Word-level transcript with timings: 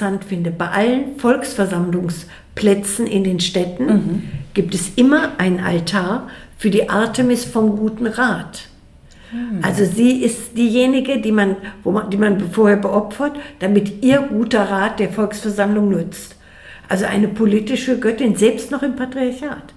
interessant 0.00 0.24
finde, 0.24 0.50
bei 0.50 0.68
allen 0.68 1.18
Volksversammlungsplätzen 1.18 3.06
in 3.06 3.24
den 3.24 3.40
Städten 3.40 3.86
mhm. 3.86 4.22
gibt 4.54 4.74
es 4.74 4.92
immer 4.96 5.32
einen 5.38 5.60
Altar 5.60 6.28
für 6.56 6.70
die 6.70 6.88
Artemis 6.88 7.44
vom 7.44 7.76
Guten 7.76 8.06
Rat. 8.06 8.62
Mhm. 9.32 9.60
Also 9.62 9.84
sie 9.84 10.22
ist 10.22 10.56
diejenige, 10.56 11.20
die 11.20 11.32
man, 11.32 11.56
man, 11.84 12.08
die 12.10 12.16
man 12.16 12.40
vorher 12.50 12.78
beopfert, 12.78 13.32
damit 13.58 14.02
ihr 14.02 14.20
guter 14.20 14.62
Rat 14.70 14.98
der 14.98 15.10
Volksversammlung 15.10 15.90
nützt. 15.90 16.36
Also 16.88 17.04
eine 17.04 17.28
politische 17.28 17.98
Göttin, 18.00 18.34
selbst 18.36 18.70
noch 18.70 18.82
im 18.82 18.96
Patriarchat. 18.96 19.74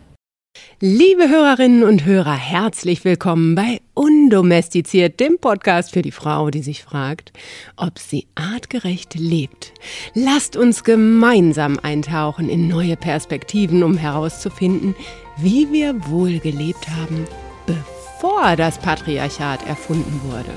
Liebe 0.86 1.30
Hörerinnen 1.30 1.84
und 1.84 2.04
Hörer, 2.04 2.36
herzlich 2.36 3.06
willkommen 3.06 3.56
bei 3.56 3.80
Undomestiziert, 3.94 5.18
dem 5.22 5.40
Podcast 5.40 5.94
für 5.94 6.02
die 6.02 6.12
Frau, 6.12 6.50
die 6.50 6.62
sich 6.62 6.84
fragt, 6.84 7.32
ob 7.78 7.98
sie 8.00 8.28
artgerecht 8.36 9.16
lebt. 9.16 9.72
Lasst 10.14 10.58
uns 10.58 10.84
gemeinsam 10.84 11.80
eintauchen 11.82 12.50
in 12.50 12.68
neue 12.68 12.98
Perspektiven, 12.98 13.82
um 13.82 13.96
herauszufinden, 13.96 14.94
wie 15.38 15.72
wir 15.72 15.96
wohl 16.10 16.40
gelebt 16.40 16.90
haben, 16.90 17.28
bevor 17.66 18.58
das 18.58 18.78
Patriarchat 18.78 19.66
erfunden 19.66 20.20
wurde. 20.26 20.52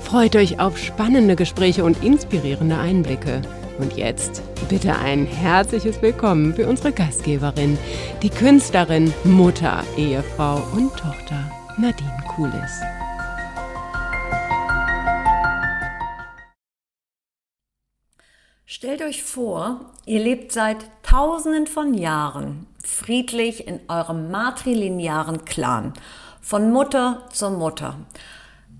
Freut 0.00 0.34
euch 0.34 0.58
auf 0.58 0.76
spannende 0.76 1.36
Gespräche 1.36 1.84
und 1.84 2.02
inspirierende 2.02 2.78
Einblicke. 2.78 3.42
Und 3.78 3.96
jetzt 3.96 4.42
bitte 4.68 4.96
ein 4.96 5.26
herzliches 5.26 6.00
Willkommen 6.00 6.54
für 6.54 6.66
unsere 6.66 6.92
Gastgeberin, 6.92 7.78
die 8.22 8.30
Künstlerin, 8.30 9.12
Mutter, 9.24 9.84
Ehefrau 9.98 10.62
und 10.72 10.90
Tochter 10.96 11.50
Nadine 11.76 12.24
Kulis. 12.26 12.80
Stellt 18.64 19.02
euch 19.02 19.22
vor, 19.22 19.92
ihr 20.06 20.20
lebt 20.20 20.52
seit 20.52 20.78
tausenden 21.02 21.66
von 21.66 21.92
Jahren 21.92 22.66
friedlich 22.82 23.68
in 23.68 23.80
eurem 23.88 24.30
matrilinearen 24.30 25.44
Clan, 25.44 25.92
von 26.40 26.72
Mutter 26.72 27.28
zu 27.30 27.50
Mutter. 27.50 27.96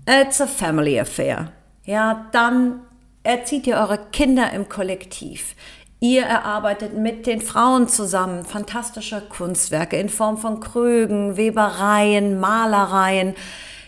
It's 0.07 0.41
a 0.41 0.47
family 0.47 0.99
affair. 0.99 1.51
Ja, 1.83 2.27
dann 2.31 2.81
erzieht 3.27 3.67
ihr 3.67 3.75
eure 3.75 3.99
Kinder 4.13 4.53
im 4.53 4.69
Kollektiv. 4.69 5.53
Ihr 5.99 6.23
erarbeitet 6.23 6.93
mit 6.93 7.27
den 7.27 7.41
Frauen 7.41 7.89
zusammen 7.89 8.45
fantastische 8.45 9.21
Kunstwerke 9.21 9.97
in 9.97 10.07
Form 10.07 10.37
von 10.37 10.61
Krögen, 10.61 11.35
Webereien, 11.35 12.39
Malereien. 12.39 13.35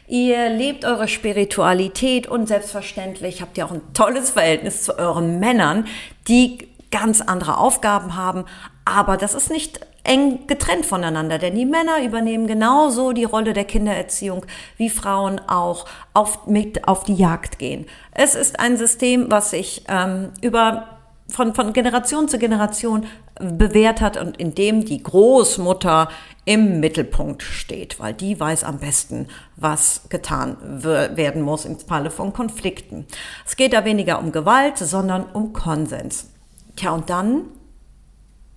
Ihr 0.07 0.49
lebt 0.49 0.83
eure 0.83 1.07
Spiritualität 1.07 2.27
und 2.27 2.47
selbstverständlich 2.47 3.41
habt 3.41 3.57
ihr 3.57 3.65
auch 3.65 3.71
ein 3.71 3.93
tolles 3.93 4.31
Verhältnis 4.31 4.83
zu 4.83 4.97
euren 4.99 5.39
Männern, 5.39 5.87
die 6.27 6.67
ganz 6.91 7.21
andere 7.21 7.57
Aufgaben 7.57 8.17
haben. 8.17 8.43
Aber 8.83 9.15
das 9.15 9.35
ist 9.35 9.51
nicht 9.51 9.79
eng 10.09 10.47
getrennt 10.47 10.87
voneinander, 10.87 11.37
denn 11.37 11.53
die 11.53 11.67
Männer 11.67 12.03
übernehmen 12.03 12.47
genauso 12.47 13.11
die 13.11 13.25
Rolle 13.25 13.53
der 13.53 13.63
Kindererziehung, 13.63 14.43
wie 14.75 14.89
Frauen 14.89 15.39
auch 15.47 15.85
auf, 16.15 16.47
mit 16.47 16.87
auf 16.87 17.03
die 17.03 17.13
Jagd 17.13 17.59
gehen. 17.59 17.85
Es 18.11 18.33
ist 18.33 18.59
ein 18.59 18.75
System, 18.75 19.29
was 19.29 19.51
sich 19.51 19.83
ähm, 19.87 20.31
über 20.41 20.97
von, 21.27 21.53
von 21.53 21.73
Generation 21.73 22.27
zu 22.27 22.39
Generation 22.39 23.05
bewährt 23.39 24.01
hat 24.01 24.17
und 24.17 24.37
in 24.37 24.55
dem 24.55 24.83
die 24.83 25.03
Großmutter 25.03 26.09
im 26.43 26.79
Mittelpunkt 26.79 27.43
steht, 27.43 27.99
weil 27.99 28.15
die 28.15 28.39
weiß 28.39 28.63
am 28.63 28.79
besten, 28.79 29.27
was 29.57 30.09
getan 30.09 30.57
werden 30.81 31.43
muss 31.43 31.65
im 31.65 31.77
Falle 31.77 32.09
von 32.09 32.33
Konflikten. 32.33 33.05
Es 33.45 33.55
geht 33.55 33.73
da 33.73 33.85
weniger 33.85 34.17
um 34.17 34.31
Gewalt, 34.31 34.79
sondern 34.79 35.25
um 35.33 35.53
Konsens. 35.53 36.31
Tja, 36.75 36.93
und 36.93 37.11
dann, 37.11 37.43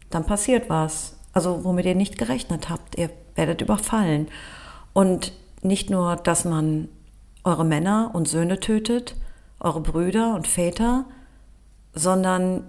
dann 0.09 0.25
passiert 0.25 0.71
was 0.71 1.12
also 1.33 1.65
womit 1.65 1.87
ihr 1.87 1.95
nicht 1.95 2.19
gerechnet 2.19 2.69
habt. 2.69 2.97
Ihr 2.99 3.11
werdet 3.35 3.61
überfallen. 3.61 4.29
Und 4.93 5.33
nicht 5.63 5.91
nur, 5.91 6.17
dass 6.17 6.45
man 6.45 6.89
eure 7.45 7.65
Männer 7.65 8.11
und 8.13 8.29
Söhne 8.29 8.61
tötet, 8.61 9.17
eure 9.61 9.81
Brüder 9.81 10.35
und 10.35 10.47
Väter, 10.47 11.05
sondern 11.95 12.65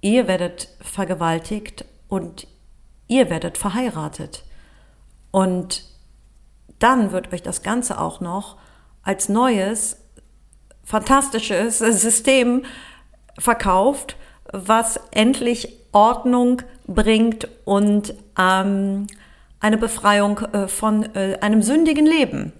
ihr 0.00 0.26
werdet 0.28 0.68
vergewaltigt 0.80 1.84
und 2.08 2.46
ihr 3.08 3.30
werdet 3.30 3.58
verheiratet. 3.58 4.44
Und 5.30 5.84
dann 6.78 7.12
wird 7.12 7.32
euch 7.32 7.42
das 7.42 7.62
Ganze 7.62 8.00
auch 8.00 8.20
noch 8.20 8.56
als 9.02 9.28
neues, 9.28 9.96
fantastisches 10.84 11.78
System 11.78 12.64
verkauft, 13.38 14.16
was 14.52 15.00
endlich 15.10 15.80
Ordnung 15.92 16.62
bringt 16.86 17.48
und 17.64 18.14
ähm, 18.38 19.06
eine 19.60 19.78
Befreiung 19.78 20.38
äh, 20.52 20.68
von 20.68 21.14
äh, 21.14 21.38
einem 21.40 21.62
sündigen 21.62 22.06
Leben. 22.06 22.52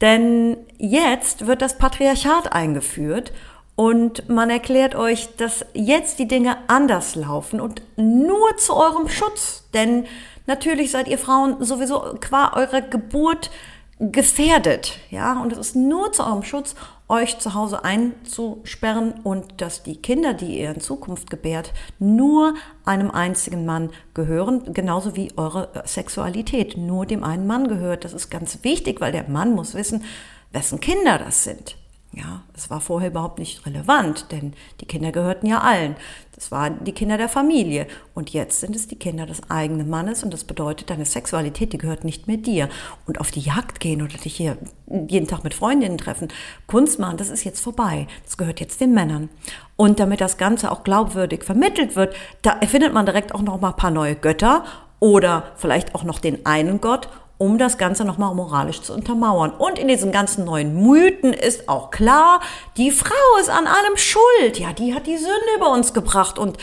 Denn 0.00 0.56
jetzt 0.78 1.46
wird 1.46 1.60
das 1.60 1.76
Patriarchat 1.76 2.52
eingeführt 2.52 3.32
und 3.76 4.28
man 4.28 4.50
erklärt 4.50 4.94
euch, 4.94 5.36
dass 5.36 5.64
jetzt 5.74 6.18
die 6.18 6.28
Dinge 6.28 6.56
anders 6.68 7.14
laufen 7.14 7.60
und 7.60 7.82
nur 7.96 8.56
zu 8.56 8.74
eurem 8.74 9.08
Schutz. 9.08 9.64
Denn 9.74 10.06
natürlich 10.46 10.90
seid 10.90 11.08
ihr 11.08 11.18
Frauen 11.18 11.62
sowieso 11.62 12.00
qua 12.20 12.52
eurer 12.54 12.80
Geburt 12.80 13.50
gefährdet, 13.98 14.98
ja, 15.10 15.38
und 15.40 15.52
es 15.52 15.58
ist 15.58 15.76
nur 15.76 16.10
zu 16.12 16.24
eurem 16.24 16.42
Schutz, 16.42 16.74
euch 17.10 17.38
zu 17.38 17.54
Hause 17.54 17.84
einzusperren 17.84 19.12
und 19.24 19.60
dass 19.60 19.82
die 19.82 19.96
Kinder, 19.96 20.32
die 20.32 20.60
ihr 20.60 20.70
in 20.70 20.80
Zukunft 20.80 21.28
gebärt, 21.28 21.72
nur 21.98 22.54
einem 22.84 23.10
einzigen 23.10 23.66
Mann 23.66 23.90
gehören, 24.14 24.72
genauso 24.72 25.16
wie 25.16 25.32
eure 25.36 25.82
Sexualität 25.84 26.76
nur 26.76 27.06
dem 27.06 27.24
einen 27.24 27.46
Mann 27.46 27.68
gehört. 27.68 28.04
Das 28.04 28.12
ist 28.12 28.30
ganz 28.30 28.62
wichtig, 28.62 29.00
weil 29.00 29.12
der 29.12 29.28
Mann 29.28 29.54
muss 29.54 29.74
wissen, 29.74 30.04
wessen 30.52 30.80
Kinder 30.80 31.18
das 31.18 31.44
sind. 31.44 31.76
Ja, 32.12 32.42
es 32.56 32.70
war 32.70 32.80
vorher 32.80 33.10
überhaupt 33.10 33.38
nicht 33.38 33.64
relevant, 33.66 34.32
denn 34.32 34.54
die 34.80 34.86
Kinder 34.86 35.12
gehörten 35.12 35.46
ja 35.46 35.60
allen. 35.60 35.94
Das 36.34 36.50
waren 36.50 36.82
die 36.82 36.90
Kinder 36.90 37.16
der 37.16 37.28
Familie. 37.28 37.86
Und 38.14 38.30
jetzt 38.30 38.58
sind 38.58 38.74
es 38.74 38.88
die 38.88 38.98
Kinder 38.98 39.26
des 39.26 39.48
eigenen 39.48 39.88
Mannes 39.88 40.24
und 40.24 40.32
das 40.32 40.42
bedeutet, 40.42 40.90
deine 40.90 41.04
Sexualität, 41.04 41.72
die 41.72 41.78
gehört 41.78 42.02
nicht 42.02 42.26
mehr 42.26 42.38
dir. 42.38 42.68
Und 43.06 43.20
auf 43.20 43.30
die 43.30 43.40
Jagd 43.40 43.78
gehen 43.78 44.02
oder 44.02 44.18
dich 44.18 44.34
hier 44.34 44.58
jeden 44.88 45.28
Tag 45.28 45.44
mit 45.44 45.54
Freundinnen 45.54 45.98
treffen, 45.98 46.28
Kunst 46.66 46.98
machen, 46.98 47.16
das 47.16 47.30
ist 47.30 47.44
jetzt 47.44 47.60
vorbei. 47.60 48.08
Das 48.24 48.36
gehört 48.36 48.58
jetzt 48.58 48.80
den 48.80 48.92
Männern. 48.92 49.28
Und 49.76 50.00
damit 50.00 50.20
das 50.20 50.36
Ganze 50.36 50.72
auch 50.72 50.82
glaubwürdig 50.82 51.44
vermittelt 51.44 51.94
wird, 51.94 52.16
da 52.42 52.58
erfindet 52.58 52.92
man 52.92 53.06
direkt 53.06 53.32
auch 53.36 53.42
noch 53.42 53.60
mal 53.60 53.70
ein 53.70 53.76
paar 53.76 53.92
neue 53.92 54.16
Götter 54.16 54.64
oder 54.98 55.52
vielleicht 55.54 55.94
auch 55.94 56.02
noch 56.02 56.18
den 56.18 56.44
einen 56.44 56.80
Gott 56.80 57.08
um 57.40 57.56
das 57.56 57.78
Ganze 57.78 58.04
nochmal 58.04 58.34
moralisch 58.34 58.82
zu 58.82 58.92
untermauern. 58.92 59.50
Und 59.50 59.78
in 59.78 59.88
diesen 59.88 60.12
ganzen 60.12 60.44
neuen 60.44 60.74
Mythen 60.86 61.32
ist 61.32 61.70
auch 61.70 61.90
klar, 61.90 62.40
die 62.76 62.90
Frau 62.90 63.14
ist 63.40 63.48
an 63.48 63.66
allem 63.66 63.96
schuld. 63.96 64.58
Ja, 64.58 64.74
die 64.74 64.92
hat 64.94 65.06
die 65.06 65.16
Sünde 65.16 65.56
über 65.56 65.72
uns 65.72 65.94
gebracht. 65.94 66.38
Und 66.38 66.58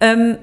ähm, 0.00 0.38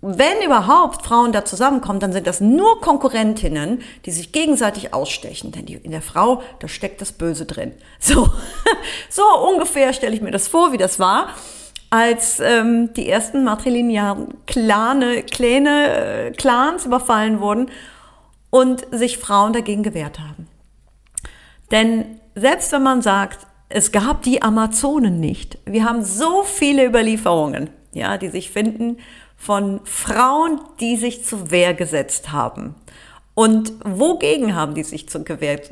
wenn 0.00 0.42
überhaupt 0.44 1.06
Frauen 1.06 1.30
da 1.30 1.44
zusammenkommen, 1.44 2.00
dann 2.00 2.12
sind 2.12 2.26
das 2.26 2.40
nur 2.40 2.80
Konkurrentinnen, 2.80 3.82
die 4.06 4.10
sich 4.10 4.32
gegenseitig 4.32 4.92
ausstechen. 4.92 5.52
Denn 5.52 5.66
die, 5.66 5.74
in 5.74 5.92
der 5.92 6.02
Frau, 6.02 6.42
da 6.58 6.66
steckt 6.66 7.00
das 7.00 7.12
Böse 7.12 7.46
drin. 7.46 7.74
So, 8.00 8.28
so 9.08 9.22
ungefähr 9.48 9.92
stelle 9.92 10.16
ich 10.16 10.20
mir 10.20 10.32
das 10.32 10.48
vor, 10.48 10.72
wie 10.72 10.78
das 10.78 10.98
war 10.98 11.28
als 11.90 12.40
ähm, 12.40 12.92
die 12.94 13.08
ersten 13.08 13.44
matrilinearen 13.44 14.34
Clane, 14.46 15.22
Kläne, 15.22 16.28
äh, 16.28 16.30
Clans 16.32 16.86
überfallen 16.86 17.38
wurden 17.38 17.70
und 18.52 18.86
sich 18.90 19.16
Frauen 19.16 19.54
dagegen 19.54 19.82
gewehrt 19.82 20.20
haben. 20.20 20.46
Denn 21.70 22.20
selbst 22.34 22.70
wenn 22.70 22.82
man 22.82 23.00
sagt, 23.00 23.46
es 23.70 23.92
gab 23.92 24.22
die 24.22 24.42
Amazonen 24.42 25.18
nicht, 25.20 25.58
wir 25.64 25.84
haben 25.84 26.04
so 26.04 26.42
viele 26.42 26.84
Überlieferungen, 26.84 27.70
ja, 27.94 28.18
die 28.18 28.28
sich 28.28 28.50
finden 28.50 28.98
von 29.38 29.80
Frauen, 29.84 30.60
die 30.80 30.96
sich 30.96 31.24
zur 31.24 31.50
Wehr 31.50 31.72
gesetzt 31.72 32.30
haben. 32.30 32.74
Und 33.34 33.72
wogegen 33.82 34.54
haben 34.54 34.74
die 34.74 34.82
sich 34.82 35.08
zu 35.08 35.24
gewehrt, 35.24 35.70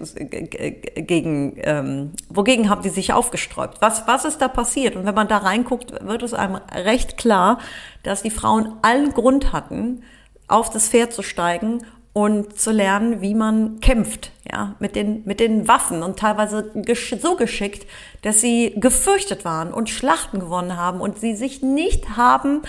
gegen, 0.94 1.58
ähm, 1.58 2.12
wogegen 2.30 2.70
haben 2.70 2.80
die 2.80 2.88
sich 2.88 3.12
aufgesträubt? 3.12 3.82
Was, 3.82 4.06
was 4.06 4.24
ist 4.24 4.38
da 4.38 4.48
passiert? 4.48 4.96
Und 4.96 5.04
wenn 5.04 5.14
man 5.14 5.28
da 5.28 5.36
reinguckt, 5.36 5.92
wird 6.02 6.22
es 6.22 6.32
einem 6.32 6.58
recht 6.74 7.18
klar, 7.18 7.58
dass 8.02 8.22
die 8.22 8.30
Frauen 8.30 8.72
allen 8.80 9.12
Grund 9.12 9.52
hatten, 9.52 10.02
auf 10.48 10.70
das 10.70 10.88
Pferd 10.88 11.12
zu 11.12 11.22
steigen 11.22 11.84
und 12.12 12.58
zu 12.58 12.72
lernen, 12.72 13.20
wie 13.20 13.34
man 13.34 13.80
kämpft, 13.80 14.32
ja, 14.50 14.74
mit 14.80 14.96
den, 14.96 15.22
mit 15.24 15.38
den 15.38 15.68
Waffen 15.68 16.02
und 16.02 16.18
teilweise 16.18 16.70
gesch 16.74 17.14
so 17.20 17.36
geschickt, 17.36 17.86
dass 18.22 18.40
sie 18.40 18.74
gefürchtet 18.76 19.44
waren 19.44 19.72
und 19.72 19.88
Schlachten 19.88 20.40
gewonnen 20.40 20.76
haben 20.76 21.00
und 21.00 21.18
sie 21.18 21.36
sich 21.36 21.62
nicht 21.62 22.16
haben 22.16 22.62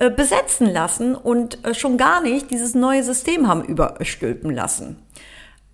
äh, 0.00 0.10
besetzen 0.10 0.66
lassen 0.66 1.14
und 1.14 1.64
äh, 1.66 1.74
schon 1.74 1.98
gar 1.98 2.22
nicht 2.22 2.50
dieses 2.50 2.74
neue 2.74 3.02
System 3.02 3.46
haben 3.46 3.62
überstülpen 3.62 4.50
lassen. 4.50 4.96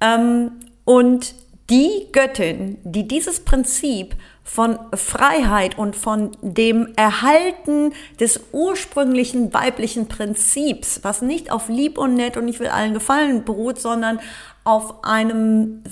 Ähm, 0.00 0.52
und 0.84 1.34
die 1.70 2.08
Göttin, 2.12 2.78
die 2.82 3.06
dieses 3.06 3.40
Prinzip 3.40 4.16
von 4.44 4.78
Freiheit 4.94 5.78
und 5.78 5.96
von 5.96 6.36
dem 6.42 6.92
Erhalten 6.96 7.94
des 8.20 8.40
ursprünglichen 8.52 9.54
weiblichen 9.54 10.06
Prinzips, 10.06 11.00
was 11.02 11.22
nicht 11.22 11.50
auf 11.50 11.68
lieb 11.68 11.96
und 11.96 12.14
nett 12.14 12.36
und 12.36 12.46
ich 12.46 12.60
will 12.60 12.68
allen 12.68 12.92
gefallen 12.92 13.44
beruht, 13.44 13.80
sondern 13.80 14.20
auf 14.62 15.02
einem 15.02 15.82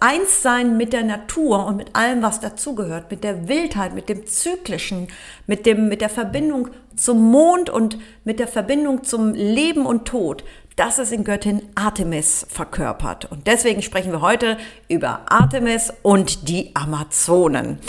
Einssein 0.00 0.76
mit 0.76 0.92
der 0.92 1.02
Natur 1.02 1.66
und 1.66 1.76
mit 1.76 1.96
allem, 1.96 2.22
was 2.22 2.40
dazugehört, 2.40 3.10
mit 3.10 3.24
der 3.24 3.48
Wildheit, 3.48 3.94
mit 3.94 4.08
dem 4.08 4.26
Zyklischen, 4.26 5.08
mit, 5.46 5.66
dem, 5.66 5.88
mit 5.88 6.00
der 6.00 6.08
Verbindung 6.08 6.68
zum 6.94 7.30
Mond 7.30 7.70
und 7.70 7.98
mit 8.24 8.38
der 8.38 8.48
Verbindung 8.48 9.04
zum 9.04 9.34
Leben 9.34 9.86
und 9.86 10.06
Tod. 10.06 10.44
Das 10.78 11.00
ist 11.00 11.10
in 11.10 11.24
Göttin 11.24 11.62
Artemis 11.74 12.46
verkörpert. 12.48 13.24
Und 13.24 13.48
deswegen 13.48 13.82
sprechen 13.82 14.12
wir 14.12 14.20
heute 14.20 14.56
über 14.86 15.22
Artemis 15.28 15.92
und 16.02 16.48
die 16.48 16.70
Amazonen. 16.76 17.80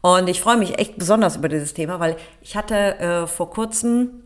Und 0.00 0.28
ich 0.28 0.40
freue 0.40 0.56
mich 0.56 0.76
echt 0.76 0.98
besonders 0.98 1.36
über 1.36 1.48
dieses 1.48 1.72
Thema, 1.72 2.00
weil 2.00 2.16
ich 2.40 2.56
hatte 2.56 2.98
äh, 2.98 3.26
vor 3.28 3.48
kurzem 3.48 4.24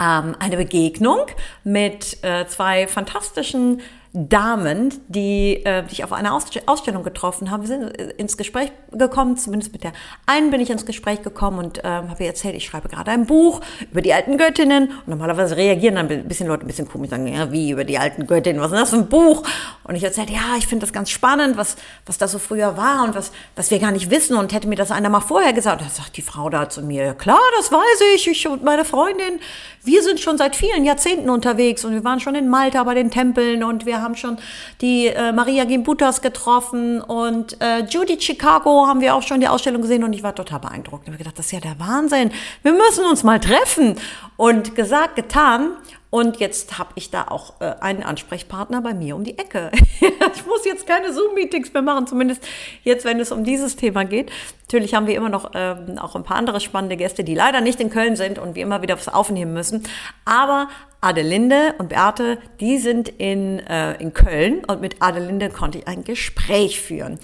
ähm, 0.00 0.34
eine 0.38 0.56
Begegnung 0.56 1.26
mit 1.62 2.24
äh, 2.24 2.46
zwei 2.46 2.88
fantastischen 2.88 3.82
Damen, 4.14 4.92
die, 5.08 5.64
äh, 5.64 5.84
die 5.84 5.92
ich 5.92 6.04
auf 6.04 6.12
einer 6.12 6.34
Ausstellung 6.34 7.02
getroffen 7.02 7.50
habe. 7.50 7.66
Sind 7.66 7.96
ins 8.18 8.36
Gespräch 8.36 8.70
gekommen, 8.90 9.38
zumindest 9.38 9.72
mit 9.72 9.84
der 9.84 9.92
einen 10.26 10.50
bin 10.50 10.60
ich 10.60 10.68
ins 10.68 10.84
Gespräch 10.84 11.22
gekommen 11.22 11.58
und 11.58 11.78
äh, 11.78 11.88
habe 11.88 12.16
ihr 12.20 12.26
erzählt, 12.26 12.54
ich 12.54 12.66
schreibe 12.66 12.90
gerade 12.90 13.10
ein 13.10 13.24
Buch 13.24 13.62
über 13.90 14.02
die 14.02 14.12
alten 14.12 14.36
Göttinnen. 14.36 14.88
Und 14.90 15.08
normalerweise 15.08 15.56
reagieren 15.56 15.94
dann 15.94 16.10
ein 16.10 16.28
bisschen 16.28 16.46
Leute 16.46 16.64
ein 16.64 16.66
bisschen 16.66 16.86
komisch, 16.86 17.08
sagen, 17.08 17.26
ja, 17.26 17.50
wie 17.52 17.70
über 17.70 17.84
die 17.84 17.98
alten 17.98 18.26
Göttinnen, 18.26 18.60
was 18.60 18.72
ist 18.72 18.78
das 18.78 18.90
für 18.90 18.96
ein 18.96 19.08
Buch? 19.08 19.44
Und 19.84 19.94
ich 19.94 20.04
erzählte, 20.04 20.34
ja, 20.34 20.56
ich 20.58 20.66
finde 20.66 20.84
das 20.84 20.92
ganz 20.92 21.08
spannend, 21.08 21.56
was, 21.56 21.76
was 22.04 22.18
das 22.18 22.32
so 22.32 22.38
früher 22.38 22.76
war 22.76 23.04
und 23.04 23.14
was, 23.14 23.32
was 23.56 23.70
wir 23.70 23.78
gar 23.78 23.92
nicht 23.92 24.10
wissen 24.10 24.36
und 24.36 24.52
hätte 24.52 24.68
mir 24.68 24.76
das 24.76 24.90
einer 24.90 25.08
mal 25.08 25.20
vorher 25.20 25.54
gesagt. 25.54 25.80
Dann 25.80 25.88
sagt 25.88 26.18
die 26.18 26.22
Frau 26.22 26.50
da 26.50 26.68
zu 26.68 26.82
mir, 26.82 27.14
klar, 27.14 27.40
das 27.56 27.72
weiß 27.72 28.02
ich, 28.14 28.28
ich 28.28 28.46
und 28.46 28.62
meine 28.62 28.84
Freundin, 28.84 29.40
wir 29.84 30.02
sind 30.02 30.20
schon 30.20 30.36
seit 30.36 30.54
vielen 30.54 30.84
Jahrzehnten 30.84 31.30
unterwegs 31.30 31.84
und 31.84 31.94
wir 31.94 32.04
waren 32.04 32.20
schon 32.20 32.34
in 32.34 32.48
Malta 32.48 32.84
bei 32.84 32.94
den 32.94 33.10
Tempeln 33.10 33.64
und 33.64 33.86
wir 33.86 34.01
haben 34.02 34.16
schon 34.16 34.38
die 34.80 35.06
äh, 35.06 35.32
Maria 35.32 35.64
Gimbutas 35.64 36.20
getroffen 36.20 37.00
und 37.00 37.60
äh, 37.60 37.84
Judy 37.84 38.20
Chicago 38.20 38.86
haben 38.86 39.00
wir 39.00 39.14
auch 39.14 39.22
schon 39.22 39.40
die 39.40 39.48
Ausstellung 39.48 39.82
gesehen 39.82 40.04
und 40.04 40.12
ich 40.12 40.22
war 40.22 40.34
total 40.34 40.60
beeindruckt. 40.60 41.04
Ich 41.04 41.08
habe 41.08 41.18
gedacht, 41.18 41.38
das 41.38 41.46
ist 41.46 41.52
ja 41.52 41.60
der 41.60 41.78
Wahnsinn. 41.78 42.30
Wir 42.62 42.72
müssen 42.72 43.04
uns 43.04 43.22
mal 43.22 43.40
treffen. 43.40 43.96
Und 44.36 44.74
gesagt, 44.74 45.16
getan. 45.16 45.70
Und 46.10 46.40
jetzt 46.40 46.78
habe 46.78 46.90
ich 46.96 47.10
da 47.10 47.28
auch 47.28 47.60
äh, 47.60 47.74
einen 47.80 48.02
Ansprechpartner 48.02 48.82
bei 48.82 48.92
mir 48.92 49.16
um 49.16 49.24
die 49.24 49.38
Ecke. 49.38 49.70
ich 50.00 50.46
muss 50.46 50.64
jetzt 50.66 50.86
keine 50.86 51.10
Zoom-Meetings 51.10 51.72
mehr 51.72 51.80
machen, 51.80 52.06
zumindest 52.06 52.46
jetzt, 52.82 53.06
wenn 53.06 53.18
es 53.18 53.32
um 53.32 53.44
dieses 53.44 53.76
Thema 53.76 54.04
geht. 54.04 54.30
Natürlich 54.62 54.94
haben 54.94 55.06
wir 55.06 55.14
immer 55.14 55.30
noch 55.30 55.52
ähm, 55.54 55.98
auch 55.98 56.14
ein 56.14 56.22
paar 56.22 56.36
andere 56.36 56.60
spannende 56.60 56.98
Gäste, 56.98 57.24
die 57.24 57.34
leider 57.34 57.62
nicht 57.62 57.80
in 57.80 57.88
Köln 57.88 58.16
sind 58.16 58.38
und 58.38 58.56
wir 58.56 58.62
immer 58.62 58.82
wieder 58.82 58.96
was 58.96 59.08
aufnehmen 59.08 59.54
müssen. 59.54 59.84
Aber 60.26 60.68
Adelinde 61.02 61.74
und 61.78 61.90
Beate, 61.90 62.38
die 62.60 62.78
sind 62.78 63.08
in, 63.08 63.58
äh, 63.60 64.00
in 64.00 64.14
Köln 64.14 64.64
und 64.64 64.80
mit 64.80 65.02
Adelinde 65.02 65.50
konnte 65.50 65.78
ich 65.78 65.88
ein 65.88 66.04
Gespräch 66.04 66.80
führen. 66.80 67.18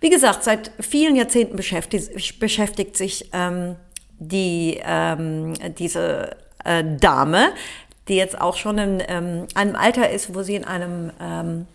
Wie 0.00 0.10
gesagt, 0.10 0.42
seit 0.42 0.72
vielen 0.80 1.14
Jahrzehnten 1.14 1.56
beschäftigt, 1.56 2.40
beschäftigt 2.40 2.96
sich 2.96 3.30
ähm, 3.32 3.76
die, 4.18 4.80
ähm, 4.84 5.54
diese 5.78 6.36
äh, 6.64 6.82
Dame 6.98 7.50
die 8.10 8.16
jetzt 8.16 8.38
auch 8.40 8.56
schon 8.56 8.76
in 8.78 9.02
ähm, 9.06 9.46
einem 9.54 9.76
Alter 9.76 10.10
ist, 10.10 10.34
wo 10.34 10.42
sie 10.42 10.56
in 10.56 10.64
einem, 10.64 11.12
ähm, 11.20 11.66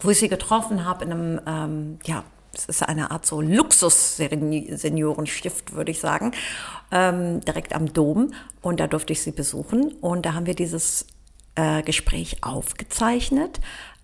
wo 0.00 0.10
ich 0.10 0.18
sie 0.18 0.28
getroffen 0.28 0.84
habe, 0.84 1.04
in 1.04 1.12
einem, 1.12 1.40
ähm, 1.46 1.98
ja, 2.04 2.24
es 2.58 2.68
ist 2.68 2.82
eine 2.82 3.10
Art 3.10 3.24
so 3.26 3.40
Luxus-Seniorenstift, 3.40 5.72
würde 5.74 5.90
ich 5.90 5.98
sagen, 6.00 6.32
ähm, 6.90 7.40
direkt 7.40 7.74
am 7.74 7.92
Dom. 7.92 8.32
Und 8.62 8.80
da 8.80 8.86
durfte 8.86 9.12
ich 9.12 9.20
sie 9.22 9.32
besuchen. 9.32 9.92
Und 10.00 10.24
da 10.26 10.34
haben 10.34 10.46
wir 10.46 10.54
dieses 10.54 11.06
äh, 11.54 11.82
Gespräch 11.82 12.42
aufgezeichnet. 12.42 13.60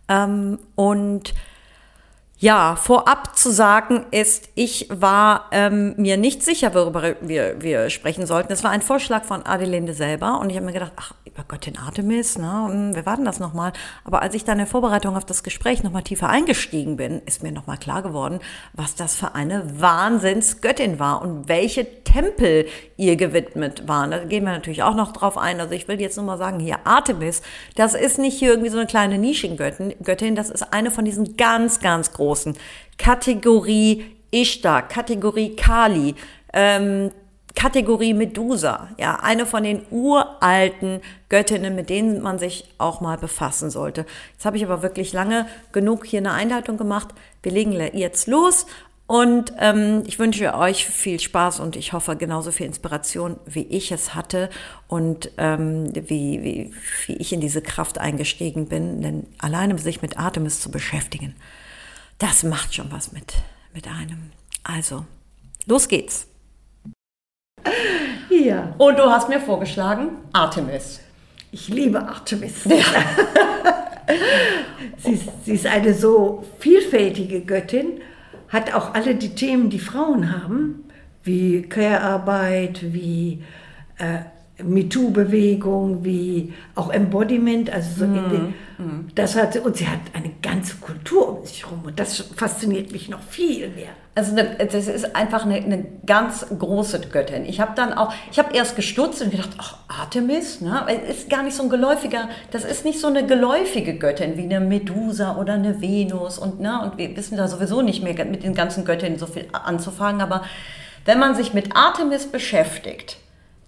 Ähm, 0.09 0.59
und 0.75 1.35
ja, 2.43 2.75
vorab 2.75 3.39
zu 3.39 3.53
sagen 3.53 4.05
ist, 4.11 4.49
ich 4.57 4.89
war 4.91 5.47
ähm, 5.53 5.95
mir 5.97 6.17
nicht 6.17 6.43
sicher, 6.43 6.75
worüber 6.75 7.15
wir, 7.21 7.63
wir 7.63 7.89
sprechen 7.89 8.27
sollten. 8.27 8.53
Es 8.53 8.65
war 8.65 8.73
ein 8.73 8.83
Vorschlag 8.83 9.25
von 9.25 9.47
Adelinde 9.47 9.95
selber 9.95 10.41
und 10.41 10.51
ich 10.51 10.57
habe 10.57 10.67
mir 10.67 10.73
gedacht, 10.73 10.91
ach, 10.97 11.15
Göttin 11.49 11.79
Artemis, 11.79 12.39
ne, 12.39 12.91
wer 12.95 13.07
war 13.07 13.17
denn 13.17 13.25
das 13.25 13.41
nochmal? 13.41 13.73
Aber 14.05 14.23
als 14.23 14.35
ich 14.35 14.45
dann 14.45 14.55
in 14.55 14.65
der 14.65 14.67
Vorbereitung 14.67 15.17
auf 15.17 15.25
das 15.25 15.43
Gespräch 15.43 15.83
nochmal 15.83 16.03
tiefer 16.03 16.29
eingestiegen 16.29 16.97
bin, 16.97 17.23
ist 17.27 17.43
mir 17.43 17.53
nochmal 17.53 17.79
klar 17.79 18.03
geworden, 18.03 18.39
was 18.73 18.95
das 18.95 19.17
für 19.17 19.35
eine 19.35 19.81
Wahnsinnsgöttin 19.81 20.99
war 20.99 21.23
und 21.23 21.49
welche 21.49 22.05
Tempel 22.05 22.67
ihr 22.97 23.17
gewidmet 23.17 23.89
waren. 23.89 24.11
Da 24.11 24.19
gehen 24.25 24.45
wir 24.45 24.53
natürlich 24.53 24.83
auch 24.83 24.95
noch 24.95 25.13
drauf 25.13 25.39
ein. 25.39 25.61
Also 25.61 25.75
ich 25.75 25.89
will 25.89 26.01
jetzt 26.01 26.17
nur 26.17 26.27
mal 26.27 26.39
sagen, 26.39 26.61
hier 26.61 26.87
Artemis, 26.87 27.43
das 27.77 27.95
ist 27.95 28.19
nicht 28.19 28.39
hier 28.39 28.51
irgendwie 28.51 28.71
so 28.71 28.79
eine 28.79 28.87
kleine 28.87 29.19
Nischengöttin, 29.19 29.95
Göttin, 30.03 30.37
das 30.37 30.51
ist 30.51 30.73
eine 30.73 30.91
von 30.91 31.05
diesen 31.05 31.37
ganz, 31.37 31.81
ganz 31.81 32.13
großen 32.13 32.23
großen. 32.23 32.57
Kategorie 32.99 34.05
Ishtar, 34.31 34.89
Kategorie 34.89 35.57
Kali, 35.57 36.15
ähm, 36.53 37.11
Kategorie 37.55 38.15
Medusa, 38.15 38.89
ja, 38.99 39.17
eine 39.17 39.47
von 39.47 39.63
den 39.63 39.83
uralten 39.91 41.01
Göttinnen, 41.29 41.75
mit 41.75 41.91
denen 41.91 42.23
man 42.23 42.39
sich 42.39 42.65
auch 42.79 43.01
mal 43.01 43.19
befassen 43.19 43.71
sollte. 43.71 44.07
Jetzt 44.33 44.45
habe 44.45 44.57
ich 44.57 44.65
aber 44.65 44.83
wirklich 44.83 45.13
lange 45.13 45.47
genug 45.73 46.07
hier 46.07 46.21
eine 46.21 46.33
Einleitung 46.33 46.77
gemacht. 46.77 47.09
Wir 47.43 47.53
legen 47.53 47.73
jetzt 47.73 48.27
los 48.27 48.67
und 49.07 49.53
ähm, 49.59 50.05
ich 50.07 50.19
wünsche 50.19 50.55
euch 50.55 50.87
viel 50.87 51.21
Spaß 51.21 51.61
und 51.61 51.77
ich 51.77 51.93
hoffe 51.93 52.17
genauso 52.17 52.51
viel 52.51 52.67
Inspiration, 52.67 53.37
wie 53.45 53.65
ich 53.65 53.93
es 53.93 54.15
hatte 54.15 54.49
und 54.89 55.31
ähm, 55.37 55.95
wie, 55.95 56.43
wie, 56.43 56.75
wie 57.07 57.17
ich 57.17 57.33
in 57.33 57.41
diese 57.43 57.61
Kraft 57.61 57.99
eingestiegen 57.99 58.69
bin. 58.69 59.03
Denn 59.03 59.27
alleine 59.39 59.77
sich 59.77 60.01
mit 60.01 60.17
Artemis 60.17 60.61
zu 60.61 60.71
beschäftigen, 60.71 61.35
das 62.19 62.43
macht 62.43 62.75
schon 62.75 62.91
was 62.91 63.13
mit, 63.13 63.35
mit 63.75 63.87
einem. 63.87 64.31
Also, 64.65 65.05
los 65.67 65.89
geht's. 65.89 66.32
Ja. 68.31 68.75
Und 68.79 68.99
du 68.99 69.05
hast 69.05 69.29
mir 69.29 69.41
vorgeschlagen, 69.41 70.11
Artemis. 70.33 71.01
Ich 71.51 71.69
liebe 71.69 72.01
Artemis. 72.01 72.65
Ja. 72.65 72.77
sie, 74.99 75.13
ist, 75.13 75.29
sie 75.45 75.53
ist 75.53 75.67
eine 75.67 75.95
so 75.95 76.45
vielfältige 76.59 77.43
Göttin, 77.43 78.01
hat 78.49 78.75
auch 78.75 78.95
alle 78.95 79.15
die 79.15 79.35
Themen, 79.35 79.71
die 79.71 79.79
Frauen 79.79 80.33
haben, 80.33 80.85
wie 81.25 81.63
Care-Arbeit, 81.63 82.93
wie 82.93 83.43
äh, 83.99 84.21
MeToo-Bewegung, 84.63 86.05
wie 86.05 86.53
auch 86.75 86.91
Embodiment, 86.93 87.71
also 87.71 88.01
so 88.01 88.07
mm, 88.07 88.31
den, 88.31 88.55
mm. 88.79 89.11
das 89.15 89.37
hat 89.37 89.57
und 89.57 89.77
sie 89.77 89.89
hat 89.89 90.01
eine 90.13 90.31
ganze 90.43 90.77
Kultur 90.77 91.39
um 91.39 91.47
sich 91.47 91.65
herum 91.65 91.83
und 91.85 91.99
das 91.99 92.19
fasziniert 92.37 92.93
mich 92.93 93.09
noch 93.09 93.23
viel 93.23 93.69
mehr. 93.71 93.91
Also 94.15 94.37
das 94.37 94.89
ist 94.89 95.17
einfach 95.17 95.47
eine, 95.47 95.55
eine 95.55 95.87
ganz 96.05 96.47
große 96.59 97.01
Göttin. 97.01 97.47
Ich 97.47 97.61
habe 97.61 97.73
dann 97.75 97.95
auch, 97.95 98.13
ich 98.31 98.39
habe 98.39 98.55
erst 98.55 98.77
gestutzt 98.77 99.23
und 99.23 99.31
gedacht, 99.31 99.51
ach 99.57 99.79
Artemis, 99.89 100.61
ne, 100.61 100.85
ist 101.09 101.31
gar 101.31 101.43
nicht 101.43 101.57
so 101.57 101.63
ein 101.63 101.71
geläufiger, 101.71 102.29
das 102.51 102.65
ist 102.65 102.85
nicht 102.85 103.01
so 103.01 103.07
eine 103.07 103.25
geläufige 103.25 103.95
Göttin 103.99 104.37
wie 104.37 104.43
eine 104.43 104.61
Medusa 104.61 105.37
oder 105.37 105.55
eine 105.55 105.81
Venus 105.81 106.39
und 106.39 106.61
ne, 106.61 106.83
und 106.83 106.99
wir 106.99 107.17
wissen 107.17 107.39
da 107.39 107.49
sowieso 107.49 107.81
nicht 107.81 108.03
mehr 108.03 108.27
mit 108.27 108.43
den 108.43 108.55
ganzen 108.55 108.85
Göttinnen 108.85 109.19
so 109.19 109.27
viel 109.27 109.49
anzufangen, 109.53 110.21
aber 110.21 110.43
wenn 111.07 111.19
man 111.19 111.35
sich 111.35 111.55
mit 111.55 111.75
Artemis 111.75 112.27
beschäftigt, 112.27 113.17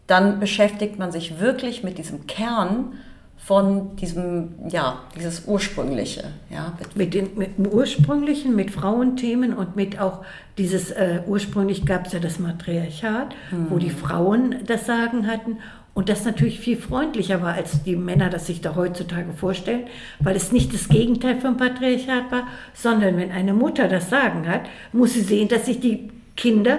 dann 0.06 0.40
beschäftigt 0.40 0.98
man 0.98 1.10
sich 1.10 1.40
wirklich 1.40 1.82
mit 1.82 1.96
diesem 1.96 2.26
Kern 2.26 2.98
von 3.44 3.94
diesem, 3.96 4.54
ja, 4.70 5.02
dieses 5.18 5.46
Ursprüngliche. 5.46 6.24
Ja, 6.48 6.72
mit, 6.94 7.12
den, 7.12 7.36
mit 7.36 7.58
dem 7.58 7.66
Ursprünglichen, 7.66 8.56
mit 8.56 8.70
Frauenthemen 8.70 9.52
und 9.52 9.76
mit 9.76 10.00
auch 10.00 10.24
dieses, 10.56 10.90
äh, 10.92 11.20
ursprünglich 11.26 11.84
gab 11.84 12.06
es 12.06 12.14
ja 12.14 12.20
das 12.20 12.38
Matriarchat, 12.38 13.34
mhm. 13.50 13.66
wo 13.68 13.76
die 13.76 13.90
Frauen 13.90 14.54
das 14.66 14.86
Sagen 14.86 15.26
hatten 15.26 15.58
und 15.92 16.08
das 16.08 16.24
natürlich 16.24 16.58
viel 16.58 16.78
freundlicher 16.78 17.42
war, 17.42 17.52
als 17.52 17.82
die 17.82 17.96
Männer 17.96 18.30
das 18.30 18.46
sich 18.46 18.62
da 18.62 18.76
heutzutage 18.76 19.34
vorstellen, 19.34 19.84
weil 20.20 20.36
es 20.36 20.50
nicht 20.50 20.72
das 20.72 20.88
Gegenteil 20.88 21.38
vom 21.38 21.58
Patriarchat 21.58 22.32
war, 22.32 22.46
sondern 22.72 23.18
wenn 23.18 23.30
eine 23.30 23.52
Mutter 23.52 23.88
das 23.88 24.08
Sagen 24.08 24.48
hat, 24.48 24.62
muss 24.92 25.12
sie 25.12 25.20
sehen, 25.20 25.48
dass 25.48 25.66
sich 25.66 25.80
die 25.80 26.10
Kinder 26.34 26.78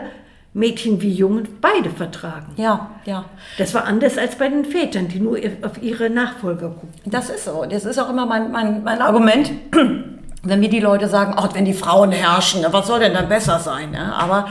Mädchen 0.55 1.01
wie 1.01 1.11
Jungen 1.11 1.59
beide 1.59 1.89
vertragen. 1.89 2.53
Ja, 2.55 2.91
ja. 3.03 3.25
Das 3.57 3.73
war 3.73 3.83
anders 3.83 4.17
als 4.17 4.37
bei 4.37 4.47
den 4.47 4.63
Vätern, 4.63 5.09
die 5.09 5.19
nur 5.19 5.37
auf 5.61 5.83
ihre 5.83 6.09
Nachfolger 6.09 6.69
gucken. 6.69 6.93
Das 7.05 7.29
ist 7.29 7.43
so. 7.43 7.65
Das 7.69 7.83
ist 7.83 7.99
auch 7.99 8.09
immer 8.09 8.25
mein, 8.25 8.51
mein, 8.51 8.81
mein 8.81 9.01
Argument. 9.01 9.51
Wenn 10.43 10.59
mir 10.61 10.69
die 10.69 10.79
Leute 10.79 11.07
sagen, 11.07 11.35
oh, 11.37 11.49
wenn 11.53 11.65
die 11.65 11.73
Frauen 11.73 12.11
herrschen, 12.11 12.63
was 12.69 12.85
soll 12.85 12.99
denn 12.99 13.15
dann 13.15 13.27
besser 13.27 13.57
sein? 13.57 13.89
Ne? 13.89 14.13
Aber 14.15 14.47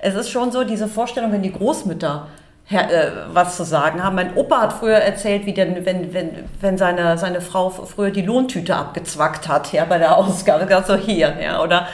es 0.00 0.16
ist 0.16 0.28
schon 0.28 0.50
so, 0.50 0.64
diese 0.64 0.88
Vorstellung, 0.88 1.30
wenn 1.30 1.42
die 1.42 1.52
Großmütter 1.52 2.26
äh, 2.68 3.10
was 3.32 3.56
zu 3.56 3.62
sagen 3.62 4.02
haben. 4.02 4.16
Mein 4.16 4.34
Opa 4.34 4.62
hat 4.62 4.72
früher 4.72 4.96
erzählt, 4.96 5.46
wie 5.46 5.54
denn, 5.54 5.86
wenn, 5.86 6.12
wenn, 6.12 6.30
wenn 6.60 6.76
seine, 6.76 7.16
seine 7.16 7.40
Frau 7.40 7.70
früher 7.70 8.10
die 8.10 8.22
Lohntüte 8.22 8.74
abgezwackt 8.74 9.46
hat, 9.46 9.72
ja, 9.72 9.84
bei 9.84 9.98
der 9.98 10.16
Ausgabe, 10.16 10.66
ganz 10.66 10.88
so 10.88 10.96
hier, 10.96 11.36
ja, 11.40 11.62
oder 11.62 11.86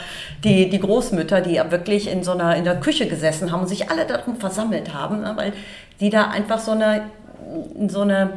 die, 0.43 0.69
die 0.69 0.79
Großmütter, 0.79 1.41
die 1.41 1.53
ja 1.53 1.71
wirklich 1.71 2.09
in 2.11 2.23
so 2.23 2.31
einer 2.31 2.55
in 2.55 2.63
der 2.63 2.79
Küche 2.79 3.07
gesessen 3.07 3.51
haben 3.51 3.61
und 3.61 3.67
sich 3.67 3.89
alle 3.89 4.05
darum 4.05 4.35
versammelt 4.37 4.93
haben, 4.93 5.21
ne, 5.21 5.33
weil 5.35 5.53
die 5.99 6.09
da 6.09 6.25
einfach 6.29 6.59
so 6.59 6.71
eine, 6.71 7.03
so 7.87 8.01
eine 8.01 8.31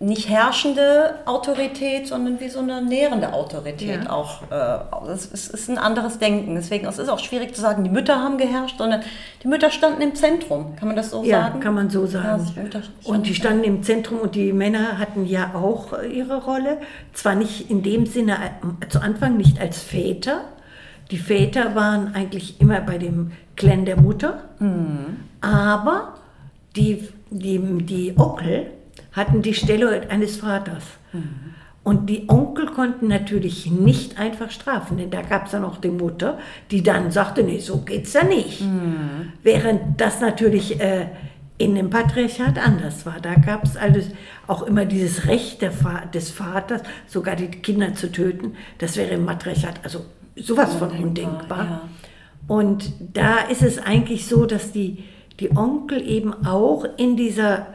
nicht 0.00 0.28
herrschende 0.28 1.14
Autorität, 1.26 2.08
sondern 2.08 2.40
wie 2.40 2.48
so 2.48 2.58
eine 2.58 2.82
nährende 2.82 3.32
Autorität 3.32 4.04
Ja. 4.04 4.10
auch. 4.10 4.42
Äh, 4.50 5.12
es, 5.12 5.30
es 5.32 5.46
ist 5.48 5.70
ein 5.70 5.78
anderes 5.78 6.18
Denken. 6.18 6.56
Deswegen 6.56 6.88
es 6.88 6.98
ist 6.98 7.08
auch 7.08 7.20
schwierig 7.20 7.54
zu 7.54 7.60
sagen, 7.60 7.84
die 7.84 7.90
Mütter 7.90 8.16
haben 8.18 8.36
geherrscht, 8.36 8.78
sondern 8.78 9.02
die 9.44 9.48
Mütter 9.48 9.70
standen 9.70 10.02
im 10.02 10.16
Zentrum. 10.16 10.74
Kann 10.74 10.88
man 10.88 10.96
das 10.96 11.10
so 11.10 11.22
Ja, 11.22 11.42
sagen? 11.42 11.60
kann 11.60 11.74
man 11.74 11.88
so 11.88 12.06
sagen. 12.06 12.52
Ja, 12.56 12.62
die 12.80 13.08
und 13.08 13.28
die 13.28 13.34
standen 13.36 13.62
im 13.62 13.84
Zentrum 13.84 14.18
und 14.18 14.34
die 14.34 14.52
Männer 14.52 14.98
hatten 14.98 15.24
ja 15.24 15.52
auch 15.54 15.92
äh, 15.92 16.08
ihre 16.08 16.42
Rolle. 16.42 16.78
Zwar 17.12 17.36
nicht 17.36 17.70
in 17.70 17.84
dem 17.84 18.04
Sinne, 18.06 18.38
äh, 18.80 18.88
zu 18.88 19.00
Anfang 19.00 19.36
nicht 19.36 19.60
als 19.60 19.80
Väter. 19.82 20.40
Die 21.10 21.18
Väter 21.18 21.74
waren 21.74 22.14
eigentlich 22.14 22.60
immer 22.60 22.80
bei 22.80 22.98
dem 22.98 23.32
Clan 23.56 23.84
der 23.84 24.00
Mutter. 24.00 24.44
Aber 25.40 26.14
die, 26.76 27.08
die, 27.30 27.58
die 27.84 28.14
Onkel 28.16 28.66
hatten 29.12 29.42
die 29.42 29.54
Stelle 29.54 30.08
eines 30.10 30.36
Vaters. 30.36 30.84
Und 31.84 32.08
die 32.08 32.28
Onkel 32.28 32.66
konnten 32.66 33.08
natürlich 33.08 33.70
nicht 33.70 34.18
einfach 34.18 34.50
strafen, 34.50 34.98
denn 34.98 35.10
da 35.10 35.22
gab 35.22 35.46
es 35.46 35.50
dann 35.50 35.64
auch 35.64 35.78
die 35.78 35.90
Mutter, 35.90 36.38
die 36.70 36.82
dann 36.82 37.10
sagte, 37.10 37.42
nee, 37.42 37.58
so 37.58 37.78
geht's 37.78 38.12
ja 38.12 38.22
nicht. 38.22 38.62
Während 39.42 40.00
das 40.00 40.20
natürlich 40.20 40.80
äh, 40.80 41.08
in 41.58 41.74
dem 41.74 41.90
Patriarchat 41.90 42.58
anders 42.58 43.04
war. 43.06 43.20
Da 43.20 43.34
gab 43.34 43.64
es 43.64 43.76
also 43.76 44.00
auch 44.46 44.62
immer 44.62 44.84
dieses 44.84 45.26
Recht 45.26 45.62
Fa 45.64 46.06
des 46.06 46.30
Vaters, 46.30 46.82
sogar 47.06 47.36
die 47.36 47.48
Kinder 47.48 47.94
zu 47.94 48.10
töten. 48.10 48.54
Das 48.78 48.96
wäre 48.96 49.10
im 49.14 49.24
Matriarchat 49.24 49.80
also 49.84 50.04
sowas 50.36 50.74
von 50.74 50.90
undenkbar. 50.90 51.64
ja. 51.64 51.88
Und 52.48 52.92
da 53.14 53.38
ist 53.38 53.62
es 53.62 53.78
eigentlich 53.78 54.26
so, 54.26 54.46
dass 54.46 54.72
die, 54.72 55.04
die 55.40 55.56
Onkel 55.56 56.06
eben 56.06 56.46
auch 56.46 56.84
in 56.96 57.16
dieser 57.16 57.68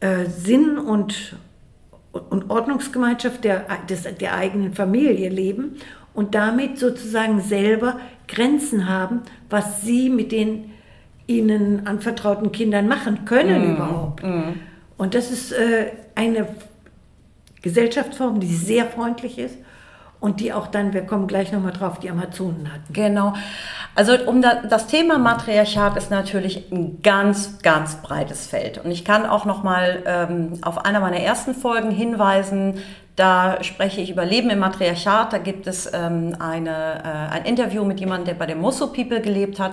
äh, 0.00 0.26
Sinn- 0.26 0.78
und, 0.78 1.36
und 2.12 2.50
Ordnungsgemeinschaft 2.50 3.44
der, 3.44 3.66
des, 3.88 4.02
der 4.20 4.34
eigenen 4.34 4.74
Familie 4.74 5.30
leben 5.30 5.76
und 6.14 6.34
damit 6.34 6.78
sozusagen 6.78 7.40
selber 7.40 7.98
Grenzen 8.28 8.88
haben, 8.88 9.22
was 9.48 9.82
sie 9.82 10.10
mit 10.10 10.32
den 10.32 10.70
ihnen 11.26 11.86
anvertrauten 11.86 12.52
Kindern 12.52 12.88
machen 12.88 13.24
können 13.24 13.74
überhaupt. 13.74 14.22
Und 14.98 15.14
das 15.14 15.30
ist 15.30 15.52
äh, 15.52 15.92
eine 16.14 16.46
Gesellschaftsform, 17.62 18.40
die 18.40 18.54
sehr 18.54 18.86
freundlich 18.86 19.38
ist 19.38 19.56
und 20.22 20.38
die 20.38 20.52
auch 20.52 20.68
dann, 20.68 20.92
wir 20.94 21.04
kommen 21.04 21.26
gleich 21.26 21.50
nochmal 21.50 21.72
drauf, 21.72 21.98
die 21.98 22.08
Amazonen 22.08 22.72
hatten. 22.72 22.92
Genau. 22.92 23.34
Also 23.96 24.12
um 24.26 24.40
da, 24.40 24.62
das 24.62 24.86
Thema 24.86 25.18
Matriarchat 25.18 25.96
ist 25.96 26.12
natürlich 26.12 26.70
ein 26.70 27.02
ganz, 27.02 27.58
ganz 27.60 27.96
breites 27.96 28.46
Feld. 28.46 28.78
Und 28.78 28.92
ich 28.92 29.04
kann 29.04 29.26
auch 29.26 29.44
noch 29.46 29.64
mal 29.64 30.00
ähm, 30.06 30.60
auf 30.62 30.84
einer 30.84 31.00
meiner 31.00 31.18
ersten 31.18 31.56
Folgen 31.56 31.90
hinweisen. 31.90 32.78
Da 33.16 33.64
spreche 33.64 34.00
ich 34.00 34.10
über 34.10 34.24
Leben 34.24 34.48
im 34.50 34.60
Matriarchat. 34.60 35.32
Da 35.32 35.38
gibt 35.38 35.66
es 35.66 35.90
ähm, 35.92 36.36
eine, 36.38 36.70
äh, 36.70 37.34
ein 37.34 37.44
Interview 37.44 37.84
mit 37.84 37.98
jemandem, 37.98 38.26
der 38.26 38.34
bei 38.34 38.46
den 38.46 38.60
Mosso 38.60 38.86
People 38.92 39.20
gelebt 39.20 39.58
hat. 39.58 39.72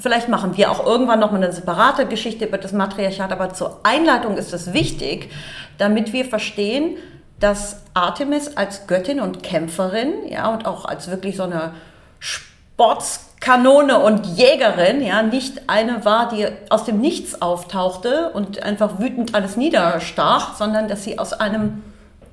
Vielleicht 0.00 0.28
machen 0.28 0.56
wir 0.56 0.72
auch 0.72 0.84
irgendwann 0.84 1.20
noch 1.20 1.30
mal 1.30 1.40
eine 1.40 1.52
separate 1.52 2.06
Geschichte 2.06 2.46
über 2.46 2.58
das 2.58 2.72
Matriarchat, 2.72 3.30
aber 3.30 3.54
zur 3.54 3.78
Einleitung 3.84 4.36
ist 4.36 4.52
es 4.52 4.72
wichtig, 4.72 5.30
damit 5.78 6.12
wir 6.12 6.24
verstehen, 6.24 6.96
dass 7.40 7.82
Artemis 7.94 8.56
als 8.56 8.86
Göttin 8.86 9.20
und 9.20 9.42
Kämpferin, 9.42 10.26
ja, 10.28 10.48
und 10.52 10.66
auch 10.66 10.84
als 10.84 11.10
wirklich 11.10 11.36
so 11.36 11.42
eine 11.42 11.74
Sportskanone 12.18 13.98
und 13.98 14.26
Jägerin, 14.26 15.02
ja, 15.02 15.22
nicht 15.22 15.68
eine 15.68 16.04
war, 16.04 16.28
die 16.30 16.46
aus 16.70 16.84
dem 16.84 17.00
Nichts 17.00 17.42
auftauchte 17.42 18.30
und 18.32 18.62
einfach 18.62 18.98
wütend 18.98 19.34
alles 19.34 19.56
niederstach, 19.56 20.56
sondern 20.56 20.88
dass 20.88 21.04
sie 21.04 21.18
aus 21.18 21.34
einem, 21.34 21.82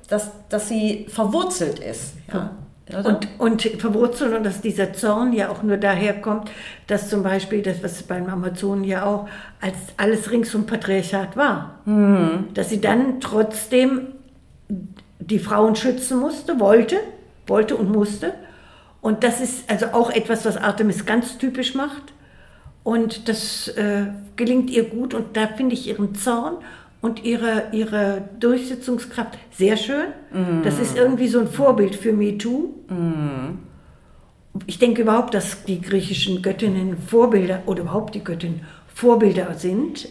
dass, 0.08 0.30
dass 0.48 0.68
sie 0.68 1.06
verwurzelt 1.10 1.80
ist. 1.80 2.14
Ja. 2.32 2.50
Oder? 2.90 3.08
Und, 3.08 3.28
und 3.38 3.62
verwurzeln 3.62 4.34
und 4.34 4.44
dass 4.44 4.60
dieser 4.60 4.92
Zorn 4.92 5.32
ja 5.32 5.48
auch 5.48 5.62
nur 5.62 5.78
daher 5.78 6.20
kommt, 6.20 6.50
dass 6.86 7.08
zum 7.08 7.22
Beispiel 7.22 7.62
das, 7.62 7.82
was 7.82 8.02
beim 8.02 8.28
Amazonen 8.28 8.84
ja 8.84 9.06
auch 9.06 9.26
als 9.62 9.76
alles 9.96 10.30
rings 10.30 10.54
um 10.54 10.66
Patriarchat 10.66 11.34
war, 11.34 11.78
dass 12.52 12.68
sie 12.68 12.82
dann 12.82 13.20
trotzdem 13.20 14.13
die 15.20 15.38
Frauen 15.38 15.76
schützen 15.76 16.18
musste, 16.18 16.60
wollte, 16.60 16.96
wollte 17.46 17.76
und 17.76 17.90
musste. 17.90 18.34
Und 19.00 19.22
das 19.22 19.40
ist 19.40 19.70
also 19.70 19.86
auch 19.86 20.10
etwas, 20.10 20.44
was 20.44 20.56
Artemis 20.56 21.06
ganz 21.06 21.38
typisch 21.38 21.74
macht. 21.74 22.12
Und 22.82 23.28
das 23.28 23.68
äh, 23.68 24.06
gelingt 24.36 24.70
ihr 24.70 24.84
gut 24.84 25.14
und 25.14 25.36
da 25.36 25.46
finde 25.46 25.74
ich 25.74 25.88
ihren 25.88 26.14
Zorn 26.14 26.56
und 27.00 27.24
ihre, 27.24 27.64
ihre 27.72 28.28
Durchsetzungskraft 28.40 29.38
sehr 29.50 29.76
schön. 29.76 30.06
Das 30.64 30.78
ist 30.78 30.96
irgendwie 30.96 31.28
so 31.28 31.40
ein 31.40 31.48
Vorbild 31.48 31.96
für 31.96 32.12
MeToo. 32.14 32.74
Ich 34.66 34.78
denke 34.78 35.02
überhaupt, 35.02 35.34
dass 35.34 35.64
die 35.64 35.80
griechischen 35.82 36.40
Göttinnen 36.40 36.96
Vorbilder 36.96 37.62
oder 37.66 37.82
überhaupt 37.82 38.14
die 38.14 38.24
Göttinnen 38.24 38.62
Vorbilder 38.94 39.54
sind, 39.54 40.08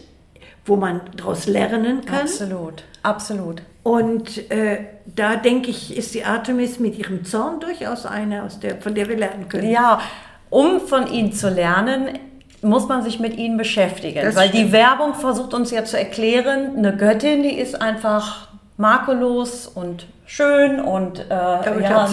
wo 0.66 0.76
man 0.76 1.00
daraus 1.16 1.46
lernen 1.46 2.04
kann. 2.04 2.22
absolut, 2.22 2.84
absolut. 3.02 3.62
Und 3.84 4.50
äh, 4.50 4.78
da 5.04 5.36
denke 5.36 5.70
ich, 5.70 5.96
ist 5.96 6.14
die 6.14 6.24
Artemis 6.24 6.80
mit 6.80 6.98
ihrem 6.98 7.24
Zorn 7.24 7.60
durchaus 7.60 8.06
eine, 8.06 8.42
aus 8.42 8.58
der, 8.58 8.76
von 8.76 8.94
der 8.94 9.08
wir 9.08 9.16
lernen 9.16 9.48
können. 9.48 9.70
Ja, 9.70 10.00
um 10.48 10.80
von 10.80 11.06
ihnen 11.06 11.32
zu 11.32 11.50
lernen, 11.50 12.18
muss 12.62 12.88
man 12.88 13.02
sich 13.02 13.20
mit 13.20 13.36
ihnen 13.36 13.58
beschäftigen. 13.58 14.24
Das 14.24 14.36
weil 14.36 14.48
die 14.48 14.58
stimmt. 14.58 14.72
Werbung 14.72 15.14
versucht 15.14 15.52
uns 15.52 15.70
ja 15.70 15.84
zu 15.84 15.98
erklären, 15.98 16.78
eine 16.78 16.96
Göttin, 16.96 17.42
die 17.42 17.52
ist 17.54 17.80
einfach 17.80 18.48
makellos 18.78 19.66
und 19.66 20.06
schön 20.24 20.80
und 20.80 21.18
äh, 21.18 21.82
ja, 21.82 22.08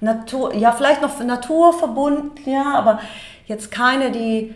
Natur, 0.00 0.54
ja, 0.54 0.72
vielleicht 0.72 1.02
noch 1.02 1.22
naturverbunden, 1.22 2.32
ja, 2.46 2.72
aber 2.74 3.00
jetzt 3.46 3.70
keine, 3.70 4.10
die, 4.10 4.54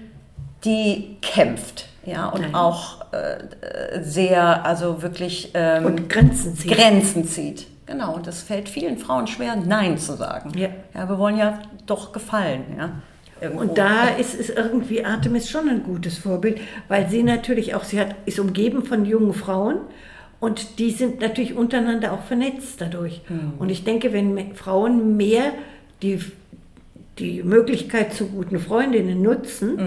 die 0.64 1.16
kämpft. 1.22 1.86
Ja, 2.04 2.28
und 2.28 2.42
Nein. 2.42 2.54
auch 2.54 3.00
äh, 3.12 4.02
sehr, 4.02 4.64
also 4.66 5.02
wirklich 5.02 5.50
ähm, 5.54 5.86
Und 5.86 6.08
Grenzen 6.10 6.54
ziehen. 6.54 6.70
Grenzen 6.72 7.24
zieht. 7.24 7.66
Genau, 7.86 8.14
und 8.14 8.26
es 8.26 8.42
fällt 8.42 8.68
vielen 8.68 8.98
Frauen 8.98 9.26
schwer, 9.26 9.56
Nein 9.56 9.98
zu 9.98 10.14
sagen. 10.14 10.52
Ja. 10.56 10.68
ja 10.94 11.08
wir 11.08 11.18
wollen 11.18 11.38
ja 11.38 11.60
doch 11.86 12.12
gefallen. 12.12 12.64
Ja, 12.78 12.92
irgendwo. 13.40 13.62
Und 13.62 13.78
da 13.78 14.08
ist, 14.08 14.34
ist 14.34 14.50
irgendwie 14.50 15.04
Artemis 15.04 15.48
schon 15.48 15.68
ein 15.68 15.82
gutes 15.82 16.18
Vorbild, 16.18 16.60
weil 16.88 17.08
sie 17.08 17.22
natürlich 17.22 17.74
auch, 17.74 17.84
sie 17.84 18.00
hat, 18.00 18.14
ist 18.26 18.38
umgeben 18.38 18.84
von 18.84 19.04
jungen 19.04 19.34
Frauen 19.34 19.78
und 20.40 20.78
die 20.78 20.90
sind 20.90 21.20
natürlich 21.20 21.54
untereinander 21.54 22.12
auch 22.12 22.22
vernetzt 22.22 22.80
dadurch. 22.80 23.22
Und 23.58 23.70
ich 23.70 23.84
denke, 23.84 24.12
wenn 24.12 24.54
Frauen 24.54 25.16
mehr 25.16 25.52
die, 26.02 26.20
die 27.18 27.42
Möglichkeit 27.42 28.12
zu 28.12 28.26
guten 28.26 28.58
Freundinnen 28.58 29.22
nutzen, 29.22 29.78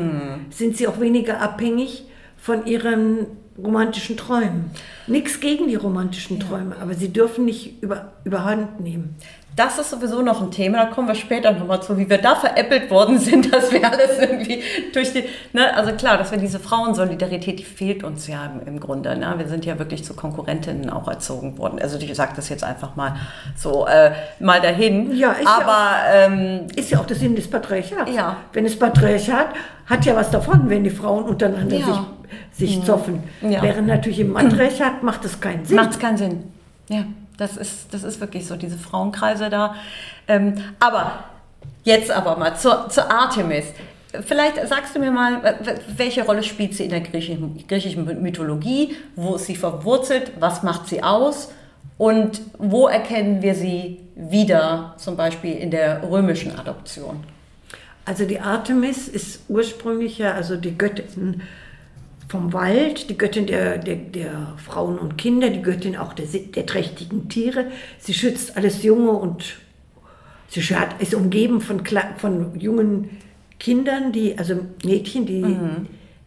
sind 0.50 0.78
sie 0.78 0.88
auch 0.88 1.00
weniger 1.00 1.42
abhängig 1.42 2.06
von 2.38 2.66
ihren 2.66 3.28
romantischen 3.64 4.18
Träumen. 4.18 4.72
Nichts 5.08 5.40
gegen 5.40 5.68
die 5.68 5.76
romantischen 5.76 6.40
Träume, 6.40 6.76
aber 6.82 6.94
sie 6.94 7.12
dürfen 7.12 7.46
nicht 7.46 7.82
über, 7.82 8.12
überhand 8.24 8.80
nehmen. 8.80 9.16
Das 9.56 9.80
ist 9.80 9.90
sowieso 9.90 10.22
noch 10.22 10.40
ein 10.40 10.52
Thema, 10.52 10.78
da 10.78 10.86
kommen 10.86 11.08
wir 11.08 11.16
später 11.16 11.52
nochmal 11.52 11.82
zu, 11.82 11.98
wie 11.98 12.08
wir 12.08 12.20
da 12.20 12.36
veräppelt 12.36 12.92
worden 12.92 13.18
sind, 13.28 13.52
dass 13.52 13.72
wir 13.72 13.92
alles 13.92 14.20
irgendwie 14.20 14.62
durch 14.94 15.14
die, 15.14 15.24
ne, 15.52 15.76
also 15.76 15.94
klar, 15.94 16.20
dass 16.20 16.30
wir 16.30 16.38
diese 16.38 16.60
Frauensolidarität, 16.60 17.58
die 17.58 17.64
fehlt 17.64 18.04
uns 18.04 18.28
ja 18.28 18.52
im, 18.68 18.80
Grunde, 18.80 19.18
ne? 19.18 19.34
wir 19.36 19.48
sind 19.48 19.66
ja 19.66 19.80
wirklich 19.80 20.04
zu 20.04 20.14
Konkurrentinnen 20.14 20.92
auch 20.92 21.08
erzogen 21.08 21.58
worden, 21.58 21.80
also 21.82 21.98
ich 21.98 22.14
sage 22.14 22.34
das 22.36 22.50
jetzt 22.50 22.64
einfach 22.64 22.96
mal 22.96 23.16
so 23.56 23.88
äh, 23.88 24.12
mal 24.40 24.62
dahin, 24.62 25.16
Ja, 25.16 25.32
ist 25.32 25.46
ja 25.46 25.60
aber 25.64 25.96
ähm, 26.14 26.68
Ist 26.76 26.92
ja 26.92 27.00
auch 27.00 27.08
der 27.08 27.18
Sinn 27.18 27.36
des 27.36 27.50
Patriarchats. 27.50 28.12
Ja. 28.14 28.38
Wenn 28.54 28.66
das 28.66 28.76
Patriarchat 28.78 29.48
hat 29.88 30.06
ja 30.06 30.16
was 30.16 30.30
davon, 30.30 30.70
wenn 30.70 30.84
die 30.84 30.92
Frauen 30.92 31.24
untereinander 31.24 31.78
Ja. 31.78 31.86
sich, 31.86 31.98
sich 32.52 32.84
zoffen. 32.84 33.24
Ja. 33.42 33.62
Während 33.62 33.88
natürlich 33.88 34.20
im 34.20 34.34
Matriarchat 34.34 35.04
macht 35.04 35.24
das 35.26 35.40
keinen 35.40 35.66
Sinn. 35.66 35.76
Macht 35.76 36.00
keinen 36.00 36.18
Sinn. 36.18 36.44
Ja, 36.90 37.06
das 37.38 37.58
ist, 37.58 37.94
das 37.94 38.04
ist 38.04 38.20
wirklich 38.22 38.46
so, 38.46 38.56
diese 38.56 38.78
Frauenkreise 38.78 39.50
da. 39.50 39.76
Ähm, 40.28 40.56
aber 40.80 41.24
jetzt 41.84 42.12
aber 42.12 42.38
mal 42.38 42.56
zur, 42.56 42.90
zur 42.90 43.12
Artemis. 43.12 43.66
Vielleicht 44.26 44.68
sagst 44.68 44.96
du 44.96 45.00
mir 45.00 45.12
mal, 45.12 45.58
welche 45.96 46.26
Rolle 46.26 46.42
spielt 46.42 46.74
sie 46.74 46.86
in 46.86 46.90
der 46.90 47.02
griechischen, 47.02 47.68
griechischen 47.68 48.22
Mythologie? 48.22 48.96
Wo 49.16 49.36
ist 49.36 49.46
sie 49.46 49.56
verwurzelt? 49.56 50.32
Was 50.40 50.64
macht 50.64 50.88
sie 50.88 51.04
aus? 51.04 51.52
Und 51.98 52.42
wo 52.58 52.88
erkennen 52.88 53.42
wir 53.42 53.56
sie 53.56 54.00
wieder, 54.16 54.94
zum 54.98 55.18
Beispiel 55.18 55.54
in 55.54 55.72
der 55.72 56.04
römischen 56.10 56.58
Adoption? 56.58 57.24
Also 58.06 58.26
die 58.26 58.40
Artemis 58.40 59.08
ist 59.08 59.42
ursprünglich 59.50 60.18
ja 60.18 60.32
also 60.32 60.56
die 60.56 60.78
Göttin 60.78 61.42
vom 62.28 62.52
Wald, 62.52 63.10
die 63.10 63.18
Göttin 63.18 63.48
der, 63.48 63.78
der, 63.78 63.96
der 63.96 64.54
Frauen 64.58 64.98
und 65.00 65.18
Kinder, 65.18 65.50
die 65.50 65.62
Göttin 65.62 65.96
auch 65.96 66.14
der, 66.14 66.26
der 66.26 66.66
trächtigen 66.66 67.30
Tiere. 67.30 67.68
Sie 68.00 68.14
schützt 68.14 68.58
alles 68.58 68.84
Junge 68.84 69.12
und 69.12 69.56
sie 70.50 70.62
hat, 70.62 71.02
ist 71.02 71.14
umgeben 71.14 71.62
von, 71.62 71.84
von 72.18 72.60
jungen 72.60 73.18
Kindern, 73.60 74.12
die, 74.12 74.38
also 74.38 74.60
Mädchen, 74.84 75.26
die 75.26 75.58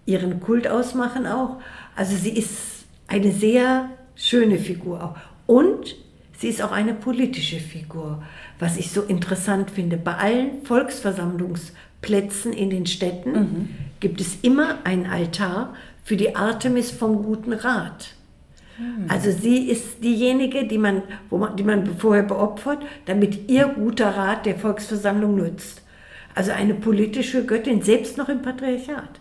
ihren 0.07 0.41
Kult 0.41 0.67
ausmachen 0.69 1.27
auch. 1.27 1.57
Also 1.95 2.17
sie 2.17 2.31
ist 2.31 2.85
eine 3.07 3.31
sehr 3.31 3.91
schöne 4.17 4.59
Figur 4.59 5.05
auch. 5.05 5.17
Und 5.47 5.97
sie 6.39 6.49
ist 6.49 6.63
auch 6.63 6.73
eine 6.73 6.95
politische 6.95 7.61
Figur, 7.61 8.23
was 8.59 8.79
ich 8.79 8.91
so 8.91 9.03
interessant 9.03 9.71
finde. 9.71 9.97
Bei 9.97 10.15
allen 10.15 10.65
Volksversammlungsplätzen 10.65 12.53
in 12.53 12.71
den 12.71 12.87
Städten 12.87 13.91
gibt 14.01 14.21
es 14.21 14.39
immer 14.43 14.79
einen 14.85 15.07
Altar 15.07 15.75
für 16.05 16.17
die 16.17 16.35
Artemis 16.37 16.91
vom 16.91 17.23
Guten 17.23 17.53
Rat. 17.53 18.15
Also 19.09 19.31
sie 19.31 19.69
ist 19.69 20.03
diejenige, 20.03 20.67
die 20.67 20.79
man, 20.79 21.03
wo 21.29 21.37
man, 21.37 21.55
die 21.55 21.63
man 21.65 21.87
vorher 21.99 22.23
beopfert, 22.23 22.79
damit 23.05 23.51
ihr 23.51 23.67
guter 23.67 24.17
Rat 24.17 24.47
der 24.47 24.57
Volksversammlung 24.57 25.37
nützt. 25.37 25.83
Also 26.35 26.53
eine 26.53 26.73
politische 26.75 27.45
Göttin, 27.45 27.83
selbst 27.83 28.17
noch 28.17 28.29
im 28.31 28.41
Patriarchat. 28.41 29.21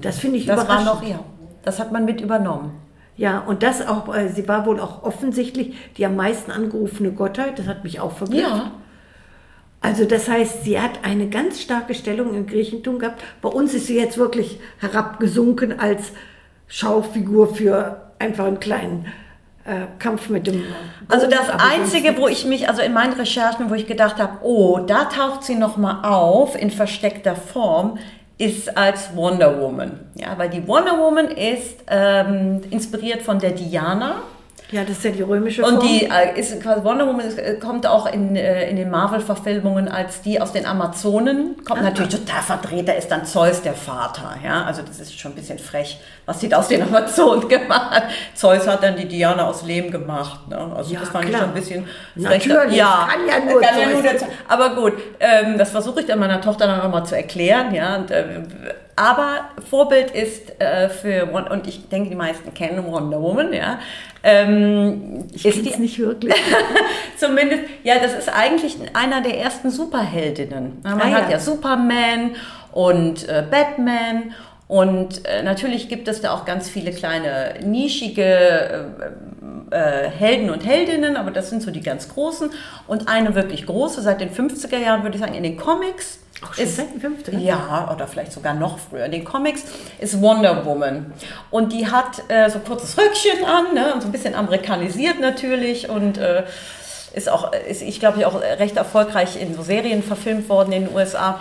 Das 0.00 0.18
finde 0.18 0.38
ich 0.38 0.46
Das 0.46 0.56
war 0.56 0.64
überraschend. 0.64 0.86
noch, 0.86 1.02
ja, 1.08 1.20
das 1.64 1.78
hat 1.78 1.92
man 1.92 2.04
mit 2.06 2.20
übernommen. 2.22 2.72
Ja, 3.16 3.40
und 3.40 3.62
das 3.62 3.86
auch, 3.86 4.14
äh, 4.14 4.28
sie 4.28 4.46
war 4.46 4.64
wohl 4.64 4.78
auch 4.78 5.02
offensichtlich 5.02 5.74
die 5.96 6.06
am 6.06 6.16
meisten 6.16 6.50
angerufene 6.50 7.10
Gottheit, 7.12 7.58
das 7.58 7.66
hat 7.66 7.82
mich 7.84 7.98
auch 8.00 8.12
verblüfft. 8.12 8.42
Ja. 8.42 8.70
Also 9.80 10.04
das 10.04 10.28
heißt, 10.28 10.64
sie 10.64 10.80
hat 10.80 11.04
eine 11.04 11.28
ganz 11.28 11.60
starke 11.60 11.94
Stellung 11.94 12.34
im 12.34 12.46
Griechentum 12.46 12.98
gehabt. 12.98 13.22
Bei 13.40 13.48
uns 13.48 13.74
ist 13.74 13.86
sie 13.86 13.96
jetzt 13.96 14.18
wirklich 14.18 14.58
herabgesunken 14.78 15.78
als 15.78 16.12
Schaufigur 16.66 17.54
für 17.54 18.10
einfach 18.18 18.46
einen 18.46 18.60
kleinen 18.60 19.06
äh, 19.64 19.86
Kampf 19.98 20.28
mit 20.28 20.46
dem. 20.46 20.64
Also 21.08 21.26
Bogen, 21.26 21.38
das 21.38 21.50
Einzige, 21.50 22.16
wo 22.16 22.26
ich 22.26 22.44
mich, 22.44 22.68
also 22.68 22.82
in 22.82 22.92
meinen 22.92 23.12
Recherchen, 23.12 23.70
wo 23.70 23.74
ich 23.74 23.86
gedacht 23.86 24.18
habe, 24.18 24.38
oh, 24.42 24.80
da 24.80 25.04
taucht 25.04 25.44
sie 25.44 25.54
nochmal 25.54 26.04
auf 26.04 26.60
in 26.60 26.70
versteckter 26.70 27.36
Form, 27.36 27.98
ist 28.38 28.76
als 28.76 29.14
Wonder 29.14 29.60
Woman. 29.60 30.00
Ja, 30.14 30.38
weil 30.38 30.48
die 30.48 30.66
Wonder 30.66 30.98
Woman 30.98 31.28
ist 31.28 31.84
ähm, 31.88 32.62
inspiriert 32.70 33.22
von 33.22 33.38
der 33.38 33.50
Diana. 33.50 34.22
Ja, 34.70 34.82
das 34.82 34.98
ist 34.98 35.04
ja 35.04 35.10
die 35.12 35.22
römische 35.22 35.62
Und 35.64 35.76
Form. 35.76 35.86
die 35.86 36.04
äh, 36.04 36.38
ist 36.38 36.60
quasi 36.62 36.84
Wonder 36.84 37.06
Woman 37.06 37.26
ist, 37.26 37.38
äh, 37.38 37.54
kommt 37.54 37.86
auch 37.86 38.04
in, 38.12 38.36
äh, 38.36 38.68
in 38.68 38.76
den 38.76 38.90
Marvel-Verfilmungen 38.90 39.88
als 39.88 40.20
die 40.20 40.40
aus 40.42 40.52
den 40.52 40.66
Amazonen. 40.66 41.56
Kommt 41.64 41.82
natürlich 41.82 42.14
total 42.14 42.42
verdreht, 42.42 42.86
da 42.86 42.92
ist 42.92 43.08
dann 43.08 43.24
Zeus 43.24 43.62
der 43.62 43.72
Vater. 43.72 44.34
Ja? 44.44 44.64
Also 44.64 44.82
das 44.82 45.00
ist 45.00 45.18
schon 45.18 45.32
ein 45.32 45.36
bisschen 45.36 45.58
frech, 45.58 45.98
was 46.26 46.40
sie 46.40 46.50
da 46.50 46.58
aus 46.58 46.68
den 46.68 46.82
Amazonen 46.82 47.48
gemacht 47.48 47.90
hat. 47.92 48.04
Zeus 48.34 48.66
hat 48.66 48.82
dann 48.82 48.96
die 48.96 49.08
Diana 49.08 49.46
aus 49.46 49.62
Lehm 49.64 49.90
gemacht. 49.90 50.46
Ne? 50.48 50.58
Also 50.76 50.92
Ja, 50.92 51.00
das 51.00 51.08
fand 51.08 51.24
klar. 51.26 51.32
ich 51.34 51.38
schon 51.40 51.48
ein 51.48 51.54
bisschen 51.54 51.84
frech. 52.28 52.46
Natürlich, 52.46 52.76
Ja, 52.78 53.08
kann 53.10 53.26
ja 53.26 53.50
nur 53.52 53.60
kann 53.62 53.78
ja 53.80 53.88
nur 53.88 54.02
der. 54.02 54.14
Aber 54.48 54.74
gut, 54.74 54.92
ähm, 55.20 55.56
das 55.56 55.70
versuche 55.70 56.00
ich 56.00 56.06
dann 56.06 56.18
meiner 56.18 56.42
Tochter 56.42 56.66
dann 56.66 56.78
nochmal 56.78 57.06
zu 57.06 57.16
erklären. 57.16 57.74
Ja? 57.74 57.96
Und, 57.96 58.10
äh, 58.10 58.24
aber 58.98 59.50
Vorbild 59.70 60.10
ist 60.10 60.60
äh, 60.60 60.88
für, 60.88 61.26
und 61.26 61.66
ich 61.66 61.88
denke, 61.88 62.10
die 62.10 62.16
meisten 62.16 62.52
kennen 62.52 62.84
Wonder 62.86 63.20
Woman, 63.22 63.52
ja. 63.52 63.78
Ähm, 64.22 65.26
ich 65.32 65.46
ist 65.46 65.64
die 65.64 65.70
es 65.70 65.78
nicht 65.78 65.98
wirklich. 65.98 66.34
Zumindest, 67.16 67.62
ja, 67.84 67.94
das 68.02 68.14
ist 68.14 68.28
eigentlich 68.28 68.76
einer 68.94 69.20
der 69.20 69.38
ersten 69.38 69.70
Superheldinnen. 69.70 70.78
Man 70.82 71.00
Ah, 71.00 71.04
hat 71.04 71.22
ja. 71.24 71.36
ja 71.36 71.38
Superman 71.40 72.34
und 72.72 73.28
äh, 73.28 73.44
Batman 73.48 74.34
und 74.68 75.26
äh, 75.26 75.42
natürlich 75.42 75.88
gibt 75.88 76.08
es 76.08 76.20
da 76.20 76.34
auch 76.34 76.44
ganz 76.44 76.68
viele 76.68 76.92
kleine 76.92 77.54
nischige 77.64 78.22
äh, 79.70 79.74
äh, 79.74 80.10
Helden 80.10 80.50
und 80.50 80.64
Heldinnen, 80.64 81.16
aber 81.16 81.30
das 81.30 81.48
sind 81.48 81.62
so 81.62 81.70
die 81.70 81.80
ganz 81.80 82.10
großen. 82.10 82.50
Und 82.86 83.08
eine 83.08 83.34
wirklich 83.34 83.64
große, 83.64 84.02
seit 84.02 84.20
den 84.20 84.30
50er 84.30 84.76
Jahren 84.76 85.02
würde 85.02 85.16
ich 85.16 85.22
sagen, 85.22 85.34
in 85.34 85.42
den 85.42 85.56
Comics. 85.56 86.18
Auch 86.44 86.52
schon 86.52 86.66
seit 86.66 86.92
den 86.92 87.00
50er? 87.00 87.38
Ja, 87.38 87.90
oder 87.94 88.06
vielleicht 88.06 88.32
sogar 88.32 88.52
noch 88.52 88.78
früher. 88.78 89.06
In 89.06 89.12
den 89.12 89.24
Comics 89.24 89.64
ist 90.00 90.20
Wonder 90.20 90.66
Woman. 90.66 91.14
Und 91.50 91.72
die 91.72 91.90
hat 91.90 92.22
äh, 92.28 92.50
so 92.50 92.58
ein 92.58 92.64
kurzes 92.64 92.98
Röckchen 92.98 93.44
an, 93.46 93.74
ne? 93.74 93.94
und 93.94 94.02
so 94.02 94.08
ein 94.08 94.12
bisschen 94.12 94.34
amerikanisiert 94.34 95.18
natürlich 95.18 95.88
und 95.88 96.18
äh, 96.18 96.42
ist 97.14 97.30
auch, 97.30 97.52
ist, 97.52 97.80
ich 97.80 98.00
glaube, 98.00 98.26
auch 98.26 98.40
recht 98.40 98.76
erfolgreich 98.76 99.40
in 99.40 99.54
so 99.54 99.62
Serien 99.62 100.02
verfilmt 100.02 100.50
worden 100.50 100.72
in 100.72 100.84
den 100.84 100.94
USA. 100.94 101.40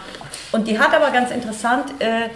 Und 0.54 0.70
die 0.70 0.80
hat 0.80 0.94
aber 0.94 1.12
ganz 1.12 1.30
interessant 1.30 1.92
äh, 2.00 2.30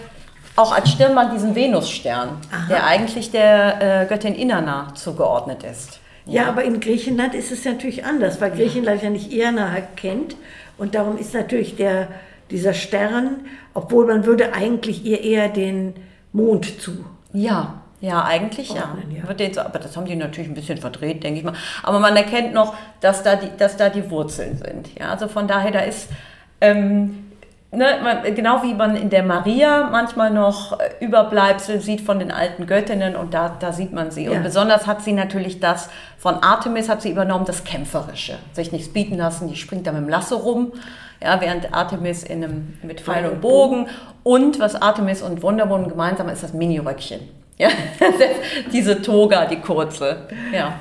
auch 0.56 0.72
als 0.72 0.90
Stirnband 0.90 1.32
diesen 1.32 1.54
Venusstern, 1.54 2.30
der 2.68 2.84
eigentlich 2.86 3.30
der 3.30 4.02
äh, 4.02 4.06
Göttin 4.06 4.34
Inanna 4.34 4.94
zugeordnet 4.94 5.62
ist. 5.64 6.00
Ja, 6.26 6.48
aber 6.48 6.62
in 6.62 6.78
Griechenland 6.80 7.34
ist 7.34 7.50
es 7.50 7.64
natürlich 7.64 8.04
anders, 8.04 8.40
weil 8.40 8.52
Griechenland 8.52 9.02
ja 9.02 9.10
nicht 9.10 9.32
Irna 9.32 9.74
kennt. 9.96 10.36
Und 10.78 10.94
darum 10.94 11.18
ist 11.18 11.34
natürlich 11.34 11.76
der, 11.76 12.08
dieser 12.50 12.74
Stern, 12.74 13.46
obwohl 13.74 14.06
man 14.06 14.24
würde 14.24 14.54
eigentlich 14.54 15.04
ihr 15.04 15.22
eher 15.22 15.48
den 15.48 15.94
Mond 16.32 16.80
zu. 16.80 17.04
Ja, 17.32 17.82
ja, 18.00 18.24
eigentlich 18.24 18.70
ja. 18.70 18.82
Ordnen, 18.82 19.10
ja. 19.10 19.22
Jetzt, 19.36 19.58
aber 19.58 19.78
das 19.78 19.96
haben 19.96 20.06
die 20.06 20.16
natürlich 20.16 20.50
ein 20.50 20.54
bisschen 20.54 20.78
verdreht, 20.78 21.22
denke 21.22 21.38
ich 21.38 21.44
mal. 21.44 21.54
Aber 21.82 21.98
man 21.98 22.16
erkennt 22.16 22.52
noch, 22.52 22.74
dass 23.00 23.22
da 23.22 23.36
die, 23.36 23.48
dass 23.56 23.76
da 23.76 23.88
die 23.88 24.10
Wurzeln 24.10 24.58
sind. 24.58 24.98
Ja, 24.98 25.10
also 25.10 25.28
von 25.28 25.46
daher, 25.46 25.70
da 25.70 25.80
ist 25.80 26.08
ähm, 26.60 27.21
ne, 27.72 27.98
man, 28.02 28.34
genau 28.34 28.62
wie 28.62 28.74
man 28.74 28.96
in 28.96 29.10
der 29.10 29.22
Maria 29.22 29.88
manchmal 29.90 30.30
noch 30.30 30.78
äh, 30.78 31.04
Überbleibsel 31.04 31.80
sieht 31.80 32.00
von 32.00 32.18
den 32.18 32.30
alten 32.30 32.66
Göttinnen 32.66 33.16
und 33.16 33.34
da, 33.34 33.56
da 33.58 33.72
sieht 33.72 33.92
man 33.92 34.10
sie. 34.10 34.24
Ja. 34.24 34.32
Und 34.32 34.42
besonders 34.42 34.86
hat 34.86 35.02
sie 35.02 35.12
natürlich 35.12 35.58
das 35.58 35.88
von 36.22 36.36
Artemis 36.36 36.88
hat 36.88 37.02
sie 37.02 37.10
übernommen, 37.10 37.46
das 37.46 37.64
Kämpferische. 37.64 38.38
Sich 38.52 38.70
nichts 38.70 38.92
bieten 38.92 39.16
lassen, 39.16 39.48
die 39.48 39.56
springt 39.56 39.88
da 39.88 39.92
mit 39.92 40.02
dem 40.02 40.08
Lasso 40.08 40.36
rum. 40.36 40.70
Ja, 41.20 41.40
während 41.40 41.74
Artemis 41.74 42.22
in 42.22 42.44
einem, 42.44 42.78
mit 42.84 43.00
Pfeil 43.00 43.26
und 43.28 43.40
Bogen 43.40 43.88
und 44.22 44.60
was 44.60 44.80
Artemis 44.80 45.20
und 45.20 45.42
Wonder 45.42 45.68
Woman 45.68 45.88
gemeinsam 45.88 46.28
ist, 46.28 46.44
das 46.44 46.52
Mini-Röckchen. 46.52 47.20
Ja, 47.58 47.70
diese 48.72 49.02
Toga, 49.02 49.46
die 49.46 49.60
kurze. 49.60 50.28
Ja. 50.52 50.74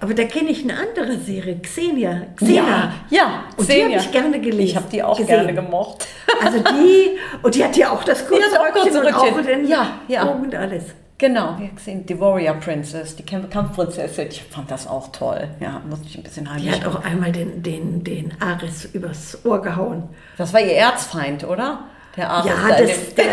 Aber 0.00 0.14
da 0.14 0.24
kenne 0.24 0.50
ich 0.50 0.62
eine 0.62 0.74
andere 0.78 1.18
Serie, 1.18 1.58
Xenia. 1.60 2.22
Xena. 2.36 2.52
Ja, 2.54 2.92
ja. 3.10 3.44
Und 3.56 3.68
die 3.68 3.72
Xenia. 3.72 3.84
habe 3.98 4.06
ich 4.06 4.12
gerne 4.12 4.40
gelesen. 4.40 4.60
Ich 4.62 4.76
habe 4.76 4.86
die 4.90 5.02
auch 5.02 5.16
gesehen. 5.18 5.26
gerne 5.46 5.54
gemocht. 5.54 6.06
Also 6.42 6.58
die, 6.60 7.18
und 7.42 7.54
die 7.54 7.64
hat 7.64 7.76
ja 7.76 7.90
auch 7.90 8.04
das 8.04 8.26
kurze 8.28 8.42
Die 8.50 8.56
Röckchen 8.80 9.00
und 9.00 9.14
auch 9.14 9.40
den 9.42 9.66
Ja, 9.66 9.90
ja. 10.08 10.22
Und 10.24 10.54
alles. 10.54 10.84
Genau, 11.20 11.56
wir 11.58 11.70
gesehen, 11.70 12.06
die 12.06 12.20
Warrior 12.20 12.54
Princess, 12.54 13.16
die 13.16 13.24
Kampf- 13.24 13.50
Kampfprinzessin. 13.50 14.28
Ich 14.28 14.40
fand 14.44 14.70
das 14.70 14.86
auch 14.86 15.10
toll. 15.10 15.48
Ja, 15.58 15.82
musste 15.90 16.06
ich 16.06 16.16
ein 16.16 16.22
bisschen 16.22 16.44
Die 16.44 16.50
heimlich. 16.50 16.72
hat 16.80 16.86
auch 16.86 17.04
einmal 17.04 17.32
den, 17.32 17.60
den, 17.64 18.04
den 18.04 18.34
Ares 18.40 18.84
übers 18.92 19.44
Ohr 19.44 19.60
gehauen. 19.60 20.08
Das 20.36 20.52
war 20.54 20.60
ihr 20.60 20.74
Erzfeind, 20.74 21.42
oder? 21.42 21.80
Der 22.16 22.30
Ares. 22.30 22.46
Ja, 22.52 22.68
da 22.68 22.80
das, 22.82 23.14
der, 23.16 23.24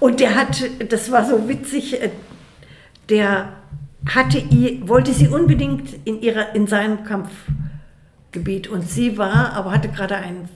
und 0.00 0.18
der 0.18 0.34
hat, 0.34 0.62
das 0.88 1.12
war 1.12 1.26
so 1.26 1.46
witzig, 1.46 2.02
äh, 2.02 2.08
der 3.10 3.48
hatte 4.06 4.42
wollte 4.86 5.12
sie 5.12 5.28
unbedingt 5.28 5.94
in, 6.04 6.20
ihrer, 6.20 6.54
in 6.54 6.66
seinem 6.66 7.04
Kampfgebiet 7.04 8.68
und 8.68 8.88
sie 8.88 9.16
war, 9.18 9.52
aber 9.54 9.72
hatte 9.72 9.88
gerade 9.88 10.16
ein 10.16 10.48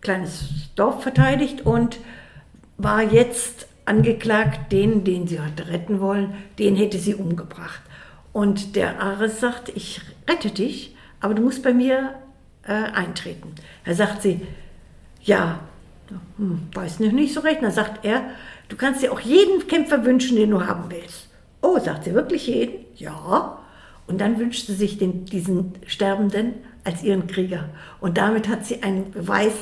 kleines 0.00 0.70
Dorf 0.76 1.02
verteidigt 1.02 1.62
und 1.62 1.98
war 2.76 3.02
jetzt 3.02 3.66
angeklagt, 3.84 4.72
den, 4.72 5.04
den 5.04 5.26
sie 5.26 5.40
hatte 5.40 5.68
retten 5.68 6.00
wollen, 6.00 6.34
den 6.58 6.76
hätte 6.76 6.98
sie 6.98 7.14
umgebracht. 7.14 7.80
Und 8.32 8.76
der 8.76 9.00
Ares 9.00 9.40
sagt, 9.40 9.68
ich 9.70 10.00
rette 10.28 10.50
dich, 10.50 10.96
aber 11.20 11.34
du 11.34 11.42
musst 11.42 11.62
bei 11.62 11.72
mir 11.72 12.14
äh, 12.66 12.72
eintreten. 12.72 13.54
Da 13.84 13.94
sagt 13.94 14.22
sie, 14.22 14.40
ja, 15.22 15.60
hm, 16.36 16.68
weiß 16.72 17.00
noch 17.00 17.12
nicht 17.12 17.34
so 17.34 17.40
recht. 17.40 17.62
Dann 17.62 17.70
sagt 17.70 18.04
er, 18.04 18.24
du 18.68 18.76
kannst 18.76 19.02
dir 19.02 19.12
auch 19.12 19.20
jeden 19.20 19.66
Kämpfer 19.66 20.04
wünschen, 20.04 20.36
den 20.36 20.50
du 20.50 20.66
haben 20.66 20.90
willst. 20.90 21.28
Oh, 21.74 21.80
sagt 21.80 22.04
sie 22.04 22.14
wirklich 22.14 22.46
jeden? 22.46 22.84
Ja. 22.94 23.58
Und 24.06 24.20
dann 24.20 24.38
wünscht 24.38 24.66
sie 24.66 24.74
sich 24.74 24.98
den, 24.98 25.24
diesen 25.24 25.72
Sterbenden 25.86 26.54
als 26.84 27.02
ihren 27.02 27.26
Krieger. 27.26 27.68
Und 28.00 28.18
damit 28.18 28.48
hat 28.48 28.64
sie 28.64 28.82
einen 28.82 29.10
Beweis, 29.10 29.52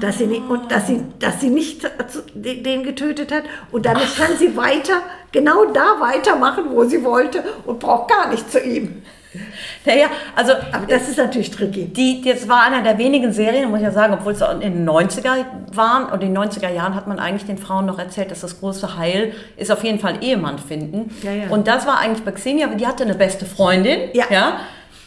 dass, 0.00 0.18
sie 0.18 0.26
nicht, 0.26 0.42
und 0.50 0.70
dass, 0.70 0.88
sie, 0.88 1.02
dass 1.18 1.40
sie 1.40 1.48
nicht 1.48 1.88
den 2.34 2.82
getötet 2.82 3.32
hat. 3.32 3.44
Und 3.70 3.86
damit 3.86 4.14
kann 4.16 4.36
sie 4.36 4.56
weiter, 4.56 5.02
genau 5.32 5.66
da 5.66 6.00
weitermachen, 6.00 6.64
wo 6.70 6.84
sie 6.84 7.02
wollte 7.04 7.42
und 7.64 7.78
braucht 7.78 8.10
gar 8.10 8.28
nicht 8.28 8.50
zu 8.50 8.60
ihm. 8.60 9.02
Naja, 9.84 10.06
also 10.34 10.52
Aber 10.72 10.86
das 10.86 11.08
ist 11.08 11.18
natürlich 11.18 11.50
tricky. 11.50 11.86
Die, 11.86 12.22
das 12.22 12.48
war 12.48 12.62
einer 12.64 12.82
der 12.82 12.98
wenigen 12.98 13.32
Serien, 13.32 13.70
muss 13.70 13.78
ich 13.78 13.84
ja 13.84 13.92
sagen, 13.92 14.14
obwohl 14.14 14.32
es 14.32 14.42
auch 14.42 14.52
in 14.52 14.60
den 14.60 14.88
90er 14.88 15.44
waren. 15.72 16.06
Und 16.12 16.22
in 16.22 16.34
den 16.34 16.42
90er 16.42 16.70
Jahren 16.70 16.94
hat 16.94 17.06
man 17.06 17.18
eigentlich 17.18 17.46
den 17.46 17.58
Frauen 17.58 17.86
noch 17.86 17.98
erzählt, 17.98 18.30
dass 18.30 18.40
das 18.40 18.60
große 18.60 18.96
Heil 18.98 19.32
ist 19.56 19.70
auf 19.70 19.84
jeden 19.84 19.98
Fall 19.98 20.22
Ehemann 20.22 20.58
finden. 20.58 21.14
Ja, 21.22 21.32
ja. 21.32 21.48
Und 21.48 21.68
das 21.68 21.86
war 21.86 21.98
eigentlich 21.98 22.24
bei 22.24 22.32
Xenia, 22.32 22.66
die 22.68 22.86
hatte 22.86 23.04
eine 23.04 23.14
beste 23.14 23.46
Freundin. 23.46 24.10
Ja. 24.12 24.26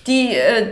die, 0.07 0.36
äh, 0.36 0.67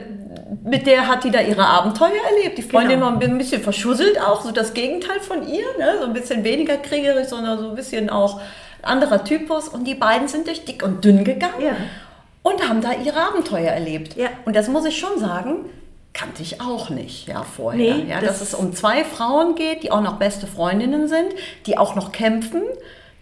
mit 0.63 0.85
der 0.87 1.07
hat 1.07 1.23
die 1.23 1.31
da 1.31 1.39
ihre 1.41 1.65
Abenteuer 1.65 2.11
erlebt. 2.35 2.57
Die 2.57 2.61
Freundin 2.63 2.99
Genau. 2.99 3.13
war 3.13 3.21
ein 3.21 3.37
bisschen 3.37 3.61
verschusselt 3.61 4.19
auch, 4.19 4.41
so 4.41 4.51
das 4.51 4.73
Gegenteil 4.73 5.19
von 5.21 5.47
ihr. 5.47 5.65
Ne? 5.79 5.95
So 5.99 6.05
ein 6.05 6.13
bisschen 6.13 6.43
weniger 6.43 6.77
kriegerisch, 6.77 7.27
sondern 7.27 7.57
so 7.59 7.69
ein 7.69 7.75
bisschen 7.75 8.09
auch 8.09 8.41
anderer 8.81 9.23
Typus. 9.23 9.69
Und 9.69 9.85
die 9.85 9.95
beiden 9.95 10.27
sind 10.27 10.47
durch 10.47 10.65
dick 10.65 10.83
und 10.83 11.03
dünn 11.05 11.23
gegangen 11.23 11.61
Ja. 11.61 11.75
Und 12.43 12.67
haben 12.67 12.81
da 12.81 12.93
ihre 12.93 13.19
Abenteuer 13.21 13.71
erlebt. 13.71 14.15
Ja. 14.15 14.29
Und 14.45 14.55
das 14.55 14.67
muss 14.67 14.85
ich 14.85 14.97
schon 14.99 15.19
sagen, 15.19 15.65
kannte 16.13 16.41
ich 16.41 16.59
auch 16.61 16.89
nicht, 16.89 17.27
ja, 17.27 17.43
vorher. 17.43 17.95
Nee, 17.95 18.09
ja, 18.09 18.19
das- 18.19 18.39
dass 18.39 18.41
es 18.41 18.53
um 18.53 18.73
zwei 18.73 19.03
Frauen 19.03 19.55
geht, 19.55 19.83
die 19.83 19.91
auch 19.91 20.01
noch 20.01 20.17
beste 20.17 20.47
Freundinnen 20.47 21.07
sind, 21.07 21.33
die 21.65 21.77
auch 21.77 21.95
noch 21.95 22.11
kämpfen, 22.11 22.63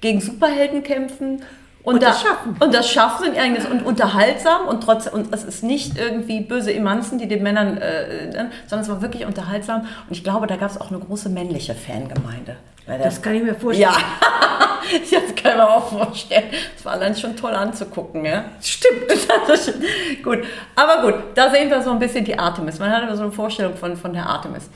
gegen 0.01 0.21
Superhelden 0.21 0.83
kämpfen. 0.83 1.43
Und, 1.83 1.95
Und 1.95 2.03
da, 2.03 2.09
das 2.09 2.21
schaffen. 2.21 2.55
Und 2.59 2.73
das 2.73 2.89
schaffen 2.89 3.29
und 3.29 3.37
eigentlich 3.37 3.69
und 3.69 3.85
unterhaltsam 3.85 4.67
und 4.67 4.83
trotzdem, 4.83 5.13
und 5.13 5.33
es 5.33 5.45
ist 5.45 5.63
nicht 5.63 5.97
irgendwie 5.97 6.41
böse 6.41 6.73
Emanzen, 6.73 7.17
die 7.17 7.27
den 7.27 7.41
Männern, 7.41 7.77
äh, 7.77 8.31
sondern 8.67 8.81
es 8.81 8.89
war 8.89 9.01
wirklich 9.01 9.25
unterhaltsam. 9.25 9.81
Und 9.81 10.11
ich 10.11 10.23
glaube, 10.23 10.45
da 10.47 10.57
gab 10.57 10.69
es 10.69 10.79
auch 10.79 10.89
eine 10.89 10.99
große 10.99 11.29
männliche 11.29 11.73
Fangemeinde. 11.73 12.57
Das 12.85 13.21
kann 13.21 13.35
ich 13.35 13.43
mir 13.43 13.55
vorstellen. 13.55 13.91
ja, 13.91 15.19
das 15.19 15.35
kann 15.35 15.57
man 15.57 15.67
auch 15.67 15.87
vorstellen. 15.87 16.45
Das 16.75 16.85
war 16.85 16.93
allein 16.93 17.15
schon 17.15 17.35
toll 17.35 17.53
anzugucken, 17.53 18.25
ja. 18.25 18.45
Stimmt. 18.61 19.07
Gut, 20.23 20.39
aber 20.75 21.01
gut, 21.03 21.15
da 21.35 21.49
sehen 21.49 21.69
wir 21.69 21.81
so 21.81 21.91
ein 21.91 21.99
bisschen 21.99 22.25
die 22.25 22.37
Artemis. 22.37 22.79
Man 22.79 22.91
hat 22.91 23.03
aber 23.03 23.15
so 23.15 23.23
eine 23.23 23.31
Vorstellung 23.31 23.75
von, 23.75 23.95
von 23.95 24.13
der 24.13 24.25
Artemis. 24.25 24.69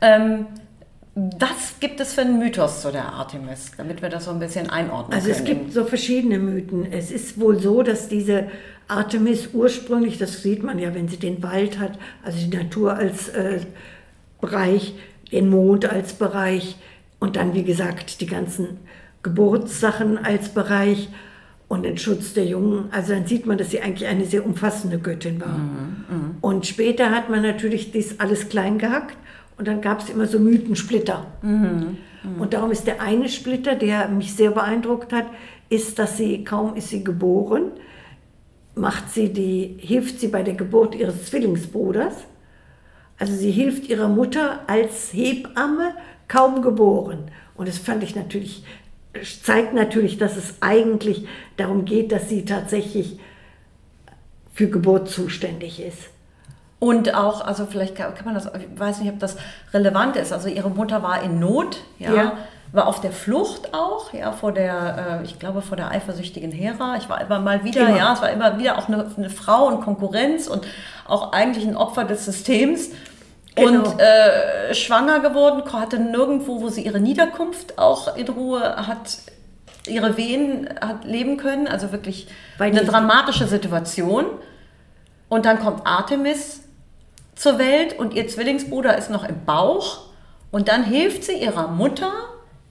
Ähm, 0.00 0.46
was 1.14 1.78
gibt 1.78 2.00
es 2.00 2.14
für 2.14 2.22
einen 2.22 2.38
Mythos 2.40 2.82
zu 2.82 2.90
der 2.90 3.04
Artemis, 3.12 3.70
damit 3.76 4.02
wir 4.02 4.08
das 4.08 4.24
so 4.24 4.32
ein 4.32 4.40
bisschen 4.40 4.68
einordnen 4.68 5.14
Also 5.14 5.28
können? 5.30 5.38
es 5.38 5.44
gibt 5.44 5.72
so 5.72 5.84
verschiedene 5.84 6.38
Mythen. 6.38 6.90
Es 6.90 7.12
ist 7.12 7.38
wohl 7.38 7.60
so, 7.60 7.82
dass 7.84 8.08
diese 8.08 8.48
Artemis 8.88 9.50
ursprünglich, 9.52 10.18
das 10.18 10.42
sieht 10.42 10.64
man 10.64 10.78
ja, 10.78 10.92
wenn 10.94 11.08
sie 11.08 11.16
den 11.16 11.42
Wald 11.42 11.78
hat, 11.78 11.92
also 12.24 12.38
die 12.38 12.56
Natur 12.56 12.94
als 12.94 13.28
äh, 13.28 13.60
Bereich, 14.40 14.94
den 15.30 15.50
Mond 15.50 15.90
als 15.90 16.14
Bereich 16.14 16.76
und 17.20 17.36
dann, 17.36 17.54
wie 17.54 17.64
gesagt, 17.64 18.20
die 18.20 18.26
ganzen 18.26 18.78
Geburtssachen 19.22 20.18
als 20.18 20.48
Bereich 20.48 21.08
und 21.68 21.84
den 21.84 21.96
Schutz 21.96 22.34
der 22.34 22.44
Jungen. 22.44 22.88
Also 22.90 23.14
dann 23.14 23.26
sieht 23.26 23.46
man, 23.46 23.56
dass 23.56 23.70
sie 23.70 23.80
eigentlich 23.80 24.08
eine 24.08 24.26
sehr 24.26 24.44
umfassende 24.44 24.98
Göttin 24.98 25.40
war. 25.40 25.58
Und 26.42 26.66
später 26.66 27.10
hat 27.10 27.30
man 27.30 27.42
natürlich 27.42 27.90
dies 27.90 28.20
alles 28.20 28.48
klein 28.48 28.78
gehackt 28.78 29.16
und 29.56 29.68
dann 29.68 29.80
gab 29.80 30.00
es 30.00 30.08
immer 30.10 30.26
so 30.26 30.38
Mythensplitter. 30.38 31.26
Und 32.40 32.54
darum 32.54 32.70
ist 32.70 32.86
der 32.86 33.00
eine 33.00 33.28
Splitter, 33.28 33.74
der 33.76 34.08
mich 34.08 34.34
sehr 34.34 34.50
beeindruckt 34.50 35.12
hat, 35.12 35.26
ist, 35.68 35.98
dass 35.98 36.16
sie, 36.16 36.44
kaum 36.44 36.74
ist 36.74 36.88
sie 36.88 37.04
geboren, 37.04 37.72
macht 38.74 39.10
sie 39.10 39.32
die, 39.32 39.76
hilft 39.78 40.20
sie 40.20 40.28
bei 40.28 40.42
der 40.42 40.54
Geburt 40.54 40.94
ihres 40.94 41.26
Zwillingsbruders. 41.26 42.14
Also 43.18 43.34
sie 43.34 43.50
hilft 43.50 43.88
ihrer 43.88 44.08
Mutter 44.08 44.60
als 44.66 45.12
Hebamme, 45.12 45.94
kaum 46.26 46.62
geboren. 46.62 47.30
Und 47.54 47.68
das 47.68 47.78
fand 47.78 48.02
ich 48.02 48.16
natürlich, 48.16 48.64
zeigt 49.42 49.74
natürlich, 49.74 50.18
dass 50.18 50.36
es 50.36 50.56
eigentlich 50.60 51.26
darum 51.56 51.84
geht, 51.84 52.10
dass 52.10 52.28
sie 52.28 52.44
tatsächlich 52.44 53.18
für 54.52 54.68
Geburt 54.68 55.08
zuständig 55.08 55.80
ist. 55.80 56.10
Und 56.84 57.14
auch, 57.14 57.40
also 57.42 57.64
vielleicht 57.64 57.94
kann, 57.96 58.14
kann 58.14 58.26
man 58.26 58.34
das, 58.34 58.44
ich 58.44 58.78
weiß 58.78 59.00
nicht, 59.00 59.10
ob 59.10 59.18
das 59.18 59.36
relevant 59.72 60.16
ist. 60.16 60.34
Also 60.34 60.48
ihre 60.50 60.68
Mutter 60.68 61.02
war 61.02 61.22
in 61.22 61.38
Not, 61.40 61.78
ja, 61.98 62.12
Ja. 62.12 62.32
war 62.72 62.86
auf 62.88 63.00
der 63.00 63.10
Flucht 63.10 63.72
auch, 63.72 64.12
ja, 64.12 64.32
vor 64.32 64.52
der, 64.52 65.20
äh, 65.22 65.24
ich 65.24 65.38
glaube, 65.38 65.62
vor 65.62 65.78
der 65.78 65.90
eifersüchtigen 65.92 66.52
Hera. 66.52 66.96
Ich 66.98 67.08
war 67.08 67.22
immer 67.22 67.38
mal 67.38 67.64
wieder, 67.64 67.88
Immer. 67.88 67.96
ja, 67.96 68.12
es 68.12 68.20
war 68.20 68.28
immer 68.28 68.58
wieder 68.58 68.76
auch 68.76 68.88
eine, 68.88 69.10
eine 69.16 69.30
Frau 69.30 69.64
und 69.68 69.80
Konkurrenz 69.80 70.46
und 70.46 70.66
auch 71.08 71.32
eigentlich 71.32 71.66
ein 71.66 71.74
Opfer 71.74 72.04
des 72.04 72.26
Systems. 72.26 72.90
Genau. 73.54 73.68
Und 73.88 73.98
äh, 73.98 74.74
schwanger 74.74 75.20
geworden, 75.20 75.62
hatte 75.72 75.98
nirgendwo, 75.98 76.60
wo 76.60 76.68
sie 76.68 76.84
ihre 76.84 77.00
Niederkunft 77.00 77.78
auch 77.78 78.14
in 78.14 78.28
Ruhe 78.28 78.60
hat, 78.60 79.16
ihre 79.86 80.18
Wehen 80.18 80.68
hat 80.82 81.06
leben 81.06 81.38
können. 81.38 81.66
Also 81.66 81.92
wirklich 81.92 82.26
Weil 82.58 82.72
eine 82.72 82.84
dramatische 82.84 83.46
Situation. 83.46 84.26
Und 85.30 85.46
dann 85.46 85.60
kommt 85.60 85.86
Artemis 85.86 86.60
zur 87.36 87.58
Welt 87.58 87.98
und 87.98 88.14
ihr 88.14 88.26
Zwillingsbruder 88.28 88.96
ist 88.96 89.10
noch 89.10 89.28
im 89.28 89.44
Bauch. 89.44 90.06
Und 90.50 90.68
dann 90.68 90.84
hilft 90.84 91.24
sie 91.24 91.32
ihrer 91.34 91.68
Mutter, 91.68 92.12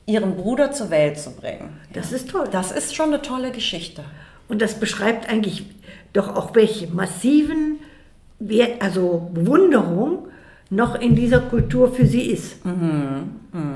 ihren 0.05 0.35
Bruder 0.35 0.71
zur 0.71 0.89
Welt 0.89 1.17
zu 1.19 1.31
bringen. 1.31 1.77
Das 1.93 2.11
ist 2.11 2.29
toll. 2.29 2.47
Das 2.51 2.71
ist 2.71 2.95
schon 2.95 3.07
eine 3.07 3.21
tolle 3.21 3.51
Geschichte. 3.51 4.03
Und 4.47 4.61
das 4.61 4.79
beschreibt 4.79 5.29
eigentlich 5.29 5.65
doch 6.13 6.35
auch 6.35 6.55
welche 6.55 6.87
massiven, 6.87 7.79
Wert- 8.39 8.81
also 8.81 9.29
Bewunderung 9.33 10.27
noch 10.69 10.99
in 10.99 11.15
dieser 11.15 11.39
Kultur 11.39 11.93
für 11.93 12.05
sie 12.05 12.23
ist. 12.23 12.65
Mhm, 12.65 13.29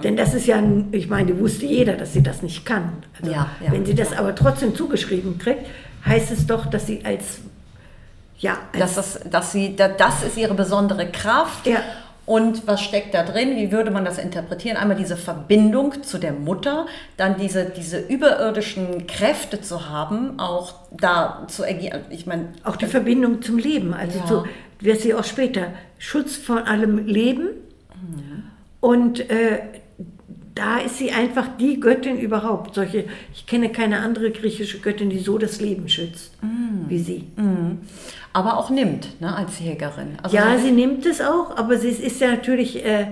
Denn 0.03 0.17
das 0.17 0.33
ist 0.33 0.47
ja, 0.47 0.61
ich 0.91 1.07
meine, 1.09 1.39
wusste 1.39 1.65
jeder, 1.65 1.93
dass 1.93 2.13
sie 2.13 2.23
das 2.23 2.41
nicht 2.41 2.65
kann. 2.65 2.93
Also 3.19 3.31
Ja, 3.31 3.49
ja, 3.63 3.71
wenn 3.71 3.85
sie 3.85 3.93
das 3.93 4.17
aber 4.17 4.33
trotzdem 4.35 4.73
zugeschrieben 4.75 5.37
kriegt, 5.37 5.65
heißt 6.05 6.31
es 6.31 6.47
doch, 6.47 6.65
dass 6.65 6.87
sie 6.87 7.01
als, 7.05 7.39
ja, 8.39 8.57
als 8.73 8.95
Das 8.95 9.15
ist, 9.15 9.33
dass 9.33 9.51
sie, 9.51 9.75
da- 9.75 9.87
das 9.87 10.23
ist 10.23 10.37
ihre 10.37 10.53
besondere 10.53 11.07
Kraft. 11.11 11.67
Ja. 11.67 11.81
Und 12.25 12.67
was 12.67 12.81
steckt 12.81 13.13
da 13.13 13.23
drin? 13.23 13.55
Wie 13.55 13.71
würde 13.71 13.89
man 13.89 14.03
das 14.03 14.17
interpretieren? 14.17 14.75
Einmal 14.75 14.97
diese 14.97 15.15
Verbindung 15.15 16.03
zu 16.03 16.17
der 16.17 16.33
Mutter, 16.33 16.85
dann 17.15 17.37
diese, 17.39 17.65
diese 17.65 17.99
überirdischen 17.99 19.07
Kräfte 19.07 19.61
zu 19.61 19.89
haben, 19.89 20.37
auch 20.37 20.73
da 20.91 21.45
zu 21.47 21.63
agieren. 21.63 22.01
Ich 22.09 22.25
meine, 22.25 22.49
auch 22.65 22.75
die 22.75 22.85
Verbindung 22.87 23.41
zum 23.41 23.57
Leben, 23.57 23.93
also 23.93 24.19
Ja. 24.19 24.25
zu, 24.25 24.43
wird 24.81 24.99
sie 24.99 25.13
auch 25.13 25.23
später, 25.23 25.67
Schutz 25.99 26.35
von 26.35 26.57
allem 26.59 27.05
Leben. 27.07 27.47
Und 28.81 29.29
äh, 29.29 29.59
da 30.53 30.79
ist 30.79 30.97
sie 30.97 31.11
einfach 31.11 31.47
die 31.59 31.79
Göttin 31.79 32.17
überhaupt. 32.19 32.75
Solche, 32.75 33.05
ich 33.33 33.45
kenne 33.47 33.69
keine 33.71 33.99
andere 33.99 34.31
griechische 34.31 34.79
Göttin, 34.79 35.09
die 35.09 35.19
so 35.19 35.37
das 35.37 35.61
Leben 35.61 35.87
schützt 35.87 36.33
wie 36.89 36.99
sie. 36.99 37.27
aber 38.33 38.57
auch 38.57 38.69
nimmt, 38.69 39.19
ne, 39.19 39.35
als 39.35 39.59
Jägerin. 39.59 40.09
Also 40.21 40.35
Ja, 40.35 40.57
sie- 40.59 40.71
nimmt 40.71 41.05
es 41.07 41.21
auch, 41.21 41.57
aber 41.57 41.77
sie 41.77 41.89
ist 41.89 42.21
ja 42.21 42.27
natürlich, 42.29 42.85
äh, 42.85 43.07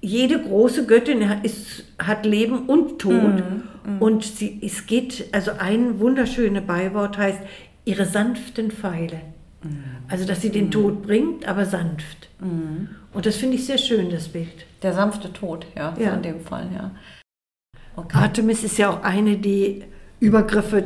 jede 0.00 0.40
große 0.40 0.86
Göttin 0.86 1.28
hat, 1.28 1.44
ist, 1.44 1.84
hat 1.98 2.24
Leben 2.24 2.66
und 2.68 2.98
Tod. 3.00 3.12
Mhm, 3.14 3.62
Und 4.00 4.22
sie, 4.22 4.60
es 4.62 4.86
geht, 4.86 5.24
also 5.32 5.52
ein 5.58 5.98
wunderschönes 5.98 6.62
Beiwort 6.66 7.16
heißt, 7.16 7.40
ihre 7.86 8.04
sanften 8.04 8.70
Pfeile. 8.70 9.20
Mhm. 9.62 9.82
Also, 10.08 10.26
dass 10.26 10.42
sie 10.42 10.50
den 10.50 10.70
Tod 10.70 11.02
bringt, 11.02 11.48
aber 11.48 11.64
sanft. 11.64 12.28
Und 12.40 13.26
das 13.26 13.36
finde 13.36 13.56
ich 13.56 13.64
sehr 13.66 13.78
schön, 13.78 14.10
das 14.10 14.28
Bild. 14.28 14.66
Der 14.82 14.92
sanfte 14.92 15.32
Tod, 15.32 15.66
ja, 15.74 15.94
so 15.96 16.02
Ja. 16.02 16.14
in 16.14 16.22
dem 16.22 16.40
Fall, 16.40 16.68
ja. 16.72 16.90
Okay. 17.96 18.16
Artemis 18.18 18.62
ist 18.62 18.78
ja 18.78 18.90
auch 18.90 19.02
eine, 19.02 19.38
die 19.38 19.82
Übergriffe 20.20 20.84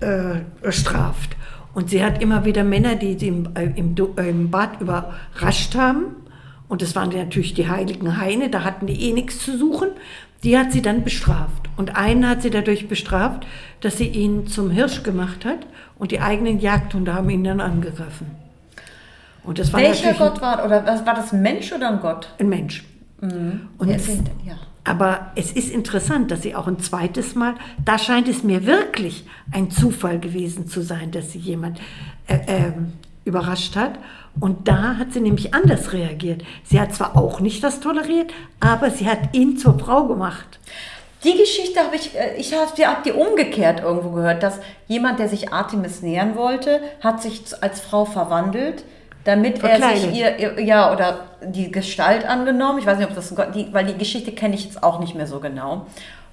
äh, 0.00 0.70
straft. 0.72 1.36
Und 1.72 1.90
sie 1.90 2.04
hat 2.04 2.20
immer 2.22 2.44
wieder 2.44 2.64
Männer, 2.64 2.96
die 2.96 3.18
sie 3.18 3.28
im, 3.28 3.48
äh, 3.54 3.64
im, 3.76 3.94
äh, 4.16 4.28
im 4.28 4.50
Bad 4.50 4.80
überrascht 4.80 5.74
haben. 5.76 6.16
Und 6.68 6.82
das 6.82 6.94
waren 6.96 7.10
natürlich 7.10 7.54
die 7.54 7.68
heiligen 7.68 8.16
Haine, 8.20 8.48
da 8.48 8.64
hatten 8.64 8.86
die 8.86 9.08
eh 9.08 9.12
nichts 9.12 9.38
zu 9.44 9.56
suchen. 9.56 9.88
Die 10.42 10.56
hat 10.58 10.72
sie 10.72 10.82
dann 10.82 11.04
bestraft. 11.04 11.68
Und 11.76 11.96
einen 11.96 12.28
hat 12.28 12.42
sie 12.42 12.50
dadurch 12.50 12.88
bestraft, 12.88 13.46
dass 13.80 13.98
sie 13.98 14.08
ihn 14.08 14.46
zum 14.46 14.70
Hirsch 14.70 15.02
gemacht 15.02 15.44
hat 15.44 15.58
und 15.98 16.12
die 16.12 16.20
eigenen 16.20 16.60
Jagdhunde 16.60 17.14
haben 17.14 17.28
ihn 17.30 17.44
dann 17.44 17.60
angegriffen. 17.60 18.26
Und 19.42 19.58
das 19.58 19.72
war 19.72 19.80
Welcher 19.80 20.14
Gott 20.14 20.40
war, 20.40 20.64
oder 20.64 20.84
was, 20.86 21.04
war 21.06 21.14
das 21.14 21.32
ein 21.32 21.42
Mensch 21.42 21.72
oder 21.72 21.90
ein 21.90 22.00
Gott? 22.00 22.28
ein 22.38 22.48
Mensch. 22.48 22.84
Und 23.20 23.88
ist 23.88 24.08
denn- 24.08 24.24
ja. 24.46 24.54
Aber 24.84 25.32
es 25.36 25.52
ist 25.52 25.70
interessant, 25.70 26.30
dass 26.30 26.42
sie 26.42 26.54
auch 26.54 26.66
ein 26.66 26.78
zweites 26.78 27.34
Mal, 27.34 27.54
da 27.84 27.98
scheint 27.98 28.28
es 28.28 28.42
mir 28.42 28.66
wirklich 28.66 29.24
ein 29.52 29.70
Zufall 29.70 30.18
gewesen 30.18 30.68
zu 30.68 30.82
sein, 30.82 31.10
dass 31.10 31.32
sie 31.32 31.38
jemand 31.38 31.78
äh, 32.26 32.38
ähm, 32.46 32.92
überrascht 33.24 33.76
hat. 33.76 33.98
Und 34.38 34.68
da 34.68 34.96
hat 34.96 35.12
sie 35.12 35.20
nämlich 35.20 35.54
anders 35.54 35.92
reagiert. 35.92 36.42
Sie 36.64 36.80
hat 36.80 36.94
zwar 36.94 37.16
auch 37.16 37.40
nicht 37.40 37.62
das 37.62 37.80
toleriert, 37.80 38.32
aber 38.60 38.90
sie 38.90 39.08
hat 39.08 39.34
ihn 39.34 39.58
zur 39.58 39.78
Frau 39.78 40.06
gemacht. 40.06 40.58
Die 41.24 41.36
Geschichte 41.36 41.80
habe 41.80 41.96
ich, 41.96 42.16
äh, 42.16 42.36
ich 42.38 42.54
habe 42.54 42.70
hab 42.86 43.04
die 43.04 43.12
umgekehrt 43.12 43.80
irgendwo 43.80 44.10
gehört, 44.10 44.42
dass 44.42 44.60
jemand, 44.88 45.18
der 45.18 45.28
sich 45.28 45.52
Artemis 45.52 46.00
nähern 46.00 46.36
wollte, 46.36 46.80
hat 47.02 47.20
sich 47.20 47.42
als 47.60 47.80
Frau 47.80 48.06
verwandelt, 48.06 48.84
damit 49.24 49.62
er 49.62 49.76
sich 49.76 49.84
Verkleidet. 49.84 50.14
ihr, 50.14 50.38
ihr, 50.38 50.64
ja, 50.64 50.92
oder 50.92 51.20
die 51.42 51.70
Gestalt 51.70 52.24
angenommen, 52.26 52.78
ich 52.78 52.86
weiß 52.86 52.98
nicht, 52.98 53.08
ob 53.08 53.14
das 53.14 53.34
die, 53.54 53.68
weil 53.72 53.86
die 53.86 53.96
Geschichte 53.96 54.32
kenne 54.32 54.54
ich 54.54 54.64
jetzt 54.64 54.82
auch 54.82 55.00
nicht 55.00 55.14
mehr 55.14 55.26
so 55.26 55.40
genau, 55.40 55.86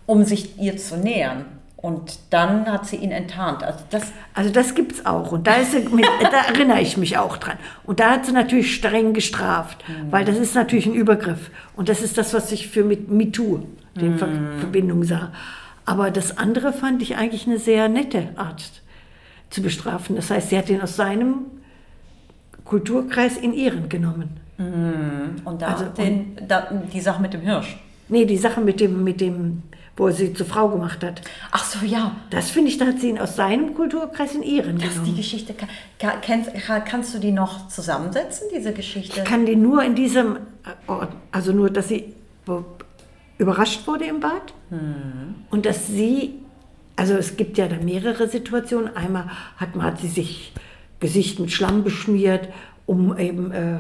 um 0.06 0.24
sich 0.24 0.60
ihr 0.60 0.78
zu 0.78 0.98
nähern. 0.98 1.46
Und 1.76 2.18
dann 2.32 2.72
hat 2.72 2.88
sie 2.88 2.96
ihn 2.96 3.12
enttarnt. 3.12 3.64
Also 3.64 3.80
das, 3.92 4.12
Also 4.34 4.50
das 4.50 4.74
gibt's 4.74 5.06
auch 5.06 5.32
und 5.32 5.46
da, 5.46 5.56
ist 5.56 5.74
mit, 5.92 6.06
da 6.22 6.52
erinnere 6.52 6.82
ich 6.82 6.98
mich 6.98 7.20
auch 7.20 7.38
dran. 7.38 7.58
Und 7.86 8.00
da 8.00 8.12
hat 8.12 8.26
sie 8.26 8.32
natürlich 8.32 8.74
streng 8.74 9.14
gestraft, 9.14 9.84
weil 10.10 10.26
das 10.26 10.38
ist 10.38 10.56
natürlich 10.56 10.88
ein 10.88 10.96
Übergriff. 10.96 11.52
Und 11.76 11.88
das 11.88 12.02
ist 12.02 12.18
das, 12.18 12.34
was 12.34 12.52
ich 12.52 12.68
für 12.70 12.84
mit 12.84 13.12
MeToo 13.12 13.64
in 13.96 14.18
Ver 14.18 14.28
Verbindung 14.60 15.04
sah. 15.04 15.32
Aber 15.86 16.10
das 16.10 16.38
andere 16.38 16.74
fand 16.74 17.02
ich 17.04 17.16
eigentlich 17.16 17.46
eine 17.46 17.60
sehr 17.60 17.90
nette 17.90 18.30
Art 18.36 18.64
zu 19.52 19.62
bestrafen. 19.62 20.16
Das 20.16 20.32
heißt, 20.32 20.50
sie 20.50 20.58
hat 20.58 20.70
ihn 20.70 20.82
aus 20.82 20.96
seinem 20.96 21.46
Kulturkreis 22.68 23.38
in 23.38 23.54
ihren 23.54 23.90
genommen. 23.90 24.40
und 25.46 25.62
da 25.62 25.68
Also, 25.68 25.86
den, 25.86 26.36
da, 26.48 26.68
die 26.94 27.00
Sache 27.02 27.22
mit 27.22 27.34
dem 27.34 27.42
Hirsch. 27.42 27.78
Nee, 28.10 28.26
die 28.26 28.38
Sache 28.38 28.62
mit 28.62 28.80
dem, 28.80 29.04
mit 29.04 29.22
dem 29.22 29.64
wo 30.00 30.06
er 30.08 30.14
sie 30.14 30.32
zur 30.32 30.46
Frau 30.46 30.68
gemacht 30.70 31.04
hat. 31.04 31.22
Ach 31.52 31.64
so, 31.64 31.84
ja. 31.84 32.12
Das 32.30 32.52
finde 32.52 32.70
ich, 32.70 32.78
da 32.78 32.86
hat 32.86 33.00
sie 33.00 33.10
ihn 33.10 33.18
aus 33.18 33.36
seinem 33.36 33.74
Kulturkreis 33.74 34.36
in 34.36 34.44
ihren 34.44 34.76
Das 34.78 34.90
ist 34.90 34.94
die 34.94 35.00
genommen. 35.00 35.18
Geschichte. 35.18 35.54
Kann, 35.56 35.70
kann, 35.98 36.22
kennst, 36.22 36.52
kannst 36.86 37.16
du 37.16 37.20
die 37.20 37.32
noch 37.32 37.68
zusammensetzen, 37.70 38.48
diese 38.56 38.74
Geschichte? 38.74 39.22
Ich 39.22 39.26
kann 39.26 39.48
die 39.48 39.56
nur 39.56 39.84
in 39.84 39.96
diesem 39.96 40.38
Ort, 40.86 41.10
also 41.32 41.52
nur, 41.52 41.72
dass 41.72 41.88
sie 41.88 42.14
be- 42.46 42.64
überrascht 43.40 43.88
wurde 43.88 44.06
im 44.06 44.20
Bad 44.20 44.54
und 45.50 45.66
dass 45.66 45.88
sie, 45.88 46.36
also 46.96 47.16
es 47.16 47.36
gibt 47.36 47.58
ja 47.58 47.68
da 47.68 47.78
mehrere 47.78 48.28
Situationen. 48.28 48.96
Einmal 48.96 49.26
hat, 49.58 49.76
man 49.76 49.84
hat 49.88 50.00
sie 50.00 50.10
sich 50.10 50.54
Gesicht 51.00 51.40
mit 51.40 51.52
Schlamm 51.52 51.84
beschmiert, 51.84 52.50
um 52.86 53.18
eben 53.18 53.52
äh, 53.52 53.80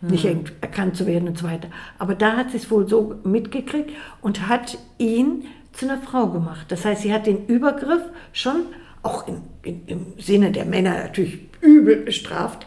nicht 0.00 0.24
ent- 0.24 0.52
erkannt 0.60 0.96
zu 0.96 1.06
werden 1.06 1.28
und 1.28 1.38
so 1.38 1.46
weiter. 1.46 1.68
Aber 1.98 2.14
da 2.14 2.36
hat 2.36 2.50
sie 2.50 2.58
es 2.58 2.70
wohl 2.70 2.88
so 2.88 3.16
mitgekriegt 3.24 3.90
und 4.20 4.46
hat 4.48 4.78
ihn 4.98 5.44
zu 5.72 5.86
einer 5.86 5.98
Frau 5.98 6.28
gemacht. 6.28 6.66
Das 6.68 6.84
heißt, 6.84 7.02
sie 7.02 7.12
hat 7.12 7.26
den 7.26 7.46
Übergriff 7.46 8.02
schon 8.32 8.66
auch 9.02 9.26
in, 9.28 9.42
in, 9.62 9.86
im 9.86 10.06
Sinne 10.18 10.52
der 10.52 10.64
Männer 10.64 10.94
natürlich 11.02 11.38
übel 11.60 11.96
bestraft. 11.96 12.66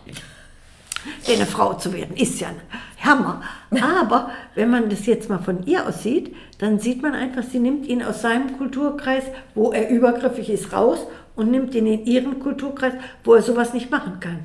Denn 1.27 1.35
eine 1.37 1.45
Frau 1.45 1.75
zu 1.75 1.93
werden 1.93 2.17
ist 2.17 2.39
ja 2.41 2.49
ein 2.49 2.55
Hammer. 3.01 3.41
Aber 3.71 4.31
wenn 4.55 4.69
man 4.69 4.89
das 4.89 5.05
jetzt 5.05 5.29
mal 5.29 5.39
von 5.39 5.65
ihr 5.65 5.87
aus 5.87 6.03
sieht, 6.03 6.35
dann 6.57 6.79
sieht 6.79 7.01
man 7.01 7.13
einfach, 7.13 7.43
sie 7.43 7.59
nimmt 7.59 7.87
ihn 7.87 8.03
aus 8.03 8.21
seinem 8.21 8.57
Kulturkreis, 8.57 9.23
wo 9.55 9.71
er 9.71 9.89
übergriffig 9.89 10.49
ist, 10.49 10.73
raus 10.73 10.99
und 11.39 11.51
nimmt 11.51 11.73
ihn 11.73 11.87
in 11.87 12.05
ihren 12.05 12.39
Kulturkreis, 12.39 12.93
wo 13.23 13.33
er 13.33 13.41
sowas 13.41 13.73
nicht 13.73 13.89
machen 13.89 14.19
kann. 14.19 14.39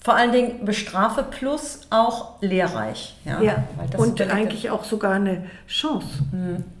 Vor 0.00 0.14
allen 0.14 0.30
Dingen 0.30 0.64
bestrafe 0.64 1.24
plus 1.24 1.80
auch 1.90 2.40
lehrreich. 2.40 3.16
Ja, 3.24 3.42
Ja, 3.42 3.64
und 3.96 4.20
eigentlich 4.20 4.70
auch 4.70 4.84
sogar 4.84 5.14
eine 5.14 5.46
Chance. 5.66 6.06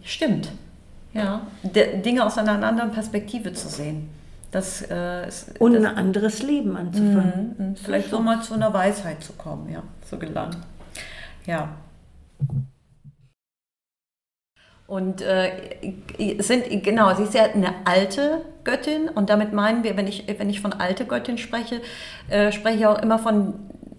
Stimmt. 0.04 0.52
Ja, 1.12 1.40
De 1.62 2.00
Dinge 2.02 2.24
aus 2.24 2.38
einer 2.38 2.64
anderen 2.64 2.92
Perspektive 2.92 3.52
zu 3.52 3.68
sehen. 3.68 4.10
Das 4.52 4.82
äh, 4.90 5.26
ist 5.26 5.60
Und 5.60 5.74
das, 5.74 5.84
ein 5.84 5.96
anderes 5.96 6.42
Leben 6.42 6.76
anzufangen. 6.76 7.54
Mhm, 7.58 7.76
vielleicht 7.76 8.10
so 8.10 8.20
mal 8.20 8.42
zu 8.42 8.54
einer 8.54 8.72
Weisheit 8.72 9.22
zu 9.24 9.32
kommen, 9.32 9.72
ja, 9.72 9.82
so 10.08 10.18
gelangen. 10.18 10.56
Ja. 11.46 11.70
Und 14.86 15.20
äh, 15.20 15.50
sind, 16.38 16.84
genau, 16.84 17.12
sie 17.14 17.24
ist 17.24 17.34
ja 17.34 17.42
eine 17.44 17.74
alte 17.84 18.42
Göttin 18.62 19.08
und 19.08 19.30
damit 19.30 19.52
meinen 19.52 19.82
wir, 19.82 19.96
wenn 19.96 20.06
ich, 20.06 20.26
wenn 20.38 20.48
ich 20.48 20.60
von 20.60 20.72
alte 20.72 21.06
Göttin 21.06 21.38
spreche, 21.38 21.80
äh, 22.28 22.52
spreche 22.52 22.78
ich 22.78 22.86
auch 22.86 23.02
immer 23.02 23.18
von 23.18 23.54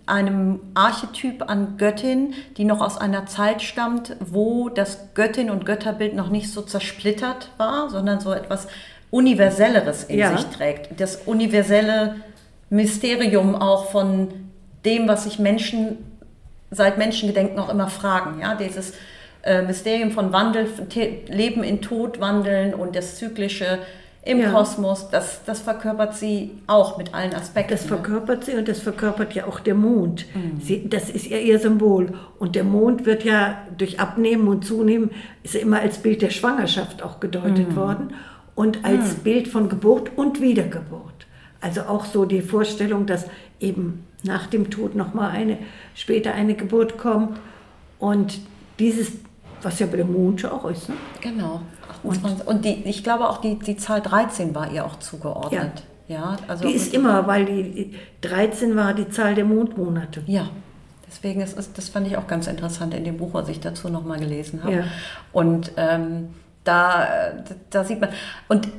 einem 0.05 0.61
Archetyp 0.73 1.49
an 1.49 1.75
Göttin, 1.77 2.33
die 2.55 2.63
noch 2.63 2.79
aus 2.79 2.97
einer 2.97 3.25
Zeit 3.25 3.61
stammt, 3.61 4.15
wo 4.21 4.69
das 4.69 5.13
Göttin- 5.13 5.49
und 5.49 5.65
Götterbild 5.65 6.15
noch 6.15 6.29
nicht 6.29 6.51
so 6.51 6.61
zersplittert 6.61 7.49
war, 7.57 7.89
sondern 7.89 8.21
so 8.21 8.31
etwas 8.31 8.67
Universelleres 9.11 10.05
in 10.05 10.19
Ja. 10.19 10.35
sich 10.35 10.45
trägt. 10.47 10.99
Das 11.01 11.17
universelle 11.25 12.15
Mysterium 12.69 13.55
auch 13.55 13.91
von 13.91 14.29
dem, 14.85 15.09
was 15.09 15.25
sich 15.25 15.39
Menschen 15.39 15.97
seit 16.71 16.97
Menschengedenken 16.97 17.59
auch 17.59 17.69
immer 17.69 17.87
fragen. 17.89 18.39
Ja? 18.41 18.55
Dieses 18.55 18.93
äh, 19.47 19.61
Mysterium 19.61 20.11
von 20.11 20.33
Wandel, 20.33 20.67
Leben 21.27 21.63
in 21.63 21.81
Tod 21.81 22.19
wandeln 22.19 22.73
und 22.73 22.95
das 22.95 23.15
Zyklische 23.15 23.79
im 24.23 24.39
Ja. 24.39 24.51
Kosmos, 24.51 25.09
das, 25.09 25.45
das 25.45 25.61
verkörpert 25.61 26.15
sie 26.15 26.51
auch 26.67 26.97
mit 26.97 27.13
allen 27.13 27.33
Aspekten. 27.33 27.71
Das 27.71 27.83
ne? 27.83 27.87
verkörpert 27.87 28.43
sie 28.43 28.55
und 28.55 28.67
das 28.67 28.81
verkörpert 28.81 29.33
ja 29.35 29.47
auch 29.47 29.61
der 29.61 29.75
Mond. 29.75 30.25
Mhm. 30.35 30.59
Sie, 30.59 30.89
das 30.89 31.09
ist 31.09 31.27
ja 31.27 31.37
ihr 31.37 31.59
Symbol. 31.59 32.13
Und 32.37 32.55
der 32.55 32.65
Mond 32.65 33.05
wird 33.05 33.23
ja 33.23 33.57
durch 33.77 34.01
Abnehmen 34.01 34.49
und 34.49 34.65
Zunehmen, 34.65 35.11
ist 35.43 35.53
ja 35.53 35.61
immer 35.61 35.79
als 35.79 35.99
Bild 35.99 36.21
der 36.21 36.29
Schwangerschaft 36.29 37.01
auch 37.01 37.21
gedeutet 37.21 37.69
Mhm. 37.69 37.75
worden 37.77 38.13
und 38.53 38.83
als 38.83 39.15
Bild 39.15 39.47
von 39.47 39.69
Geburt 39.69 40.11
und 40.17 40.41
Wiedergeburt. 40.41 41.25
Also 41.61 41.81
auch 41.81 42.03
so 42.03 42.25
die 42.25 42.41
Vorstellung, 42.41 43.05
dass 43.05 43.27
eben 43.61 44.05
nach 44.23 44.47
dem 44.47 44.69
Tod 44.69 44.93
nochmal 44.93 45.31
eine, 45.31 45.57
später 45.95 46.33
eine 46.33 46.55
Geburt 46.55 46.97
kommt. 46.97 47.39
Und 47.97 48.39
dieses, 48.79 49.13
was 49.61 49.79
ja 49.79 49.87
bei 49.87 49.97
dem 49.97 50.11
Mond 50.11 50.41
schon 50.41 50.51
auch 50.51 50.65
ist, 50.65 50.89
ne? 50.89 50.95
Genau. 51.21 51.61
28. 52.03 52.47
Und, 52.47 52.65
die, 52.65 52.83
ich 52.85 53.03
glaube 53.03 53.27
auch, 53.29 53.39
die, 53.39 53.57
die 53.57 53.77
Zahl 53.77 54.01
13 54.01 54.53
war 54.53 54.71
ihr 54.71 54.85
auch 54.85 54.99
zugeordnet. 54.99 55.83
Ja, 56.07 56.37
also 56.47 56.65
Die 56.65 56.73
ist 56.73 56.93
immer, 56.93 57.27
weil 57.27 57.45
die 57.45 57.95
13 58.21 58.75
war 58.75 58.93
die 58.93 59.09
Zahl 59.09 59.35
der 59.35 59.43
Mondmonate. 59.43 60.23
Ja, 60.25 60.49
deswegen 61.05 61.41
ist 61.41 61.57
es, 61.57 61.73
das 61.73 61.89
fand 61.89 62.07
ich 62.07 62.17
auch 62.17 62.27
ganz 62.27 62.47
interessant 62.47 62.93
in 62.93 63.03
dem 63.03 63.17
Buch, 63.17 63.33
was 63.33 63.49
ich 63.49 63.59
dazu 63.59 63.89
nochmal 63.89 64.19
gelesen 64.19 64.63
habe. 64.63 64.73
Ja. 64.73 64.83
Und 65.33 65.73
ähm, 65.75 66.29
da, 66.63 67.07
da 67.69 67.83
sieht 67.83 67.99
man, 67.99 68.09
und 68.47 68.69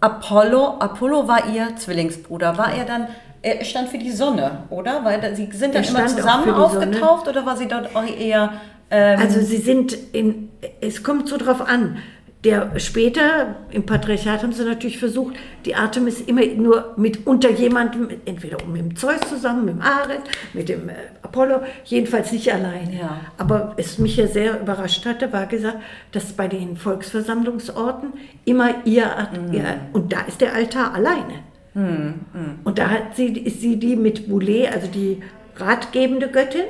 Apollo, 0.00 0.78
Apollo 0.80 1.28
war 1.28 1.48
ihr 1.48 1.76
Zwillingsbruder. 1.76 2.58
War 2.58 2.74
er 2.74 2.84
dann, 2.84 3.06
er 3.40 3.64
stand 3.64 3.88
für 3.88 3.98
die 3.98 4.10
Sonne, 4.10 4.64
oder? 4.70 5.04
Weil 5.04 5.34
sie 5.36 5.48
sind 5.52 5.74
dann 5.74 5.84
Er 5.84 5.90
immer 5.90 6.06
zusammen 6.06 6.50
aufgetaucht 6.54 7.28
oder 7.28 7.46
war 7.46 7.56
sie 7.56 7.68
dort 7.68 7.94
auch 7.94 8.04
eher. 8.04 8.52
Ähm, 8.92 9.18
Also 9.18 9.40
sie 9.40 9.56
sind 9.56 9.96
in, 10.12 10.50
es 10.80 11.02
kommt 11.02 11.28
so 11.28 11.36
drauf 11.36 11.60
an. 11.60 11.96
Der 12.44 12.76
später 12.80 13.54
im 13.70 13.86
Patriarchat 13.86 14.42
haben 14.42 14.52
sie 14.52 14.64
natürlich 14.64 14.98
versucht, 14.98 15.36
die 15.64 15.76
Artemis 15.76 16.20
immer 16.20 16.44
nur 16.44 16.92
mit 16.96 17.24
unter 17.24 17.50
jemandem, 17.52 18.08
entweder 18.24 18.56
mit 18.66 18.80
dem 18.80 18.96
Zeus 18.96 19.20
zusammen, 19.28 19.64
mit 19.64 19.74
dem 19.74 19.80
Ares, 19.80 20.18
mit 20.52 20.68
dem 20.68 20.88
äh, 20.88 20.94
Apollo, 21.22 21.60
jedenfalls 21.84 22.32
nicht 22.32 22.52
alleine. 22.52 22.98
Ja. 22.98 23.20
Aber 23.38 23.74
es 23.76 23.98
mich 23.98 24.16
ja 24.16 24.26
sehr 24.26 24.60
überrascht 24.60 25.06
hatte, 25.06 25.32
war 25.32 25.46
gesagt, 25.46 25.78
dass 26.10 26.32
bei 26.32 26.48
den 26.48 26.76
Volksversammlungsorten 26.76 28.12
immer 28.44 28.70
ihr, 28.84 29.28
ihr 29.52 29.64
und 29.92 30.12
da 30.12 30.22
ist 30.22 30.40
der 30.40 30.54
Altar 30.54 30.94
alleine. 30.94 31.34
Und 31.74 32.78
da 32.78 32.90
hat 32.90 33.14
sie, 33.16 33.28
ist 33.28 33.60
sie 33.60 33.78
die 33.78 33.96
mit 33.96 34.28
Boulé, 34.28 34.66
also 34.66 34.88
die 34.88 35.22
ratgebende 35.56 36.28
Göttin. 36.28 36.64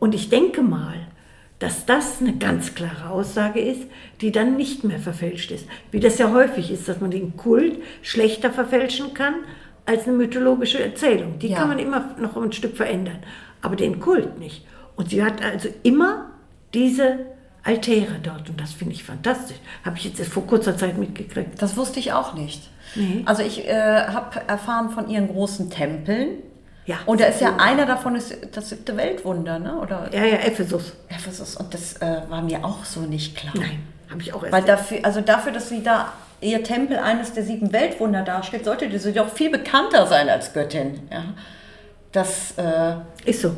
Und 0.00 0.14
ich 0.14 0.28
denke 0.28 0.60
mal, 0.62 1.06
dass 1.62 1.86
das 1.86 2.20
eine 2.20 2.34
ganz 2.36 2.74
klare 2.74 3.08
Aussage 3.10 3.60
ist, 3.60 3.82
die 4.20 4.32
dann 4.32 4.56
nicht 4.56 4.82
mehr 4.84 4.98
verfälscht 4.98 5.50
ist. 5.52 5.66
Wie 5.90 6.00
das 6.00 6.18
ja 6.18 6.32
häufig 6.32 6.70
ist, 6.70 6.88
dass 6.88 7.00
man 7.00 7.10
den 7.10 7.36
Kult 7.36 7.78
schlechter 8.02 8.50
verfälschen 8.50 9.14
kann 9.14 9.34
als 9.86 10.06
eine 10.06 10.16
mythologische 10.16 10.82
Erzählung. 10.82 11.38
Die 11.38 11.48
Ja. 11.48 11.58
kann 11.58 11.68
man 11.68 11.78
immer 11.78 12.14
noch 12.18 12.36
ein 12.36 12.52
Stück 12.52 12.76
verändern, 12.76 13.18
aber 13.60 13.76
den 13.76 14.00
Kult 14.00 14.38
nicht. 14.38 14.64
Und 14.96 15.10
sie 15.10 15.22
hat 15.22 15.42
also 15.44 15.68
immer 15.82 16.30
diese 16.74 17.26
Altäre 17.64 18.16
dort 18.22 18.50
und 18.50 18.60
das 18.60 18.72
finde 18.72 18.94
ich 18.94 19.04
fantastisch. 19.04 19.56
Habe 19.84 19.96
ich 19.96 20.04
jetzt 20.04 20.20
vor 20.26 20.46
kurzer 20.46 20.76
Zeit 20.76 20.98
mitgekriegt. 20.98 21.62
das 21.62 21.76
wusste 21.76 22.00
ich 22.00 22.12
auch 22.12 22.34
nicht. 22.34 22.68
Nee. 22.96 23.22
Also 23.24 23.42
ich 23.42 23.66
äh, 23.68 23.72
habe 24.08 24.40
erfahren 24.48 24.90
von 24.90 25.08
ihren 25.08 25.28
großen 25.28 25.70
Tempeln. 25.70 26.38
Ja. 26.84 26.96
Und 27.06 27.20
da 27.20 27.26
ist 27.26 27.40
ja 27.40 27.56
einer 27.56 27.86
davon 27.86 28.16
ist 28.16 28.36
das 28.52 28.70
siebte 28.70 28.96
Weltwunder, 28.96 29.58
ne? 29.58 29.78
Oder 29.78 30.10
Ja, 30.12 30.24
ja, 30.24 30.38
Ephesus. 30.38 30.94
Ephesus. 31.08 31.56
Und 31.56 31.72
das 31.72 31.94
äh, 31.98 32.22
war 32.28 32.42
mir 32.42 32.64
auch 32.64 32.84
so 32.84 33.00
nicht 33.00 33.36
klar. 33.36 33.54
Nein, 33.56 33.82
habe 34.10 34.20
ich 34.20 34.34
auch 34.34 34.42
erst. 34.42 34.52
Weil 34.52 34.64
dafür, 34.64 34.98
also 35.02 35.20
dafür, 35.20 35.52
dass 35.52 35.68
sie 35.68 35.82
da 35.82 36.12
ihr 36.40 36.64
Tempel 36.64 36.98
eines 36.98 37.32
der 37.32 37.44
sieben 37.44 37.72
Weltwunder 37.72 38.22
darstellt, 38.22 38.64
sollte 38.64 38.98
sie 38.98 39.12
doch 39.12 39.32
viel 39.32 39.50
bekannter 39.50 40.06
sein 40.06 40.28
als 40.28 40.52
Göttin. 40.52 41.08
Ja? 41.10 41.24
Das, 42.10 42.54
äh, 42.58 42.94
ist 43.24 43.42
so. 43.42 43.56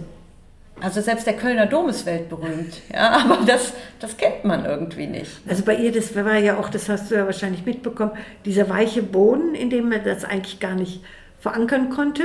also 0.80 1.00
selbst 1.00 1.26
der 1.26 1.34
Kölner 1.34 1.66
Dom 1.66 1.88
ist 1.88 2.04
weltberühmt, 2.04 2.82
ja, 2.92 3.10
aber 3.24 3.38
das, 3.46 3.72
das 4.00 4.16
kennt 4.16 4.44
man 4.44 4.66
irgendwie 4.66 5.06
nicht. 5.06 5.30
Also 5.48 5.64
bei 5.64 5.76
ihr, 5.76 5.92
das 5.92 6.14
war 6.14 6.36
ja 6.36 6.58
auch, 6.58 6.68
das 6.68 6.88
hast 6.90 7.10
du 7.10 7.14
ja 7.14 7.24
wahrscheinlich 7.24 7.64
mitbekommen, 7.64 8.12
dieser 8.44 8.68
weiche 8.68 9.02
Boden, 9.02 9.54
in 9.54 9.70
dem 9.70 9.88
man 9.88 10.04
das 10.04 10.24
eigentlich 10.24 10.60
gar 10.60 10.74
nicht 10.74 11.02
verankern 11.40 11.88
konnte. 11.88 12.24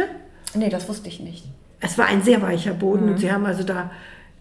Nee, 0.55 0.69
das 0.69 0.89
wusste 0.89 1.09
ich 1.09 1.19
nicht. 1.19 1.45
Es 1.79 1.97
war 1.97 2.07
ein 2.07 2.21
sehr 2.23 2.41
weicher 2.41 2.73
Boden 2.73 3.09
und 3.09 3.19
sie 3.19 3.31
haben 3.31 3.45
also 3.45 3.63
da, 3.63 3.91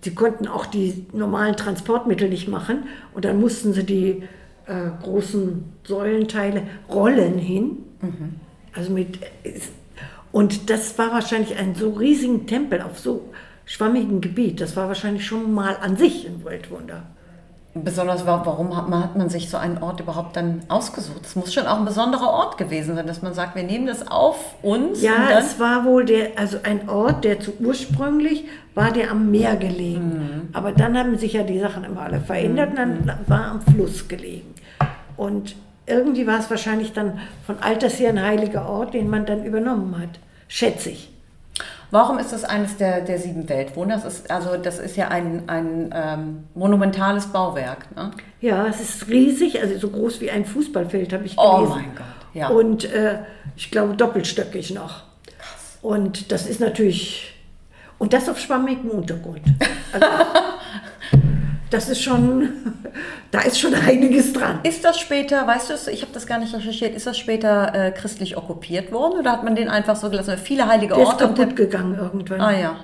sie 0.01 0.15
konnten 0.15 0.49
auch 0.49 0.67
die 0.67 1.07
normalen 1.13 1.57
Transportmittel 1.57 2.29
nicht 2.29 2.49
machen 2.49 2.85
und 3.15 3.25
dann 3.25 3.41
mussten 3.41 3.73
sie 3.73 3.85
die 3.85 4.23
äh, 4.67 4.91
großen 5.03 5.65
Säulenteile 5.85 6.63
rollen 6.89 7.39
hin. 7.39 7.79
Also 8.75 8.93
mit, 8.93 9.19
und 10.33 10.71
das 10.71 10.99
war 10.99 11.13
wahrscheinlich 11.13 11.57
ein 11.57 11.75
so 11.75 11.91
riesigen 11.91 12.47
Tempel 12.47 12.83
auf 12.83 12.99
so 12.99 13.33
schwammigem 13.65 14.21
Gebiet. 14.21 14.61
Das 14.61 14.77
war 14.77 14.89
wahrscheinlich 14.89 15.27
schon 15.27 15.53
mal 15.53 15.77
an 15.77 15.97
sich 15.97 16.27
ein 16.27 16.45
Weltwunder. 16.45 17.07
Besonders 17.85 18.27
wa- 18.27 18.43
warum 18.45 18.77
hat 18.77 18.89
man, 18.89 19.03
hat 19.03 19.17
man 19.17 19.29
sich 19.29 19.51
so 19.51 19.57
einen 19.57 19.83
Ort 19.83 20.01
überhaupt 20.01 20.37
dann 20.37 20.63
ausgesucht? 20.69 21.21
Es 21.25 21.37
muss 21.37 21.53
schon 21.55 21.67
auch 21.67 21.79
ein 21.79 21.85
besonderer 21.85 22.31
Ort 22.31 22.59
gewesen 22.59 22.95
sein, 22.97 23.07
dass 23.07 23.23
man 23.23 23.35
sagt, 23.35 23.55
wir 23.57 23.63
nehmen 23.63 23.87
das 23.87 24.07
auf 24.11 24.37
uns. 24.63 25.03
Ja, 25.03 25.39
es 25.39 25.59
war 25.61 25.85
wohl 25.85 26.05
der, 26.05 26.31
also 26.37 26.59
ein 26.63 26.89
Ort, 26.89 27.25
der 27.25 27.41
zu 27.41 27.53
ursprünglich 27.61 28.45
war 28.75 28.91
der 28.93 29.11
am 29.11 29.31
Meer 29.31 29.57
gelegen. 29.57 30.49
Aber 30.53 30.73
dann 30.73 30.97
haben 30.97 31.19
sich 31.19 31.33
ja 31.33 31.43
die 31.43 31.59
Sachen 31.61 31.85
immer 31.85 32.03
alle 32.03 32.21
verändert 32.21 32.71
und 32.71 32.77
dann 32.77 33.11
war 33.27 33.47
am 33.47 33.61
Fluss 33.61 34.07
gelegen. 34.09 34.55
Und 35.17 35.57
irgendwie 35.87 36.27
war 36.27 36.39
es 36.39 36.51
wahrscheinlich 36.51 36.93
dann 36.93 37.19
von 37.47 37.57
alters 37.61 37.99
her 37.99 38.11
ein 38.11 38.23
heiliger 38.23 38.69
Ort, 38.69 38.95
den 38.95 39.09
man 39.11 39.27
dann 39.27 39.45
übernommen 39.45 39.97
hat. 40.01 40.21
Schätze 40.49 40.91
ich. 40.91 41.11
Warum 41.91 42.19
ist 42.19 42.33
das 42.33 42.45
eines 42.45 42.77
der, 42.77 43.01
der 43.01 43.19
sieben 43.19 43.49
Weltwunder? 43.49 43.95
Das 43.97 44.05
ist, 44.05 44.31
also 44.31 44.57
das 44.57 44.79
ist 44.79 44.97
ja 44.97 45.09
ein, 45.09 45.45
ein 45.49 45.91
ähm, 45.95 46.45
monumentales 46.55 47.27
Bauwerk. 47.29 47.95
Ne? 47.97 48.11
Ja, 48.41 48.67
es 48.67 48.81
ist 48.81 49.09
riesig, 49.09 49.61
also 49.61 49.79
so 49.79 49.89
groß 49.89 50.21
wie 50.21 50.31
ein 50.31 50.45
Fußballfeld, 50.45 51.13
habe 51.15 51.25
ich 51.25 51.35
Oh 51.39 51.57
gelesen. 51.57 51.75
mein 51.77 51.95
Gott, 51.95 52.07
ja. 52.35 52.49
Und 52.49 52.85
äh, 52.93 53.21
ich 53.57 53.71
glaube 53.71 53.95
doppelstöckig 53.97 54.73
noch. 54.75 55.03
Und 55.81 56.31
das 56.31 56.47
ist 56.47 56.61
natürlich, 56.61 57.35
und 57.99 58.13
das 58.13 58.29
auf 58.29 58.39
schwammigem 58.39 58.91
Untergrund. 58.91 59.43
Also, 59.91 60.07
das 61.71 61.89
ist 61.89 62.03
schon, 62.03 62.49
da 63.31 63.41
ist 63.41 63.59
schon 63.61 63.75
einiges 63.75 64.33
dran. 64.33 64.61
Ist 64.63 64.85
das 64.85 64.99
später, 64.99 65.47
weißt 65.47 65.71
du 65.87 65.91
ich 65.91 66.03
habe 66.03 66.13
das 66.13 66.27
gar 66.27 66.39
nicht 66.39 66.55
recherchiert, 66.55 66.95
ist 66.95 67.07
das 67.07 67.19
später 67.19 67.75
äh, 67.75 67.91
christlich 67.93 68.37
okkupiert 68.37 68.93
worden 68.93 69.19
oder 69.21 69.33
hat 69.33 69.45
man 69.45 69.55
den 69.55 69.69
einfach 69.69 69.97
so 69.97 70.11
gelassen? 70.11 70.31
Weil 70.31 70.39
Viele 70.39 70.67
heilige 70.67 70.95
Der 70.95 71.03
ist 71.03 71.09
Orte 71.11 71.27
und 71.29 71.37
kaputt 71.39 71.57
gegangen 71.57 71.97
irgendwann. 71.99 72.41
Ah 72.41 72.53
ja. 72.59 72.77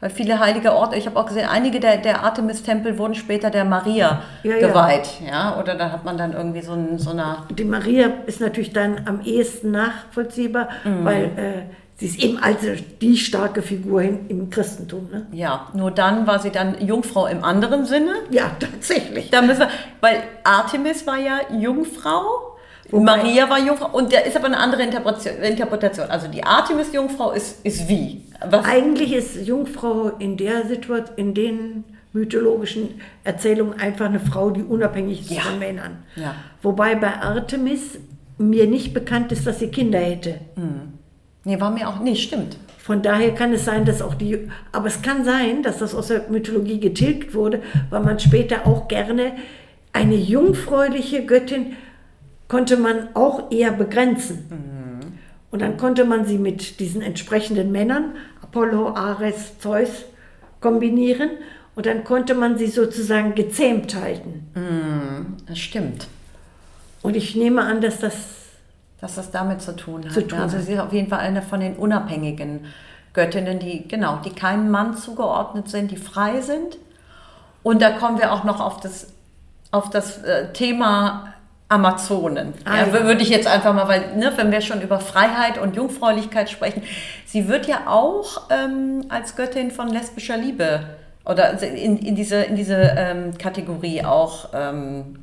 Weil 0.00 0.10
viele 0.10 0.40
heilige 0.40 0.72
Orte, 0.74 0.96
ich 0.96 1.06
habe 1.06 1.16
auch 1.16 1.26
gesehen, 1.26 1.46
einige 1.48 1.78
der, 1.78 1.96
der 1.98 2.24
Artemis-Tempel 2.24 2.98
wurden 2.98 3.14
später 3.14 3.50
der 3.50 3.64
Maria 3.64 4.20
Ja, 4.42 4.56
ja. 4.56 4.66
geweiht. 4.68 5.08
Ja. 5.24 5.56
Oder 5.60 5.76
da 5.76 5.92
hat 5.92 6.04
man 6.04 6.18
dann 6.18 6.32
irgendwie 6.32 6.60
so, 6.60 6.72
ein, 6.72 6.98
so 6.98 7.10
eine. 7.10 7.36
Die 7.50 7.64
Maria 7.64 8.08
ist 8.26 8.40
natürlich 8.40 8.72
dann 8.72 9.02
am 9.06 9.20
ehesten 9.20 9.70
nachvollziehbar, 9.70 10.68
Mhm. 10.82 11.04
weil 11.04 11.24
äh, 11.24 11.62
sie 11.98 12.06
ist 12.06 12.18
eben 12.18 12.38
also 12.38 12.68
die 13.00 13.16
starke 13.16 13.62
Figur 13.62 14.02
im, 14.02 14.50
Christentum. 14.50 15.08
Ne? 15.12 15.26
Ja, 15.32 15.68
nur 15.74 15.90
dann 15.90 16.26
war 16.26 16.38
sie 16.40 16.50
dann 16.50 16.84
Jungfrau 16.84 17.26
im 17.26 17.44
anderen 17.44 17.84
Sinne. 17.86 18.12
Ja, 18.30 18.50
tatsächlich. 18.58 19.30
Da 19.30 19.42
müssen 19.42 19.60
wir, 19.60 19.68
weil 20.00 20.22
Artemis 20.44 21.06
war 21.06 21.18
ja 21.18 21.40
Jungfrau. 21.58 22.56
Wobei- 22.90 23.04
Maria 23.04 23.48
war 23.48 23.58
Jungfrau 23.58 23.96
und 23.96 24.12
da 24.12 24.18
ist 24.18 24.36
aber 24.36 24.46
eine 24.46 24.58
andere 24.58 24.82
Interpretation. 24.82 26.10
Also 26.10 26.28
die 26.28 26.42
Artemis-Jungfrau 26.44 27.30
ist, 27.32 27.64
ist 27.64 27.88
wie? 27.88 28.22
Was? 28.50 28.66
Eigentlich 28.66 29.12
ist 29.14 29.46
Jungfrau 29.46 30.10
in 30.18 30.36
der 30.36 30.66
Situation, 30.66 31.16
in 31.16 31.32
den 31.34 31.84
mythologischen 32.12 33.00
Erzählungen 33.24 33.80
einfach 33.80 34.06
eine 34.06 34.20
Frau, 34.20 34.50
die 34.50 34.62
unabhängig 34.62 35.22
ist 35.22 35.30
Ja. 35.30 35.42
von 35.42 35.58
Männern. 35.58 36.02
Ja. 36.16 36.34
Wobei 36.60 36.94
bei 36.96 37.14
Artemis 37.22 37.98
mir 38.36 38.66
nicht 38.66 38.92
bekannt 38.92 39.32
ist, 39.32 39.46
dass 39.46 39.60
sie 39.60 39.68
Kinder 39.68 39.98
hätte. 40.00 40.34
Nee, 41.44 41.60
war 41.60 41.70
mir 41.70 41.88
auch. 41.88 42.00
Nee, 42.00 42.14
stimmt. 42.14 42.56
Von 42.78 43.02
daher 43.02 43.32
kann 43.34 43.52
es 43.52 43.64
sein, 43.64 43.84
dass 43.84 44.02
auch 44.02 44.14
die, 44.14 44.48
aber 44.72 44.86
es 44.88 45.02
kann 45.02 45.24
sein, 45.24 45.62
dass 45.62 45.78
das 45.78 45.94
aus 45.94 46.08
der 46.08 46.28
Mythologie 46.30 46.80
getilgt 46.80 47.34
wurde, 47.34 47.62
weil 47.90 48.02
man 48.02 48.18
später 48.18 48.66
auch 48.66 48.88
gerne 48.88 49.32
eine 49.92 50.16
jungfräuliche 50.16 51.24
Göttin 51.26 51.76
konnte 52.48 52.76
man 52.76 53.08
auch 53.14 53.50
eher 53.50 53.72
begrenzen. 53.72 55.18
Und 55.50 55.62
dann 55.62 55.76
konnte 55.76 56.04
man 56.04 56.26
sie 56.26 56.38
mit 56.38 56.80
diesen 56.80 57.02
entsprechenden 57.02 57.70
Männern, 57.72 58.16
Apollo, 58.42 58.94
Ares, 58.94 59.58
Zeus, 59.58 60.06
kombinieren 60.60 61.30
und 61.74 61.86
dann 61.86 62.04
konnte 62.04 62.34
man 62.34 62.58
sie 62.58 62.66
sozusagen 62.68 63.34
gezähmt 63.34 63.94
halten. 63.94 65.38
Das 65.46 65.58
stimmt. 65.58 66.08
Und 67.02 67.16
ich 67.16 67.36
nehme 67.36 67.62
an, 67.62 67.80
dass 67.80 67.98
das 67.98 68.14
Dass 69.02 69.16
das 69.16 69.30
damit 69.32 69.60
zu 69.60 69.76
tun 69.76 70.04
hat. 70.06 70.12
Zu 70.12 70.26
tun 70.26 70.38
also 70.38 70.58
sie 70.60 70.72
ist 70.74 70.80
auf 70.80 70.92
jeden 70.92 71.08
Fall 71.08 71.18
eine 71.18 71.42
von 71.42 71.60
den 71.60 71.74
unabhängigen 71.74 72.66
Göttinnen, 73.12 73.58
die 73.58 73.86
genau, 73.86 74.20
die 74.24 74.30
keinem 74.30 74.70
Mann 74.70 74.96
zugeordnet 74.96 75.68
sind, 75.68 75.90
die 75.90 75.96
frei 75.96 76.40
sind. 76.40 76.78
Und 77.62 77.82
da 77.82 77.90
kommen 77.90 78.18
wir 78.18 78.32
auch 78.32 78.44
noch 78.44 78.60
auf 78.60 78.80
das, 78.80 79.08
auf 79.72 79.90
das 79.90 80.22
äh, 80.22 80.52
Thema 80.52 81.34
Amazonen. 81.68 82.54
Ah, 82.64 82.76
ja, 82.76 82.86
ja. 82.86 83.04
Würde 83.04 83.22
ich 83.22 83.28
jetzt 83.28 83.48
einfach 83.48 83.74
mal, 83.74 83.88
weil, 83.88 84.16
ne, 84.16 84.32
wenn 84.36 84.52
wir 84.52 84.60
schon 84.60 84.82
über 84.82 85.00
Freiheit 85.00 85.58
und 85.58 85.74
Jungfräulichkeit 85.74 86.48
sprechen, 86.48 86.82
sie 87.26 87.48
wird 87.48 87.66
ja 87.66 87.86
auch 87.86 88.42
ähm, 88.50 89.06
als 89.08 89.34
Göttin 89.36 89.72
von 89.72 89.88
lesbischer 89.88 90.36
Liebe 90.36 90.80
oder 91.24 91.60
in, 91.62 91.98
in 91.98 92.14
diese, 92.14 92.36
in 92.42 92.54
diese 92.54 92.76
ähm, 92.76 93.36
Kategorie 93.36 94.04
auch. 94.04 94.50
Ähm, 94.54 95.16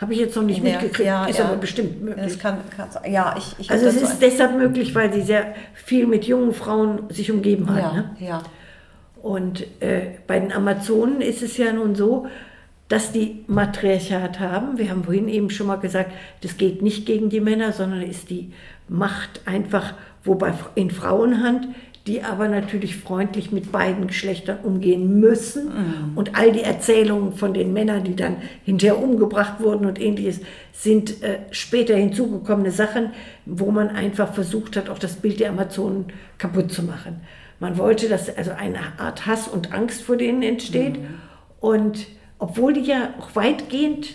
habe 0.00 0.12
ich 0.14 0.18
jetzt 0.20 0.34
noch 0.36 0.42
nicht 0.42 0.58
Ja, 0.64 0.72
mitgekriegt, 0.72 1.06
ja, 1.06 1.26
ist 1.26 1.38
ja. 1.38 1.44
aber 1.46 1.56
bestimmt 1.56 2.02
möglich. 2.02 2.38
kann, 2.38 2.58
kann 2.74 2.88
ja, 3.10 3.34
ich, 3.36 3.54
ich 3.58 3.70
Also 3.70 3.86
es 3.86 4.00
ist 4.00 4.20
deshalb 4.22 4.56
möglich, 4.56 4.94
weil 4.94 5.12
sie 5.12 5.22
sehr 5.22 5.54
viel 5.74 6.06
mit 6.06 6.24
jungen 6.24 6.52
Frauen 6.54 7.02
sich 7.10 7.30
umgeben 7.30 7.68
hat. 7.70 7.78
ja, 7.78 7.92
Ne? 7.92 8.16
ja. 8.20 8.42
Und 9.22 9.66
äh, 9.82 10.12
bei 10.26 10.38
den 10.40 10.52
Amazonen 10.52 11.20
ist 11.20 11.42
es 11.42 11.56
ja 11.58 11.72
nun 11.72 11.94
so, 11.94 12.26
dass 12.88 13.12
die 13.12 13.44
Matriarchat 13.46 14.40
haben. 14.40 14.78
Wir 14.78 14.90
haben 14.90 15.04
vorhin 15.04 15.28
eben 15.28 15.50
schon 15.50 15.66
mal 15.66 15.76
gesagt, 15.76 16.12
das 16.40 16.56
geht 16.56 16.80
nicht 16.82 17.04
gegen 17.06 17.28
die 17.28 17.40
Männer, 17.40 17.72
sondern 17.72 18.02
ist 18.02 18.30
die 18.30 18.52
Macht 18.88 19.42
einfach, 19.44 19.92
wobei 20.24 20.54
in 20.74 20.90
Frauenhand, 20.90 21.68
die 22.06 22.22
aber 22.22 22.48
natürlich 22.48 22.96
freundlich 22.96 23.52
mit 23.52 23.72
beiden 23.72 24.06
Geschlechtern 24.06 24.58
umgehen 24.62 25.20
müssen. 25.20 25.70
Und 26.14 26.36
all 26.36 26.52
die 26.52 26.62
Erzählungen 26.62 27.34
von 27.34 27.52
den 27.52 27.72
Männern, 27.72 28.04
die 28.04 28.16
dann 28.16 28.36
hinterher 28.64 28.98
umgebracht 28.98 29.60
wurden 29.60 29.86
und 29.86 30.00
ähnliches, 30.00 30.40
sind 30.72 31.22
äh, 31.22 31.40
später 31.50 31.94
hinzugekommene 31.94 32.70
Sachen, 32.70 33.10
wo 33.44 33.70
man 33.70 33.88
einfach 33.88 34.32
versucht 34.32 34.76
hat, 34.76 34.88
auch 34.88 34.98
das 34.98 35.16
Bild 35.16 35.40
der 35.40 35.50
Amazonen 35.50 36.06
kaputt 36.38 36.72
zu 36.72 36.82
machen. 36.82 37.20
Man 37.58 37.76
wollte, 37.76 38.08
dass 38.08 38.34
also 38.34 38.52
eine 38.52 38.98
Art 38.98 39.26
Hass 39.26 39.46
und 39.46 39.72
Angst 39.72 40.02
vor 40.02 40.16
denen 40.16 40.42
entsteht. 40.42 40.98
Und 41.60 42.06
obwohl 42.38 42.72
die 42.72 42.80
ja 42.80 43.10
auch 43.20 43.36
weitgehend 43.36 44.14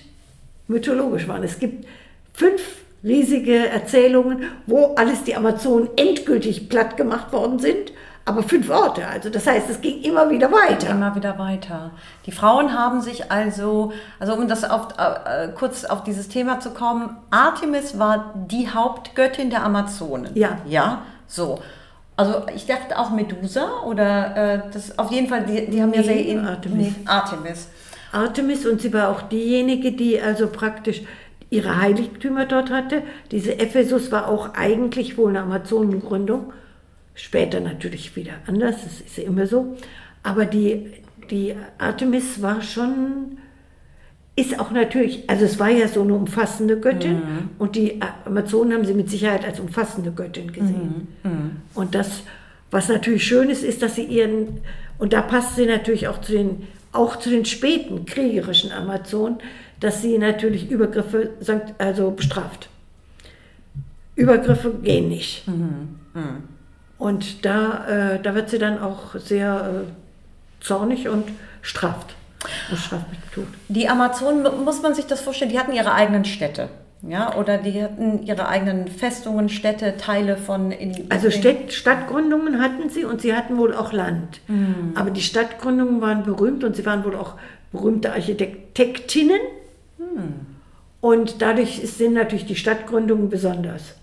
mythologisch 0.67 1.27
waren. 1.27 1.43
Es 1.43 1.59
gibt 1.59 1.85
fünf 2.33 2.84
riesige 3.05 3.69
Erzählungen, 3.69 4.43
wo 4.65 4.95
alles 4.95 5.23
die 5.23 5.35
Amazonen 5.35 5.89
endgültig 5.95 6.69
platt 6.69 6.97
gemacht 6.97 7.31
worden 7.31 7.59
sind, 7.59 7.93
aber 8.25 8.41
fünf 8.41 8.71
Orte. 8.71 9.07
Also 9.07 9.29
das 9.29 9.45
heißt, 9.45 9.69
es 9.69 9.81
ging 9.81 10.01
immer 10.01 10.31
wieder 10.31 10.51
weiter. 10.51 10.89
Immer 10.89 11.15
wieder 11.15 11.37
weiter. 11.37 11.91
Die 12.25 12.31
Frauen 12.31 12.73
haben 12.73 13.01
sich 13.01 13.31
also, 13.31 13.93
also 14.19 14.33
um 14.33 14.47
das 14.47 14.63
auf, 14.63 14.87
äh, 14.97 15.49
kurz 15.49 15.85
auf 15.85 16.03
dieses 16.03 16.27
Thema 16.27 16.59
zu 16.59 16.71
kommen, 16.71 17.15
Artemis 17.29 17.99
war 17.99 18.33
die 18.49 18.67
Hauptgöttin 18.67 19.51
der 19.51 19.63
Amazonen. 19.63 20.31
Ja. 20.33 20.57
Ja, 20.67 21.03
so. 21.27 21.59
Also 22.17 22.43
ich 22.55 22.65
dachte 22.65 22.97
auch 22.97 23.11
Medusa 23.11 23.81
oder 23.85 24.35
äh, 24.35 24.61
das 24.73 24.97
auf 24.97 25.11
jeden 25.11 25.27
Fall, 25.27 25.43
die, 25.43 25.69
die 25.69 25.81
haben 25.81 25.93
ja 25.93 26.01
Nee, 26.01 26.07
sehr 26.07 26.25
in, 26.25 26.45
Artemis. 26.47 26.77
Nee, 26.77 26.93
Artemis. 27.05 27.67
Artemis 28.11 28.65
und 28.65 28.81
sie 28.81 28.93
war 28.93 29.09
auch 29.09 29.23
diejenige, 29.23 29.91
die 29.91 30.19
also 30.19 30.47
praktisch 30.47 31.01
ihre 31.49 31.79
Heiligtümer 31.79 32.45
dort 32.45 32.69
hatte. 32.71 33.03
Diese 33.31 33.60
Ephesus 33.60 34.12
war 34.12 34.27
auch 34.27 34.53
eigentlich 34.55 35.17
wohl 35.17 35.29
eine 35.29 35.41
Amazonengründung. 35.41 36.53
Später 37.13 37.60
natürlich 37.62 38.15
wieder 38.15 38.34
anders, 38.45 38.84
das 38.84 39.01
ist 39.01 39.17
ja 39.17 39.23
immer 39.23 39.47
so. 39.47 39.77
Aber 40.23 40.45
die, 40.45 40.91
die 41.31 41.55
Artemis 41.77 42.41
war 42.41 42.62
schon, 42.62 43.38
ist 44.36 44.60
auch 44.60 44.71
natürlich, 44.71 45.29
also 45.29 45.45
es 45.45 45.60
war 45.60 45.69
ja 45.69 45.88
so 45.88 46.01
eine 46.01 46.13
umfassende 46.13 46.77
Göttin 46.79 47.21
und 47.58 47.75
die 47.77 48.01
Amazonen 48.25 48.73
haben 48.73 48.86
sie 48.86 48.93
mit 48.93 49.10
Sicherheit 49.10 49.45
als 49.45 49.62
umfassende 49.62 50.12
Göttin 50.12 50.51
gesehen. 50.51 51.08
Und 51.73 51.95
das, 51.95 52.23
was 52.69 52.89
natürlich 52.89 53.25
schön 53.25 53.49
ist, 53.49 53.63
ist, 53.63 53.81
dass 53.81 53.95
sie 53.95 54.03
ihren, 54.03 54.60
und 54.97 55.13
da 55.13 55.21
passt 55.21 55.55
sie 55.55 55.65
natürlich 55.65 56.10
auch 56.10 56.19
zu 56.19 56.34
den, 56.34 56.67
auch 56.91 57.15
zu 57.17 57.29
den 57.29 57.45
späten 57.45 58.05
kriegerischen 58.05 58.73
Amazonen, 58.73 59.38
dass 59.85 60.01
sie 60.01 60.17
natürlich 60.17 60.71
Übergriffe 60.71 61.29
also 61.77 62.09
bestraft. 62.11 62.69
Übergriffe 64.15 64.71
gehen 64.81 65.09
nicht. 65.09 65.43
Und 66.97 67.45
da, 67.45 67.85
äh, 68.15 68.19
da 68.21 68.33
wird 68.33 68.49
sie 68.49 68.57
dann 68.57 68.79
auch 68.79 69.15
sehr 69.15 69.83
äh, 69.85 70.63
zornig 70.63 71.07
und 71.09 71.25
straft. 71.61 72.15
Und 72.71 72.77
straft 72.79 73.09
mit 73.11 73.19
Tod. 73.33 73.45
Die 73.67 73.87
Amazonen, 73.89 74.41
mu- 74.43 74.63
muss 74.63 74.81
man 74.81 74.95
sich 74.95 75.05
das 75.05 75.21
vorstellen, 75.21 75.51
die 75.51 75.59
hatten 75.59 75.73
ihre 75.73 75.93
eigenen 75.93 76.25
Städte. 76.25 76.69
Ja, 77.07 77.35
oder 77.35 77.57
die 77.59 77.83
hatten 77.83 78.23
ihre 78.23 78.47
eigenen 78.47 78.87
Festungen, 78.87 79.49
Städte, 79.49 79.97
Teile 79.97 80.37
von. 80.37 80.71
In, 80.71 81.05
Also 81.09 81.29
Städt, 81.29 81.71
Stadtgründungen 81.73 82.59
hatten 82.61 82.89
sie 82.89 83.03
und 83.05 83.21
sie 83.21 83.35
hatten 83.35 83.57
wohl 83.57 83.75
auch 83.75 83.91
Land. 83.93 84.39
Aber 84.95 85.11
die 85.11 85.21
Stadtgründungen 85.21 86.01
waren 86.01 86.23
berühmt 86.23 86.63
und 86.63 86.75
sie 86.75 86.85
waren 86.85 87.03
wohl 87.05 87.15
auch 87.15 87.33
berühmte 87.71 88.11
Architektinnen. 88.13 89.39
Und 91.01 91.41
dadurch 91.41 91.81
sind 91.84 92.13
natürlich 92.13 92.45
die 92.45 92.55
Stadtgründungen 92.55 93.29
besonders. 93.29 93.95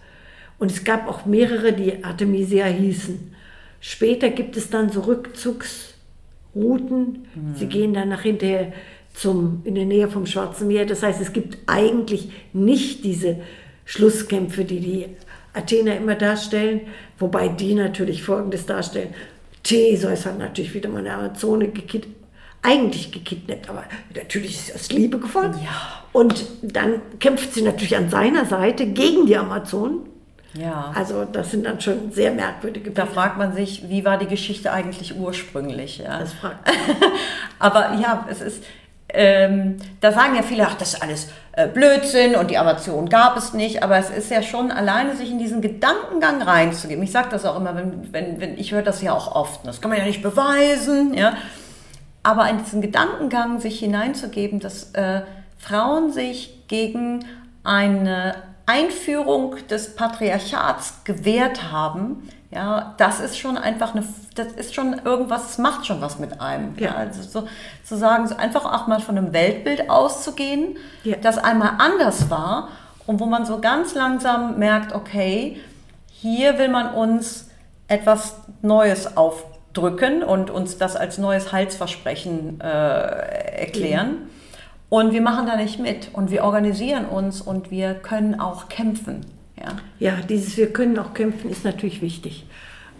Und 0.58 0.70
es 0.70 0.84
gab 0.84 1.08
auch 1.08 1.24
mehrere, 1.26 1.72
die 1.72 2.04
Artemisia 2.04 2.66
hießen. 2.66 3.34
Später 3.80 4.30
gibt 4.30 4.56
es 4.56 4.70
dann 4.70 4.90
so 4.90 5.00
Rückzugsrouten. 5.00 7.26
Sie 7.54 7.66
gehen 7.66 7.94
dann 7.94 8.10
nach 8.10 8.22
hinterher 8.22 8.72
zum, 9.12 9.62
in 9.64 9.74
der 9.74 9.86
Nähe 9.86 10.08
vom 10.08 10.26
Schwarzen 10.26 10.68
Meer. 10.68 10.86
Das 10.86 11.02
heißt, 11.02 11.20
es 11.20 11.32
gibt 11.32 11.58
eigentlich 11.66 12.30
nicht 12.52 13.04
diese 13.04 13.38
Schlusskämpfe, 13.84 14.64
die 14.64 14.80
die 14.80 15.06
Athener 15.54 15.96
immer 15.96 16.14
darstellen, 16.14 16.82
wobei 17.18 17.48
die 17.48 17.74
natürlich 17.74 18.22
Folgendes 18.22 18.64
darstellen. 18.64 19.14
Theseus 19.62 20.26
hat 20.26 20.38
natürlich 20.38 20.74
wieder 20.74 20.88
mal 20.88 21.00
eine 21.00 21.14
Amazone 21.14 21.68
gekidnappt, 21.68 22.21
eigentlich 22.62 23.10
gekidnappt, 23.10 23.68
aber 23.68 23.84
natürlich 24.14 24.56
ist 24.56 24.74
aus 24.74 24.92
Liebe 24.92 25.18
gefolgt. 25.18 25.56
Ja. 25.56 26.02
Und 26.12 26.44
dann 26.62 27.02
kämpft 27.18 27.54
sie 27.54 27.62
natürlich 27.62 27.96
an 27.96 28.08
seiner 28.08 28.46
Seite 28.46 28.86
gegen 28.86 29.26
die 29.26 29.36
Amazonen. 29.36 30.08
Ja. 30.54 30.92
Also 30.94 31.24
das 31.24 31.50
sind 31.50 31.64
dann 31.64 31.80
schon 31.80 32.12
sehr 32.12 32.30
merkwürdige 32.30 32.90
Da 32.90 33.04
Bilder. 33.04 33.14
fragt 33.14 33.38
man 33.38 33.54
sich, 33.54 33.88
wie 33.88 34.04
war 34.04 34.18
die 34.18 34.26
Geschichte 34.26 34.70
eigentlich 34.70 35.18
ursprünglich? 35.18 35.98
Ja? 35.98 36.20
Das 36.20 36.34
fragt 36.34 36.70
Aber 37.58 37.94
ja, 37.94 38.26
es 38.30 38.40
ist, 38.42 38.62
ähm, 39.08 39.78
da 40.00 40.12
sagen 40.12 40.36
ja 40.36 40.42
viele, 40.42 40.66
ach, 40.66 40.74
das 40.74 40.94
ist 40.94 41.02
alles 41.02 41.28
äh, 41.52 41.66
Blödsinn 41.68 42.34
und 42.34 42.50
die 42.50 42.58
Amazon 42.58 43.08
gab 43.08 43.36
es 43.36 43.54
nicht. 43.54 43.82
Aber 43.82 43.96
es 43.96 44.10
ist 44.10 44.30
ja 44.30 44.42
schon 44.42 44.70
alleine, 44.70 45.16
sich 45.16 45.30
in 45.30 45.38
diesen 45.38 45.62
Gedankengang 45.62 46.42
reinzugeben. 46.42 47.02
Ich 47.02 47.12
sage 47.12 47.28
das 47.30 47.44
auch 47.46 47.56
immer, 47.56 47.74
wenn, 47.74 48.12
wenn, 48.12 48.40
wenn 48.40 48.58
ich 48.58 48.72
höre 48.72 48.82
das 48.82 49.00
ja 49.02 49.14
auch 49.14 49.34
oft. 49.34 49.66
Das 49.66 49.80
kann 49.80 49.90
man 49.90 49.98
ja 49.98 50.04
nicht 50.04 50.22
beweisen. 50.22 51.14
Ja? 51.14 51.34
Aber 52.22 52.48
in 52.48 52.58
diesen 52.58 52.80
Gedankengang 52.80 53.60
sich 53.60 53.78
hineinzugeben, 53.80 54.60
dass 54.60 54.92
äh, 54.92 55.22
Frauen 55.58 56.12
sich 56.12 56.66
gegen 56.68 57.24
eine 57.64 58.34
Einführung 58.66 59.56
des 59.68 59.96
Patriarchats 59.96 61.04
gewehrt 61.04 61.72
haben, 61.72 62.28
ja, 62.50 62.94
das 62.98 63.18
ist 63.20 63.38
schon 63.38 63.56
einfach 63.56 63.94
eine, 63.94 64.04
das 64.34 64.48
ist 64.48 64.74
schon 64.74 65.00
irgendwas, 65.04 65.42
das 65.46 65.58
macht 65.58 65.86
schon 65.86 66.00
was 66.02 66.18
mit 66.18 66.40
einem. 66.40 66.74
Ja. 66.76 66.90
Ja. 66.90 66.94
also 66.96 67.22
so, 67.22 67.48
zu 67.82 67.96
sagen, 67.96 68.28
so 68.28 68.36
einfach 68.36 68.64
auch 68.66 68.86
mal 68.86 69.00
von 69.00 69.16
einem 69.16 69.32
Weltbild 69.32 69.88
auszugehen, 69.88 70.76
Ja. 71.02 71.16
das 71.16 71.38
einmal 71.38 71.72
anders 71.78 72.28
war 72.28 72.68
und 73.06 73.20
wo 73.20 73.26
man 73.26 73.46
so 73.46 73.58
ganz 73.60 73.94
langsam 73.94 74.58
merkt, 74.58 74.94
okay, 74.94 75.58
hier 76.08 76.58
will 76.58 76.68
man 76.68 76.92
uns 76.94 77.48
etwas 77.88 78.36
Neues 78.60 79.16
aufdrücken 79.72 80.22
und 80.22 80.50
uns 80.50 80.78
das 80.78 80.96
als 80.96 81.18
neues 81.18 81.52
Heilsversprechen 81.52 82.60
äh, 82.60 82.66
erklären. 82.66 84.28
Und 84.88 85.12
wir 85.12 85.22
machen 85.22 85.46
da 85.46 85.56
nicht 85.56 85.78
mit 85.78 86.10
und 86.12 86.30
wir 86.30 86.44
organisieren 86.44 87.06
uns 87.06 87.40
und 87.40 87.70
wir 87.70 87.94
können 87.94 88.38
auch 88.38 88.68
kämpfen. 88.68 89.24
Ja. 89.56 89.76
Ja, 89.98 90.16
dieses 90.28 90.56
Wir 90.56 90.72
können 90.72 90.98
auch 90.98 91.14
kämpfen 91.14 91.50
ist 91.50 91.64
natürlich 91.64 92.02
wichtig. 92.02 92.44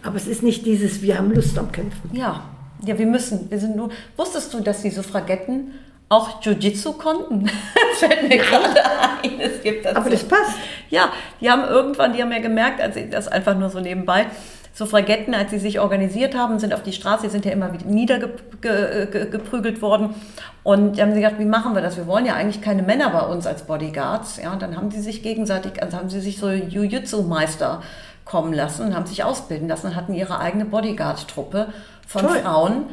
Aber 0.01 0.15
es 0.15 0.27
ist 0.27 0.41
nicht 0.41 0.65
dieses 0.65 1.01
Wir 1.01 1.17
haben 1.17 1.31
Lust 1.31 1.57
am 1.57 1.71
Kämpfen. 1.71 2.09
Ja, 2.13 2.45
ja, 2.83 2.97
wir 2.97 3.05
müssen. 3.05 3.49
Wir 3.51 3.59
sind 3.59 3.75
nur. 3.75 3.89
Wusstest 4.17 4.53
du, 4.53 4.59
dass 4.59 4.81
die 4.81 4.89
Suffragetten 4.89 5.73
auch 6.09 6.41
Jiu-Jitsu 6.41 6.93
konnten? 6.93 7.49
Das 7.93 8.09
fällt 8.09 8.27
mir 8.27 8.37
gerade 8.37 8.85
ein. 9.21 9.39
Es 9.39 9.61
gibt 9.61 9.85
das. 9.85 9.95
Aber 9.95 10.09
das 10.09 10.23
passt. 10.23 10.57
Ja, 10.89 11.13
die 11.39 11.49
haben 11.51 11.63
irgendwann, 11.63 12.13
die 12.13 12.23
haben 12.23 12.31
ja 12.31 12.39
gemerkt, 12.39 12.81
als 12.81 12.95
sie 12.95 13.07
das 13.07 13.27
einfach 13.27 13.55
nur 13.55 13.69
so 13.69 13.79
nebenbei. 13.79 14.25
Suffragetten, 14.73 15.35
als 15.35 15.51
sie 15.51 15.59
sich 15.59 15.79
organisiert 15.79 16.35
haben, 16.35 16.57
sind 16.57 16.73
auf 16.73 16.81
die 16.81 16.93
Straße, 16.93 17.29
sind 17.29 17.45
ja 17.45 17.51
immer 17.51 17.71
wieder 17.73 17.85
niedergeprügelt 17.85 19.83
worden. 19.83 20.15
Und 20.63 20.97
die 20.97 21.01
haben 21.01 21.13
sie 21.13 21.21
gedacht, 21.21 21.37
wie 21.37 21.45
machen 21.45 21.75
wir 21.75 21.81
das? 21.81 21.95
Wir 21.95 22.07
wollen 22.07 22.25
ja 22.25 22.33
eigentlich 22.33 22.61
keine 22.61 22.81
Männer 22.81 23.11
bei 23.11 23.21
uns 23.21 23.45
als 23.45 23.63
Bodyguards. 23.63 24.39
Ja, 24.41 24.51
und 24.51 24.63
dann 24.63 24.75
haben 24.75 24.89
sie 24.89 25.01
sich 25.01 25.21
gegenseitig, 25.21 25.81
also 25.83 25.97
haben 25.97 26.09
sie 26.09 26.21
sich 26.21 26.39
so 26.39 26.49
Jiu-Jitsu-Meister 26.49 27.83
kommen 28.25 28.51
lassen 28.51 28.87
und 28.87 28.95
haben 28.95 29.05
sich 29.05 29.23
ausbilden 29.23 29.67
lassen 29.67 29.87
und 29.87 29.95
hatten 29.95 30.13
ihre 30.15 30.39
eigene 30.39 30.65
Bodyguard-Truppe 30.65 31.67
von 32.07 32.21
Toll. 32.21 32.39
Frauen, 32.39 32.85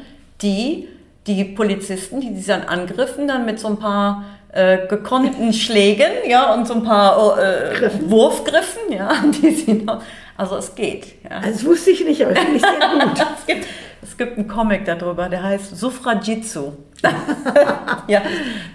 die 0.42 0.86
die 1.26 1.44
Polizisten, 1.44 2.20
die 2.20 2.34
sie 2.36 2.46
dann 2.46 2.62
angriffen, 2.62 3.28
dann 3.28 3.46
mit 3.46 3.58
so 3.58 3.68
ein 3.68 3.78
paar 3.78 4.24
äh, 4.52 4.86
gekonnten 4.86 5.52
Schlägen, 5.52 6.10
ja, 6.26 6.54
und 6.54 6.66
so 6.66 6.74
ein 6.74 6.82
paar 6.82 7.38
äh, 7.38 7.90
Wurfgriffen, 8.02 8.92
ja, 8.92 9.12
die 9.42 9.50
sie 9.50 9.74
noch, 9.74 10.02
also 10.36 10.56
es 10.56 10.74
geht, 10.74 11.06
ja. 11.22 11.36
Also 11.36 11.50
das 11.50 11.64
wusste 11.64 11.90
ich 11.90 12.04
nicht, 12.04 12.24
aber 12.24 12.34
finde 12.34 12.56
ich 12.56 12.62
sehr 12.62 12.72
gut. 12.72 13.26
es, 13.38 13.46
gibt, 13.46 13.66
es 14.02 14.16
gibt 14.16 14.38
einen 14.38 14.48
Comic 14.48 14.84
darüber, 14.84 15.28
der 15.28 15.42
heißt 15.42 15.76
Suffragitsu. 15.76 16.72
ja, 18.08 18.20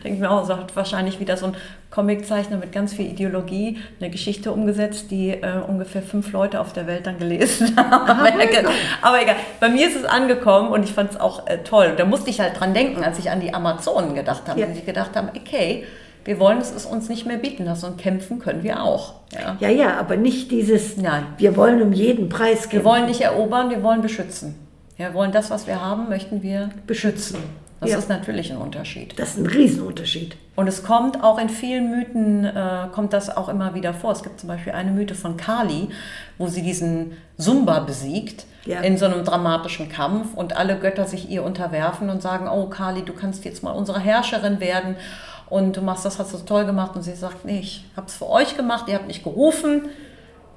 denke 0.04 0.20
mir 0.20 0.32
auch, 0.32 0.46
so 0.46 0.58
hat 0.58 0.76
wahrscheinlich 0.76 1.20
wieder 1.20 1.38
so 1.38 1.48
ein 1.48 1.56
Comiczeichner 1.92 2.58
mit 2.58 2.72
ganz 2.72 2.94
viel 2.94 3.06
Ideologie 3.06 3.78
eine 4.00 4.10
Geschichte 4.10 4.52
umgesetzt, 4.52 5.12
die 5.12 5.30
äh, 5.30 5.60
ungefähr 5.68 6.02
fünf 6.02 6.32
Leute 6.32 6.60
auf 6.60 6.74
der 6.74 6.88
Welt 6.88 7.06
dann 7.06 7.20
gelesen 7.20 7.76
haben. 7.78 8.10
Aber, 8.10 8.28
egal. 8.44 8.66
Aber 9.02 9.22
egal, 9.22 9.36
bei 9.60 9.70
mir 9.70 9.88
ist 9.88 9.96
es 9.96 10.06
angekommen 10.06 10.70
und 10.70 10.84
ich 10.84 10.92
fand 10.92 11.12
es 11.12 11.20
auch 11.20 11.48
äh, 11.48 11.60
toll. 11.60 11.88
Und 11.92 12.00
da 12.00 12.06
musste 12.06 12.30
ich 12.30 12.40
halt 12.40 12.60
dran 12.60 12.74
denken, 12.74 13.04
als 13.04 13.20
ich 13.20 13.30
an 13.30 13.40
die 13.42 13.54
Amazonen 13.54 14.16
gedacht 14.16 14.44
habe, 14.48 14.60
Ja. 14.60 14.68
ich 14.74 14.86
gedacht 14.86 15.12
habe, 15.16 15.30
okay, 15.38 15.84
wir 16.24 16.40
wollen 16.40 16.58
es 16.58 16.72
es 16.74 16.88
uns 16.88 17.08
nicht 17.08 17.28
mehr 17.28 17.38
bieten 17.38 17.66
lassen 17.66 17.86
und 17.86 17.98
kämpfen 18.00 18.40
können 18.40 18.64
wir 18.64 18.82
auch. 18.82 19.14
Ja. 19.32 19.58
Ja, 19.60 19.70
ja, 19.70 19.98
aber 20.00 20.18
nicht 20.18 20.50
dieses 20.50 20.98
Nein. 20.98 21.28
Wir 21.38 21.56
wollen 21.56 21.82
um 21.84 21.94
jeden 21.94 22.30
Preis 22.30 22.62
kämpfen. 22.62 22.80
Wir 22.80 22.84
wollen 22.86 23.06
nicht 23.06 23.22
erobern, 23.22 23.70
wir 23.70 23.84
wollen 23.84 24.02
beschützen. 24.02 24.56
Wir 24.98 25.14
wollen 25.14 25.32
das, 25.32 25.50
was 25.52 25.68
wir 25.68 25.82
haben, 25.82 26.10
möchten 26.10 26.42
wir 26.42 26.70
beschützen. 26.88 27.38
Das 27.82 27.90
Ja. 27.92 27.98
ist 27.98 28.08
natürlich 28.10 28.52
ein 28.52 28.58
Unterschied. 28.58 29.20
Das 29.20 29.32
ist 29.32 29.38
ein 29.40 29.46
Riesenunterschied. 29.46 30.38
Und 30.56 30.68
es 30.68 30.84
kommt 30.84 31.22
auch 31.22 31.38
in 31.38 31.50
vielen 31.50 31.92
Mythen, 31.92 32.46
äh, 32.46 32.88
kommt 32.94 33.12
das 33.12 33.36
auch 33.36 33.50
immer 33.50 33.76
wieder 33.76 33.94
vor. 33.94 34.14
Es 34.14 34.24
gibt 34.24 34.40
zum 34.40 34.48
Beispiel 34.48 34.72
eine 34.72 34.92
Mythe 34.92 35.14
von 35.14 35.36
Kali, 35.36 35.90
wo 36.38 36.48
sie 36.48 36.62
diesen 36.62 37.18
Sumba 37.38 37.80
besiegt 37.80 38.46
Ja. 38.66 38.80
in 38.80 38.98
so 38.98 39.06
einem 39.06 39.26
dramatischen 39.26 39.90
Kampf 39.90 40.34
und 40.34 40.56
alle 40.56 40.80
Götter 40.80 41.06
sich 41.06 41.30
ihr 41.30 41.44
unterwerfen 41.44 42.10
und 42.10 42.22
sagen, 42.22 42.48
oh 42.48 42.68
Kali, 42.68 43.02
du 43.04 43.12
kannst 43.14 43.44
jetzt 43.44 43.62
mal 43.62 43.72
unsere 43.72 44.00
Herrscherin 44.00 44.62
werden 44.62 44.96
und 45.50 45.76
du 45.76 45.82
machst 45.82 46.06
das, 46.06 46.18
hast 46.18 46.34
du 46.34 46.38
toll 46.40 46.66
gemacht. 46.66 46.96
Und 46.96 47.04
sie 47.04 47.14
sagt, 47.14 47.44
nee, 47.44 47.60
ich 47.60 47.84
habe 47.98 48.08
es 48.08 48.16
für 48.16 48.30
euch 48.30 48.56
gemacht, 48.56 48.86
ihr 48.88 48.96
habt 48.96 49.08
mich 49.08 49.22
gerufen, 49.24 49.90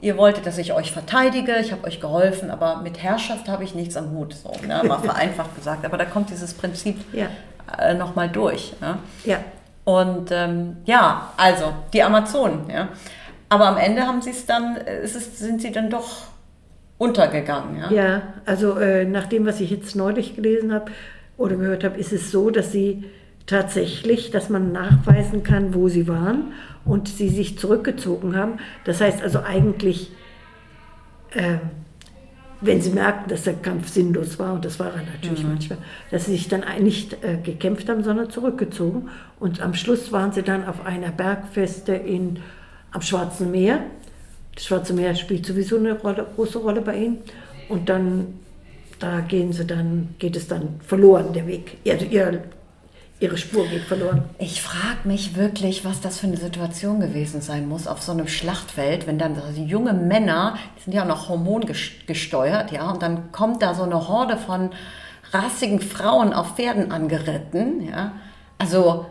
ihr 0.01 0.17
wolltet, 0.17 0.47
dass 0.47 0.59
ich 0.59 0.73
euch 0.73 0.93
verteidige, 0.93 1.57
ich 1.61 1.73
habe 1.73 1.85
euch 1.87 2.01
geholfen, 2.01 2.51
aber 2.51 2.77
mit 2.83 3.03
Herrschaft 3.03 3.49
habe 3.49 3.65
ich 3.65 3.75
nichts 3.75 3.97
am 3.97 4.11
Hut. 4.13 4.35
So, 4.35 4.53
ne? 4.67 4.83
Mal 4.87 4.99
vereinfacht 4.99 5.55
gesagt. 5.57 5.85
Aber 5.85 5.97
da 5.99 6.05
kommt 6.05 6.31
dieses 6.31 6.55
Prinzip 6.55 6.97
Ja. 7.13 7.27
äh, 7.79 7.95
nochmal 7.95 8.29
durch. 8.29 8.75
Ne? 8.81 8.99
Ja. 9.25 9.39
Und 9.85 10.31
ähm, 10.33 10.77
ja, 10.85 11.33
also 11.37 11.73
die 11.93 12.03
Amazonen. 12.03 12.69
Ja. 12.71 12.89
Aber 13.49 13.67
am 13.69 13.79
Ende 13.79 14.03
haben 14.07 14.21
sie 14.21 14.31
es 14.31 14.45
dann, 14.47 14.77
äh, 14.77 15.03
ist 15.03 15.17
es, 15.17 15.39
sind 15.39 15.63
sie 15.63 15.73
dann 15.73 15.89
doch 15.91 16.25
untergegangen. 16.99 17.79
Ja. 17.81 17.91
Ja, 17.91 18.23
also 18.45 18.79
äh, 18.79 19.05
nach 19.05 19.27
dem, 19.27 19.47
was 19.47 19.61
ich 19.61 19.71
jetzt 19.71 19.95
neulich 19.97 20.35
gelesen 20.37 20.73
habe 20.73 20.91
oder 21.37 21.57
gehört 21.57 21.85
habe, 21.85 21.99
ist 21.99 22.13
es 22.13 22.31
so, 22.31 22.51
dass 22.51 22.73
sie 22.73 23.05
tatsächlich, 23.49 24.31
dass 24.31 24.51
man 24.51 24.71
nachweisen 24.73 25.43
kann, 25.43 25.75
wo 25.75 25.89
sie 25.89 26.07
waren 26.07 26.53
und 26.85 27.09
sie 27.09 27.31
sich 27.31 27.59
zurückgezogen 27.59 28.37
haben. 28.37 28.59
Das 28.85 29.01
heißt 29.01 29.23
also 29.23 29.41
eigentlich, 29.41 30.13
äh, 31.31 31.57
wenn 32.61 32.81
sie 32.81 32.91
merkten, 32.91 33.29
dass 33.29 33.45
der 33.45 33.55
Kampf 33.55 33.89
sinnlos 33.89 34.39
war, 34.39 34.55
und 34.55 34.65
das 34.65 34.79
war 34.79 34.89
er 34.89 35.03
natürlich 35.03 35.45
manchmal, 35.45 35.79
dass 36.11 36.27
sie 36.27 36.33
sich 36.33 36.49
dann 36.49 36.65
nicht 36.81 37.25
äh, 37.25 37.39
gekämpft 37.43 37.89
haben, 37.89 38.05
sondern 38.05 38.31
zurückgezogen. 38.31 39.09
Und 39.41 39.63
am 39.63 39.75
Schluss 39.75 40.13
waren 40.13 40.33
sie 40.33 40.43
dann 40.43 40.67
auf 40.67 40.85
einer 40.85 41.11
Bergfeste 41.11 41.95
in, 41.95 42.41
am 42.91 43.01
Schwarzen 43.01 43.51
Meer. 43.51 43.81
Das 44.55 44.67
Schwarze 44.67 44.93
Meer 44.93 45.15
spielt 45.15 45.47
sowieso 45.47 45.79
eine 45.79 45.99
Rolle, 45.99 46.27
große 46.35 46.59
Rolle 46.59 46.83
bei 46.83 46.97
ihnen. 46.97 47.19
Und 47.69 47.89
dann, 47.89 48.35
da 48.99 49.21
gehen 49.21 49.53
sie 49.53 49.65
dann, 49.65 50.15
geht 50.19 50.37
es 50.37 50.49
dann 50.49 50.81
verloren, 50.81 51.33
der 51.33 51.47
Weg. 51.47 51.79
Also 51.87 52.07
ihr, 52.07 52.43
ihre 53.21 53.37
Spur 53.37 53.67
geht 53.67 53.83
verloren. 53.83 54.23
Ich 54.39 54.63
frage 54.63 55.01
mich 55.05 55.37
wirklich, 55.37 55.85
was 55.85 56.01
das 56.01 56.21
für 56.21 56.27
eine 56.27 56.37
Situation 56.37 57.01
gewesen 57.01 57.41
sein 57.41 57.69
muss 57.69 57.87
auf 57.87 58.01
so 58.03 58.13
einem 58.13 58.29
Schlachtfeld, 58.29 59.07
wenn 59.07 59.19
dann 59.19 59.35
so 59.35 59.61
junge 59.61 59.93
Männer, 59.93 60.57
die 60.79 60.85
sind 60.85 60.93
ja 60.93 61.03
auch 61.03 61.09
noch 61.09 61.29
hormongesteuert, 61.29 62.71
ja, 62.73 62.91
und 62.91 63.03
dann 63.03 63.33
kommt 63.33 63.63
da 63.63 63.75
so 63.75 63.83
eine 63.83 64.09
Horde 64.09 64.37
von 64.37 64.71
rassigen 65.33 65.81
Frauen 65.81 66.33
auf 66.33 66.57
Pferden 66.57 66.93
angeritten, 66.93 67.89
ja. 67.89 68.13
Also 68.59 69.07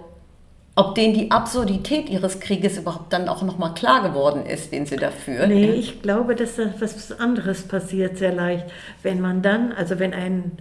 ob 0.75 0.93
denen 0.93 1.15
die 1.15 1.31
Absurdität 1.31 2.07
ihres 2.07 2.39
Krieges 2.39 2.77
überhaupt 2.77 3.11
dann 3.11 3.27
auch 3.27 3.41
nochmal 3.41 3.73
klar 3.73 4.03
geworden 4.03 4.45
ist, 4.45 4.71
den 4.71 4.85
sie 4.85 4.97
da 4.97 5.09
führen. 5.09 5.49
Nee, 5.49 5.71
ich 5.71 6.03
glaube, 6.03 6.35
dass 6.35 6.57
da 6.57 6.65
was 6.79 7.19
anderes 7.19 7.63
passiert 7.63 8.19
sehr 8.19 8.31
leicht. 8.31 8.65
Wenn 9.01 9.19
man 9.19 9.41
dann, 9.41 9.71
also 9.71 9.97
wenn 9.97 10.13
ein 10.13 10.59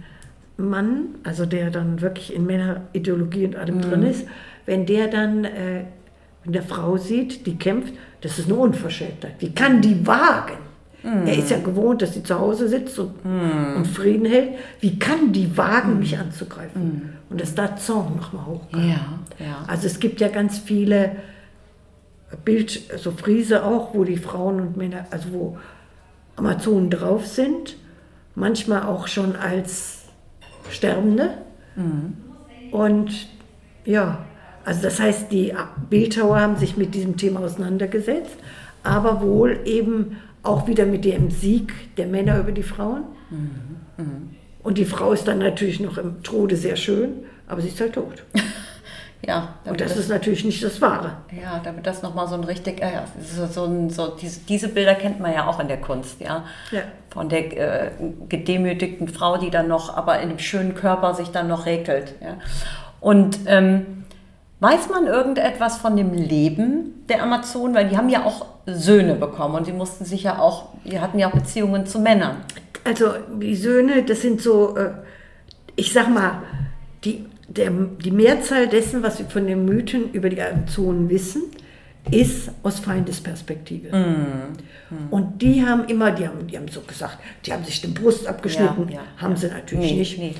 Mann, 0.57 1.15
also 1.23 1.45
der 1.45 1.69
dann 1.69 2.01
wirklich 2.01 2.33
in 2.33 2.45
Männerideologie 2.45 3.45
und 3.45 3.55
allem 3.55 3.81
drin 3.81 4.03
ist, 4.03 4.27
wenn 4.65 4.85
der 4.85 5.07
dann 5.07 5.45
äh, 5.45 5.83
eine 6.45 6.61
Frau 6.61 6.97
sieht, 6.97 7.45
die 7.45 7.57
kämpft, 7.57 7.93
das 8.21 8.39
ist 8.39 8.45
eine 8.45 8.55
Unverschämtheit. 8.55 9.35
Wie 9.39 9.51
kann 9.51 9.81
die 9.81 10.05
wagen? 10.05 10.57
Er 11.03 11.37
ist 11.37 11.51
ja 11.51 11.59
gewohnt, 11.59 12.01
dass 12.01 12.15
sie 12.15 12.23
zu 12.23 12.37
Hause 12.37 12.67
sitzt 12.67 12.99
und, 12.99 13.13
und 13.23 13.87
Frieden 13.87 14.25
hält. 14.25 14.55
Wie 14.81 14.99
kann 14.99 15.31
die 15.31 15.55
wagen, 15.55 15.99
mich 15.99 16.17
anzugreifen? 16.17 17.13
Und 17.29 17.39
dass 17.39 17.55
da 17.55 17.77
Zorn 17.77 18.17
nochmal 18.17 18.45
hochkommt. 18.45 18.83
Ja, 18.83 19.19
ja. 19.39 19.63
Also 19.67 19.87
es 19.87 19.99
gibt 19.99 20.19
ja 20.19 20.27
ganz 20.27 20.57
viele 20.57 21.15
Bild, 22.43 22.81
also 22.91 23.11
Friese 23.11 23.63
auch, 23.63 23.93
wo 23.93 24.03
die 24.03 24.17
Frauen 24.17 24.59
und 24.59 24.75
Männer, 24.75 25.05
also 25.11 25.31
wo 25.31 25.57
Amazonen 26.35 26.89
drauf 26.89 27.25
sind, 27.25 27.77
manchmal 28.35 28.83
auch 28.83 29.07
schon 29.07 29.35
als 29.35 29.96
Sterbende. 30.71 31.29
Und 32.71 33.27
ja, 33.85 34.25
also 34.65 34.81
das 34.81 34.99
heißt, 34.99 35.31
die 35.31 35.53
Bildhauer 35.89 36.39
haben 36.39 36.57
sich 36.57 36.75
mit 36.75 36.93
diesem 36.93 37.15
Thema 37.17 37.39
auseinandergesetzt, 37.41 38.35
aber 38.83 39.21
wohl 39.21 39.59
eben 39.65 40.17
auch 40.43 40.67
wieder 40.67 40.85
mit 40.85 41.05
dem 41.05 41.31
Sieg 41.31 41.95
der 41.95 42.07
Männer 42.07 42.39
über 42.39 42.51
die 42.51 42.63
Frauen. 42.63 43.03
Und 44.63 44.77
die 44.77 44.85
Frau 44.85 45.13
ist 45.13 45.27
dann 45.27 45.39
natürlich 45.39 45.79
noch 45.79 45.97
im 45.97 46.21
Tode 46.23 46.55
sehr 46.55 46.75
schön, 46.75 47.23
aber 47.47 47.61
sie 47.61 47.69
ist 47.69 47.79
halt 47.79 47.93
tot. 47.93 48.23
Ja, 49.25 49.55
Und 49.65 49.81
das, 49.81 49.97
ist 49.97 50.09
natürlich 50.09 50.45
nicht 50.45 50.63
das 50.63 50.79
Wahre. 50.79 51.13
Ja, 51.31 51.59
damit 51.63 51.87
das 51.87 52.03
nochmal 52.03 52.27
so 52.27 52.35
ein 52.35 52.43
richtig, 52.43 52.81
äh, 52.81 53.01
so, 53.19 53.47
so, 53.47 53.65
ein, 53.65 53.89
so 53.89 54.09
diese, 54.09 54.41
diese 54.41 54.67
Bilder 54.69 54.93
kennt 54.93 55.19
man 55.19 55.33
ja 55.33 55.47
auch 55.47 55.59
in 55.59 55.67
der 55.67 55.81
Kunst, 55.81 56.21
ja. 56.21 56.45
Ja. 56.71 56.81
Von 57.09 57.27
der 57.27 57.87
äh, 57.87 57.91
gedemütigten 58.29 59.07
Frau, 59.07 59.37
die 59.37 59.49
dann 59.49 59.67
noch, 59.67 59.95
aber 59.97 60.19
in 60.19 60.29
einem 60.29 60.39
schönen 60.39 60.75
Körper 60.75 61.15
sich 61.15 61.29
dann 61.29 61.47
noch 61.47 61.65
regelt. 61.65 62.13
Ja. 62.21 62.37
Und 62.99 63.39
ähm, 63.47 64.05
weiß 64.59 64.89
man 64.89 65.07
irgendetwas 65.07 65.77
von 65.77 65.97
dem 65.97 66.13
Leben 66.13 67.05
der 67.09 67.23
Amazonen? 67.23 67.73
Weil 67.73 67.89
die 67.89 67.97
haben 67.97 68.09
ja 68.09 68.23
auch 68.23 68.45
Söhne 68.65 69.15
bekommen 69.15 69.55
und 69.55 69.67
die 69.67 69.73
mussten 69.73 70.05
sich 70.05 70.23
ja 70.23 70.39
auch, 70.39 70.69
die 70.83 70.99
hatten 70.99 71.19
ja 71.19 71.27
auch 71.27 71.33
Beziehungen 71.33 71.85
zu 71.85 71.99
Männern. 71.99 72.37
Also 72.83 73.13
die 73.41 73.55
Söhne, 73.55 74.03
das 74.03 74.21
sind 74.21 74.41
so, 74.41 74.77
äh, 74.77 74.91
ich 75.75 75.91
sag 75.91 76.09
mal, 76.09 76.43
die, 77.03 77.25
der, 77.47 77.71
die 77.71 78.11
Mehrzahl 78.11 78.67
dessen, 78.67 79.03
was 79.03 79.19
wir 79.19 79.25
von 79.27 79.47
den 79.47 79.65
Mythen 79.65 80.11
über 80.11 80.29
die 80.29 80.41
Amazonen 80.41 81.09
wissen, 81.09 81.43
ist 82.11 82.51
aus 82.63 82.79
Feindesperspektive. 82.79 83.89
Und 85.11 85.41
die 85.41 85.65
haben 85.65 85.85
immer, 85.85 86.11
die 86.11 86.27
haben, 86.27 86.47
die 86.47 86.57
haben 86.57 86.67
so 86.69 86.81
gesagt, 86.81 87.17
die 87.45 87.51
haben 87.51 87.63
sich 87.65 87.81
die 87.81 87.87
Brust 87.87 88.27
abgeschnitten, 88.27 88.87
Ja, 88.89 88.95
ja, 88.95 89.01
haben 89.17 89.31
ja. 89.33 89.37
sie 89.37 89.47
natürlich 89.47 89.91
Nee, 89.91 89.97
nicht. 89.99 90.17
nee. 90.17 90.35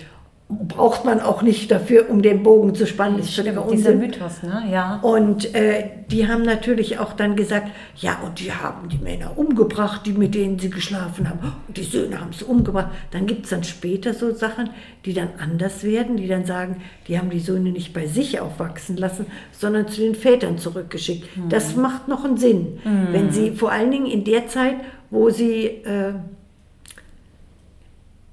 Braucht 0.49 1.03
man 1.03 1.19
auch 1.19 1.41
nicht 1.41 1.71
dafür, 1.71 2.09
um 2.09 2.21
den 2.21 2.41
Bogen 2.41 2.73
zu 2.73 2.87
spannen, 2.87 3.19
ist 3.19 3.35
völliger 3.35 3.67
Dieser 3.69 3.89
Unsinn. 3.91 3.99
Mythos, 3.99 4.43
ne? 4.43 4.63
Ja. 4.71 4.95
Und 5.01 5.53
äh, 5.53 5.89
die 6.09 6.25
haben 6.29 6.43
natürlich 6.43 6.99
auch 6.99 7.11
dann 7.11 7.35
gesagt, 7.35 7.69
ja, 7.97 8.17
und 8.25 8.39
die 8.39 8.53
haben 8.53 8.87
die 8.87 8.97
Männer 8.97 9.37
umgebracht, 9.37 10.05
die 10.05 10.13
mit 10.13 10.35
denen 10.35 10.57
sie 10.57 10.69
geschlafen 10.69 11.29
haben. 11.29 11.39
Und 11.67 11.75
die 11.75 11.83
Söhne 11.83 12.21
haben 12.21 12.31
sie 12.31 12.45
umgebracht. 12.45 12.91
Dann 13.11 13.25
gibt 13.25 13.43
es 13.43 13.49
dann 13.49 13.65
später 13.65 14.13
so 14.13 14.33
Sachen, 14.33 14.69
die 15.03 15.13
dann 15.13 15.31
anders 15.37 15.83
werden, 15.83 16.15
die 16.15 16.29
dann 16.29 16.45
sagen, 16.45 16.81
die 17.09 17.19
haben 17.19 17.29
die 17.29 17.41
Söhne 17.41 17.71
nicht 17.71 17.91
bei 17.91 18.07
sich 18.07 18.39
aufwachsen 18.39 18.95
lassen, 18.95 19.25
sondern 19.51 19.89
zu 19.89 19.99
den 19.99 20.15
Vätern 20.15 20.57
zurückgeschickt. 20.57 21.27
Das 21.49 21.75
macht 21.75 22.07
noch 22.07 22.23
einen 22.23 22.37
Sinn, 22.37 22.79
wenn 23.11 23.31
sie 23.31 23.51
vor 23.51 23.73
allen 23.73 23.91
Dingen 23.91 24.05
in 24.05 24.23
der 24.23 24.47
Zeit, 24.47 24.75
wo 25.09 25.29
sie... 25.29 25.65
Äh, 25.65 26.13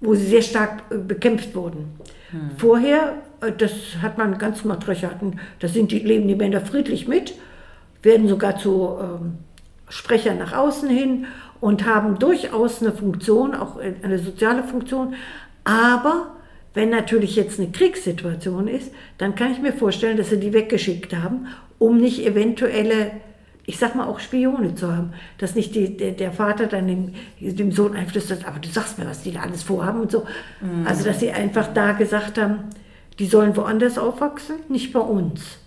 wo 0.04 0.14
sie 0.14 0.26
sehr 0.26 0.42
stark 0.42 0.82
äh, 0.90 0.98
bekämpft 0.98 1.54
wurden. 1.54 1.98
Vorher, 2.58 3.22
äh, 3.40 3.52
das 3.52 3.72
hat 4.02 4.18
man 4.18 4.38
ganz 4.38 4.64
Matriarchaten, 4.64 5.40
da 5.60 5.68
sind 5.68 5.90
die, 5.92 6.00
leben 6.00 6.28
die 6.28 6.34
Männer 6.34 6.60
friedlich 6.60 7.08
mit, 7.08 7.34
werden 8.02 8.28
sogar 8.28 8.58
zu 8.58 8.96
ähm, 9.00 9.38
Sprechern 9.88 10.38
nach 10.38 10.52
außen 10.52 10.88
hin 10.88 11.26
und 11.60 11.86
haben 11.86 12.18
durchaus 12.18 12.82
eine 12.82 12.92
Funktion, 12.92 13.54
auch 13.54 13.78
eine 13.78 14.18
soziale 14.18 14.64
Funktion. 14.64 15.14
Aber 15.64 16.34
wenn 16.74 16.90
natürlich 16.90 17.36
jetzt 17.36 17.58
eine 17.58 17.70
Kriegssituation 17.70 18.68
ist, 18.68 18.92
dann 19.18 19.34
kann 19.34 19.52
ich 19.52 19.60
mir 19.60 19.72
vorstellen, 19.72 20.16
dass 20.16 20.30
sie 20.30 20.40
die 20.40 20.52
weggeschickt 20.52 21.14
haben, 21.14 21.46
um 21.78 21.98
nicht 21.98 22.26
eventuelle 22.26 23.12
ich 23.66 23.78
sag 23.78 23.94
mal 23.94 24.06
auch 24.06 24.20
Spione 24.20 24.74
zu 24.74 24.94
haben, 24.94 25.12
dass 25.38 25.54
nicht 25.54 25.74
die, 25.74 25.96
der, 25.96 26.12
der 26.12 26.32
Vater 26.32 26.66
dann 26.66 26.86
dem, 26.86 27.14
dem 27.40 27.72
Sohn 27.72 27.96
einflüstert, 27.96 28.46
aber 28.46 28.58
du 28.58 28.68
sagst 28.68 28.98
mir, 28.98 29.06
was 29.06 29.22
die 29.22 29.32
da 29.32 29.40
alles 29.40 29.62
vorhaben 29.62 30.00
und 30.02 30.10
so. 30.10 30.26
Also 30.84 31.04
dass 31.04 31.20
sie 31.20 31.30
einfach 31.30 31.72
da 31.72 31.92
gesagt 31.92 32.38
haben, 32.38 32.64
die 33.18 33.26
sollen 33.26 33.56
woanders 33.56 33.96
aufwachsen, 33.98 34.56
nicht 34.68 34.92
bei 34.92 35.00
uns. 35.00 35.58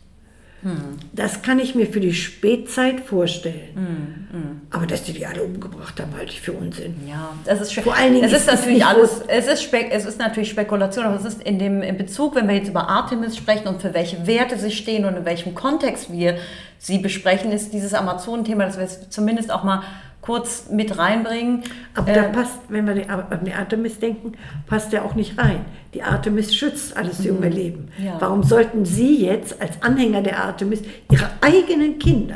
Das 1.14 1.44
kann 1.44 1.60
ich 1.60 1.76
mir 1.76 1.86
für 1.86 2.00
die 2.00 2.14
Spätzeit 2.14 3.02
vorstellen. 3.02 4.68
Aber 4.72 4.88
dass 4.88 5.04
die 5.04 5.14
die 5.14 5.26
alle 5.26 5.44
umgebracht 5.44 6.00
haben, 6.00 6.14
halte 6.18 6.32
ich 6.32 6.42
für 6.42 6.54
Unsinn. 6.54 6.96
Ja, 7.08 7.30
das 7.46 7.62
ist 7.62 7.74
schön. 7.74 7.84
Vor 7.84 7.96
allen 7.96 8.14
Dingen 8.14 8.26
es 8.26 8.32
ist, 8.32 8.48
ist 8.48 8.48
es 8.48 8.60
natürlich 8.60 8.86
alles, 8.86 9.22
es 9.28 9.48
ist, 9.48 9.74
es 9.74 10.06
ist 10.06 10.20
natürlich 10.20 10.50
Spekulation, 10.50 11.06
aber 11.06 11.16
es 11.16 11.26
ist 11.26 11.44
in 11.44 11.60
dem 11.60 11.82
in 11.82 11.98
Bezug, 11.98 12.36
wenn 12.36 12.48
wir 12.48 12.56
jetzt 12.56 12.70
über 12.70 12.90
Artemis 12.90 13.38
sprechen 13.38 13.68
und 13.68 13.82
für 13.82 13.94
welche 13.94 14.26
Werte 14.26 14.58
sie 14.58 14.72
stehen 14.72 15.06
und 15.06 15.16
in 15.16 15.26
welchem 15.26 15.54
Kontext 15.54 16.12
wir 16.12 16.38
sie 16.80 16.98
besprechen, 16.98 17.52
ist 17.52 17.74
dieses 17.74 17.94
Amazonenthema, 17.94 18.66
das 18.66 18.78
wir 18.78 18.84
jetzt 18.84 19.12
zumindest 19.14 19.52
auch 19.52 19.64
mal 19.64 19.84
kurz 20.28 20.70
mit 20.70 20.98
reinbringen. 20.98 21.64
Aber 21.96 22.12
da 22.12 22.24
passt, 22.24 22.60
wenn 22.68 22.86
wir 22.86 23.10
an 23.10 23.46
die 23.46 23.54
Artemis 23.54 23.98
denken, 23.98 24.34
passt 24.68 24.92
ja 24.94 25.02
auch 25.04 25.16
nicht 25.16 25.40
rein. 25.40 25.62
Die 25.94 26.04
Artemis 26.04 26.54
schützt 26.54 26.96
alles 26.98 27.24
junge 27.24 27.48
Leben. 27.50 27.88
Ja. 27.98 28.18
Warum 28.20 28.44
sollten 28.44 28.84
Sie 28.86 29.26
jetzt 29.26 29.60
als 29.62 29.82
Anhänger 29.82 30.22
der 30.22 30.44
Artemis 30.44 30.82
Ihre 31.10 31.30
eigenen 31.42 31.98
Kinder, 31.98 32.36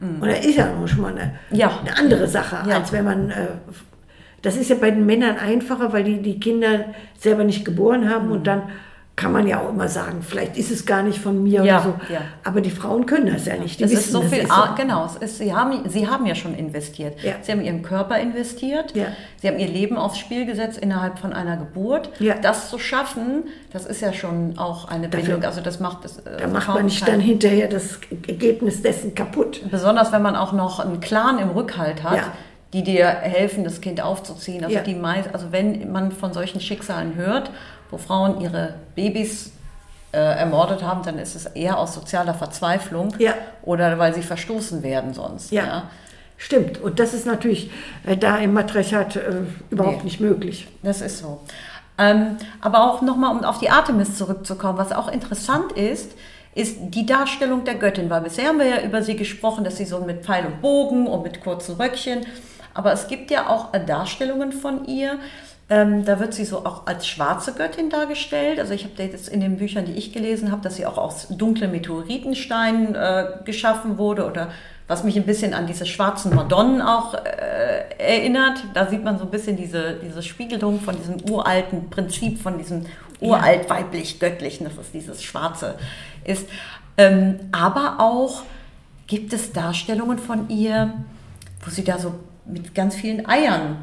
und 0.00 0.20
da 0.28 0.32
ist 0.34 0.56
ja 0.56 0.66
nun 0.72 0.86
schon 0.88 1.02
mal 1.02 1.12
eine, 1.16 1.34
Ja. 1.50 1.70
eine 1.80 1.96
andere 1.98 2.26
Sache, 2.28 2.68
Ja. 2.68 2.76
als 2.78 2.92
wenn 2.92 3.04
man, 3.04 3.30
äh, 3.30 3.46
das 4.42 4.56
ist 4.56 4.70
ja 4.70 4.76
bei 4.80 4.90
den 4.90 5.04
Männern 5.06 5.36
einfacher, 5.36 5.92
weil 5.92 6.04
die 6.04 6.22
die 6.22 6.38
Kinder 6.40 6.86
selber 7.18 7.44
nicht 7.44 7.64
geboren 7.64 8.08
haben 8.08 8.26
Mhm. 8.26 8.32
und 8.32 8.46
dann 8.46 8.62
kann 9.14 9.30
man 9.30 9.46
ja 9.46 9.60
auch 9.60 9.68
immer 9.68 9.88
sagen, 9.88 10.22
vielleicht 10.22 10.56
ist 10.56 10.70
es 10.70 10.86
gar 10.86 11.02
nicht 11.02 11.18
von 11.18 11.42
mir 11.42 11.62
Ja, 11.64 11.80
oder 11.80 11.82
so. 12.08 12.12
ja. 12.14 12.20
Aber 12.44 12.62
die 12.62 12.70
Frauen 12.70 13.04
können 13.04 13.26
das 13.32 13.44
ja 13.44 13.56
nicht. 13.56 13.78
Die 13.78 13.84
Es 13.84 13.92
ist 13.92 13.98
wissen, 13.98 14.12
so 14.12 14.20
das 14.22 14.30
viel, 14.32 14.42
ist 14.44 14.50
Ar- 14.50 14.74
genau, 14.74 15.04
es 15.04 15.16
ist, 15.16 15.36
sie, 15.38 15.54
haben, 15.54 15.86
sie 15.88 16.08
haben 16.08 16.24
ja 16.24 16.34
schon 16.34 16.54
investiert. 16.54 17.22
Ja. 17.22 17.34
Sie 17.42 17.52
haben 17.52 17.60
ihren 17.60 17.82
Körper 17.82 18.18
investiert, 18.18 18.96
Ja. 18.96 19.08
sie 19.40 19.48
haben 19.48 19.58
ihr 19.58 19.68
Leben 19.68 19.98
aufs 19.98 20.18
Spiel 20.18 20.46
gesetzt 20.46 20.78
innerhalb 20.78 21.18
von 21.18 21.34
einer 21.34 21.58
Geburt. 21.58 22.08
Das 22.40 22.70
zu 22.70 22.78
schaffen, 22.78 23.44
das 23.70 23.84
ist 23.84 24.00
ja 24.00 24.14
schon 24.14 24.56
auch 24.58 24.88
eine 24.88 25.08
Dafür- 25.10 25.26
Bindung. 25.26 25.44
Also 25.44 25.60
das 25.60 25.78
macht 25.78 26.04
das. 26.04 26.22
Da 26.24 26.46
macht 26.48 26.68
man 26.68 26.86
nicht 26.86 27.06
dann 27.06 27.20
hinterher 27.20 27.68
das 27.68 28.00
Ergebnis 28.26 28.80
dessen 28.80 29.14
kaputt. 29.14 29.60
Besonders 29.70 30.10
wenn 30.12 30.22
man 30.22 30.36
auch 30.36 30.52
noch 30.52 30.80
einen 30.80 31.00
Clan 31.00 31.38
im 31.38 31.50
Rückhalt 31.50 32.02
hat, 32.02 32.18
die 32.72 32.82
dir 32.82 33.06
helfen, 33.06 33.64
das 33.64 33.82
Kind 33.82 34.00
aufzuziehen. 34.00 34.64
Also 34.64 34.76
Ja. 34.76 34.82
die 34.82 34.94
meist, 34.94 35.28
also 35.34 35.52
wenn 35.52 35.92
man 35.92 36.10
von 36.10 36.32
solchen 36.32 36.58
Schicksalen 36.62 37.16
hört, 37.16 37.50
wo 37.92 37.98
Frauen 37.98 38.40
ihre 38.40 38.74
Babys 38.96 39.52
äh, 40.12 40.18
ermordet 40.18 40.82
haben, 40.82 41.02
dann 41.04 41.18
ist 41.18 41.36
es 41.36 41.46
eher 41.46 41.78
aus 41.78 41.94
sozialer 41.94 42.34
Verzweiflung 42.34 43.14
Ja. 43.18 43.34
oder 43.62 43.98
weil 43.98 44.12
sie 44.14 44.22
verstoßen 44.22 44.82
werden 44.82 45.14
sonst. 45.14 45.52
Ja. 45.52 45.84
Stimmt. 46.36 46.78
Und 46.82 46.98
das 46.98 47.14
ist 47.14 47.24
natürlich 47.24 47.70
äh, 48.04 48.16
da 48.16 48.38
im 48.38 48.52
Matriarchat 48.52 49.14
äh, 49.16 49.20
überhaupt 49.70 49.98
Nee. 49.98 50.04
nicht 50.04 50.20
möglich. 50.20 50.66
Das 50.82 51.00
ist 51.00 51.18
so. 51.18 51.40
Ähm, 51.98 52.36
aber 52.60 52.90
auch 52.90 53.00
nochmal, 53.02 53.30
um 53.36 53.44
auf 53.44 53.58
die 53.60 53.70
Artemis 53.70 54.16
zurückzukommen, 54.18 54.76
was 54.76 54.90
auch 54.92 55.08
interessant 55.08 55.72
ist, 55.72 56.12
ist 56.54 56.76
die 56.80 57.06
Darstellung 57.06 57.64
der 57.64 57.76
Göttin, 57.76 58.10
weil 58.10 58.22
bisher 58.22 58.48
haben 58.48 58.58
wir 58.58 58.66
ja 58.66 58.82
über 58.82 59.02
sie 59.02 59.16
gesprochen, 59.16 59.62
dass 59.64 59.76
sie 59.76 59.84
so 59.86 60.00
mit 60.00 60.24
Pfeil 60.24 60.44
und 60.46 60.60
Bogen 60.60 61.06
und 61.06 61.22
mit 61.22 61.40
kurzen 61.42 61.76
Röckchen, 61.76 62.26
aber 62.74 62.92
es 62.92 63.06
gibt 63.08 63.30
ja 63.30 63.48
auch 63.48 63.72
äh, 63.72 63.82
Darstellungen 63.84 64.52
von 64.52 64.84
ihr, 64.86 65.18
ähm, 65.72 66.04
da 66.04 66.20
wird 66.20 66.34
sie 66.34 66.44
so 66.44 66.66
auch 66.66 66.86
als 66.86 67.06
schwarze 67.06 67.54
Göttin 67.54 67.88
dargestellt. 67.88 68.60
Also 68.60 68.74
ich 68.74 68.84
habe 68.84 69.02
jetzt 69.02 69.26
in 69.30 69.40
den 69.40 69.56
Büchern, 69.56 69.86
die 69.86 69.92
ich 69.92 70.12
gelesen 70.12 70.52
habe, 70.52 70.60
dass 70.60 70.76
sie 70.76 70.84
auch 70.84 70.98
aus 70.98 71.28
dunklen 71.30 71.70
Meteoritensteinen 71.70 72.94
äh, 72.94 73.24
geschaffen 73.46 73.96
wurde 73.96 74.26
oder 74.26 74.50
was 74.86 75.02
mich 75.02 75.16
ein 75.16 75.24
bisschen 75.24 75.54
an 75.54 75.66
diese 75.66 75.86
schwarzen 75.86 76.34
Madonnen 76.34 76.82
auch 76.82 77.14
äh, 77.14 77.84
erinnert. 77.96 78.62
Da 78.74 78.86
sieht 78.86 79.02
man 79.02 79.16
so 79.16 79.24
ein 79.24 79.30
bisschen 79.30 79.56
diese, 79.56 79.94
diese 79.94 80.22
Spiegelung 80.22 80.78
von 80.78 80.94
diesem 80.94 81.30
uralten 81.30 81.88
Prinzip, 81.88 82.38
von 82.42 82.58
diesem 82.58 82.84
uralt 83.22 83.70
weiblich-göttlichen, 83.70 84.66
dass 84.66 84.76
es 84.76 84.92
dieses 84.92 85.22
Schwarze 85.22 85.76
ist. 86.24 86.46
Ähm, 86.98 87.40
aber 87.50 87.96
auch 87.98 88.42
gibt 89.06 89.32
es 89.32 89.52
Darstellungen 89.52 90.18
von 90.18 90.50
ihr, 90.50 90.92
wo 91.64 91.70
sie 91.70 91.84
da 91.84 91.98
so 91.98 92.12
mit 92.44 92.74
ganz 92.74 92.94
vielen 92.94 93.26
Eiern. 93.26 93.78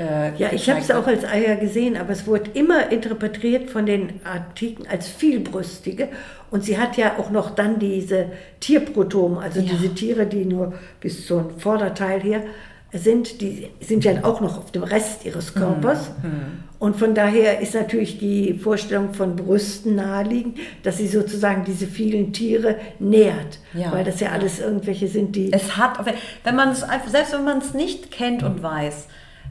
Äh, 0.00 0.32
Ja, 0.36 0.48
ich 0.52 0.68
habe 0.70 0.80
es 0.80 0.90
auch 0.90 1.06
als 1.06 1.24
Eier 1.24 1.56
gesehen, 1.56 1.96
aber 1.96 2.10
es 2.12 2.26
wurde 2.26 2.50
immer 2.54 2.90
interpretiert 2.90 3.68
von 3.70 3.84
den 3.86 4.20
Antiken 4.24 4.86
als 4.88 5.06
vielbrüstige. 5.08 6.08
Und 6.50 6.64
sie 6.64 6.78
hat 6.78 6.96
ja 6.96 7.18
auch 7.18 7.30
noch 7.30 7.50
dann 7.54 7.78
diese 7.78 8.26
Tierprotomen, 8.60 9.38
also 9.38 9.60
Ja. 9.60 9.66
diese 9.70 9.94
Tiere, 9.94 10.26
die 10.26 10.44
nur 10.44 10.72
bis 11.00 11.26
zum 11.26 11.58
Vorderteil 11.58 12.20
her 12.20 12.42
sind, 12.92 13.40
die 13.40 13.68
sind 13.80 14.04
ja 14.04 14.24
auch 14.24 14.40
noch 14.40 14.58
auf 14.58 14.72
dem 14.72 14.82
Rest 14.82 15.24
ihres 15.24 15.54
Körpers. 15.54 16.10
Mhm. 16.22 16.64
Und 16.80 16.96
von 16.96 17.14
daher 17.14 17.60
ist 17.60 17.74
natürlich 17.74 18.18
die 18.18 18.54
Vorstellung 18.54 19.14
von 19.14 19.36
Brüsten 19.36 19.94
naheliegend, 19.94 20.58
dass 20.82 20.96
sie 20.96 21.06
sozusagen 21.06 21.64
diese 21.64 21.86
vielen 21.86 22.32
Tiere 22.32 22.76
nährt. 22.98 23.60
Ja. 23.74 23.92
Weil 23.92 24.02
das 24.02 24.18
ja 24.18 24.30
alles 24.30 24.58
irgendwelche 24.58 25.06
sind, 25.06 25.36
die... 25.36 25.52
Es 25.52 25.76
hat, 25.76 26.04
wenn 26.42 26.56
man 26.56 26.70
es 26.70 26.82
einfach, 26.82 27.10
selbst 27.10 27.32
wenn 27.32 27.44
man 27.44 27.58
es 27.58 27.74
nicht 27.74 28.10
kennt 28.10 28.42
und 28.42 28.62
weiß, 28.62 29.06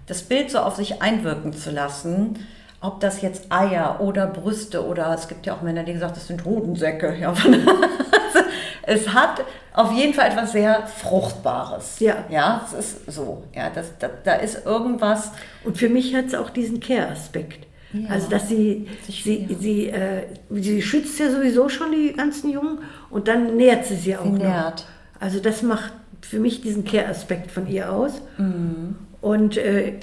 das 0.09 0.23
Bild 0.23 0.51
so 0.51 0.59
auf 0.59 0.75
sich 0.75 1.01
einwirken 1.01 1.53
zu 1.53 1.71
lassen, 1.71 2.39
ob 2.81 2.99
das 2.99 3.21
jetzt 3.21 3.51
Eier 3.51 3.99
oder 4.01 4.27
Brüste 4.27 4.85
oder 4.85 5.13
es 5.13 5.27
gibt 5.27 5.45
ja 5.45 5.53
auch 5.55 5.61
Männer, 5.61 5.83
die 5.83 5.93
gesagt, 5.93 6.15
das 6.17 6.27
sind 6.27 6.43
Hodensäcke. 6.45 7.15
Ja, 7.19 7.33
es 8.83 9.09
hat 9.13 9.43
auf 9.73 9.91
jeden 9.91 10.13
Fall 10.13 10.29
etwas 10.31 10.51
sehr 10.51 10.87
Fruchtbares. 10.87 11.99
Ja. 11.99 12.25
Ja, 12.29 12.65
es 12.65 12.73
ist 12.73 13.11
so. 13.11 13.43
Ja, 13.55 13.69
das, 13.73 13.97
da, 13.99 14.09
da 14.23 14.33
ist 14.35 14.65
irgendwas. 14.65 15.31
Und 15.63 15.77
für 15.77 15.89
mich 15.89 16.15
hat 16.15 16.25
es 16.25 16.35
auch 16.35 16.49
diesen 16.49 16.79
Care-Aspekt. 16.79 17.67
Ja. 17.93 18.09
Also, 18.09 18.29
dass 18.29 18.47
sie, 18.47 18.87
Sich- 19.05 19.23
sie, 19.23 19.47
ja. 19.49 19.57
sie, 19.59 19.89
äh, 19.89 20.23
sie 20.51 20.81
schützt 20.81 21.19
ja 21.19 21.29
sowieso 21.31 21.69
schon 21.69 21.91
die 21.91 22.13
ganzen 22.13 22.49
Jungen 22.51 22.79
und 23.09 23.27
dann 23.27 23.57
nährt 23.57 23.85
sie 23.85 23.95
sie 23.95 24.15
auch 24.15 24.25
noch. 24.25 24.37
nährt. 24.37 24.85
Also, 25.19 25.39
das 25.39 25.63
macht 25.63 25.91
für 26.21 26.39
mich 26.39 26.61
diesen 26.61 26.83
Care-Aspekt 26.85 27.51
von 27.51 27.67
ihr 27.67 27.91
aus. 27.91 28.21
Mhm. 28.37 28.95
Und 29.21 29.57
äh, 29.57 29.93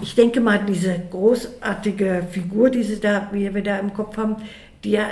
ich 0.00 0.14
denke 0.14 0.40
mal, 0.40 0.60
diese 0.66 0.94
großartige 1.10 2.24
Figur, 2.30 2.70
die 2.70 2.82
sie 2.82 3.00
da, 3.00 3.28
wie 3.32 3.52
wir 3.54 3.62
da 3.62 3.78
im 3.78 3.94
Kopf 3.94 4.16
haben, 4.16 4.36
die 4.84 4.92
ja 4.92 5.04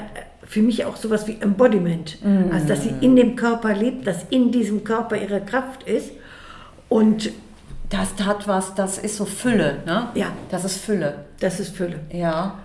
für 0.42 0.62
mich 0.62 0.84
auch 0.84 0.96
sowas 0.96 1.26
wie 1.28 1.36
Embodiment. 1.40 2.18
Also, 2.52 2.66
dass 2.66 2.82
sie 2.82 2.92
in 3.00 3.14
dem 3.14 3.36
Körper 3.36 3.72
lebt, 3.72 4.06
dass 4.06 4.24
in 4.30 4.50
diesem 4.50 4.82
Körper 4.82 5.16
ihre 5.16 5.40
Kraft 5.40 5.84
ist. 5.84 6.10
Und 6.88 7.30
Das 7.88 8.14
hat 8.24 8.46
was, 8.46 8.74
das 8.76 8.98
ist 8.98 9.16
so 9.16 9.24
Fülle, 9.24 9.78
ne? 9.84 10.08
Ja. 10.14 10.28
Das 10.50 10.64
ist 10.64 10.76
Fülle. 10.76 11.24
das 11.40 11.58
ist 11.58 11.74
Fülle. 11.76 11.98
Ja. 12.12 12.58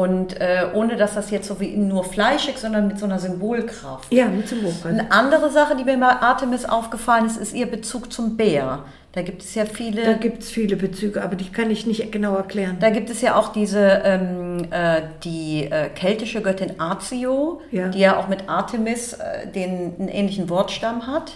Und 0.00 0.40
äh, 0.40 0.66
ohne 0.72 0.96
dass 0.96 1.14
das 1.14 1.30
jetzt 1.30 1.46
so 1.48 1.60
wie 1.60 1.76
nur 1.76 2.04
fleischig, 2.04 2.56
sondern 2.58 2.86
mit 2.88 2.98
so 2.98 3.04
einer 3.06 3.18
Symbolkraft. 3.18 4.10
Ja, 4.12 4.26
mit 4.28 4.48
Symbol. 4.48 4.72
Eine 4.84 5.10
andere 5.12 5.50
Sache, 5.50 5.76
die 5.76 5.84
mir 5.84 5.98
bei 5.98 6.06
Artemis 6.08 6.64
aufgefallen 6.64 7.26
ist, 7.26 7.36
ist 7.36 7.54
ihr 7.54 7.66
Bezug 7.70 8.12
zum 8.12 8.36
Bär. 8.36 8.84
Da 9.12 9.22
gibt 9.22 9.42
es 9.42 9.54
ja 9.56 9.64
viele. 9.66 10.04
Da 10.04 10.12
gibt 10.12 10.42
es 10.42 10.50
viele 10.50 10.76
Bezüge, 10.76 11.22
aber 11.22 11.34
die 11.34 11.50
kann 11.50 11.70
ich 11.70 11.84
nicht 11.86 12.12
genau 12.12 12.34
erklären. 12.36 12.76
Da 12.80 12.90
gibt 12.90 13.10
es 13.10 13.20
ja 13.20 13.34
auch 13.34 13.48
diese, 13.52 14.00
ähm, 14.04 14.68
äh, 14.70 15.02
die 15.24 15.64
äh, 15.70 15.88
keltische 15.88 16.40
Göttin 16.40 16.80
Azio, 16.80 17.60
Ja. 17.72 17.88
die 17.88 17.98
ja 17.98 18.16
auch 18.18 18.28
mit 18.28 18.48
Artemis 18.48 19.14
äh, 19.14 19.48
den, 19.48 19.94
einen 19.98 20.08
ähnlichen 20.08 20.48
Wortstamm 20.48 21.06
hat. 21.08 21.32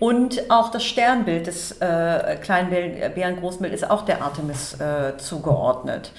Und 0.00 0.50
auch 0.50 0.70
das 0.72 0.84
Sternbild 0.84 1.46
des 1.46 1.72
äh, 1.80 2.36
kleinen 2.42 2.68
Bären- 2.70 3.14
Bärengroßbild 3.14 3.72
ist 3.72 3.88
auch 3.88 4.02
der 4.04 4.20
Artemis 4.22 4.74
äh, 4.74 5.16
zugeordnet. 5.18 6.10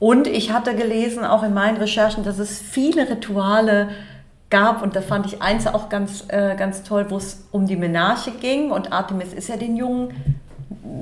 Und 0.00 0.26
ich 0.28 0.52
hatte 0.52 0.74
gelesen, 0.76 1.24
auch 1.24 1.42
in 1.42 1.52
meinen 1.54 1.76
Recherchen, 1.76 2.22
dass 2.24 2.38
es 2.38 2.60
viele 2.60 3.08
Rituale 3.10 3.88
gab 4.50 4.82
und 4.82 4.94
da 4.96 5.00
fand 5.02 5.26
ich 5.26 5.42
eins 5.42 5.66
auch 5.66 5.88
ganz, 5.88 6.24
äh, 6.28 6.54
ganz 6.56 6.82
toll, 6.82 7.06
wo 7.08 7.16
es 7.16 7.46
um 7.50 7.66
die 7.66 7.76
Menarche 7.76 8.30
ging 8.40 8.70
und 8.70 8.92
Artemis 8.92 9.32
ist 9.34 9.48
ja 9.48 9.56
den 9.56 9.76
jungen 9.76 10.10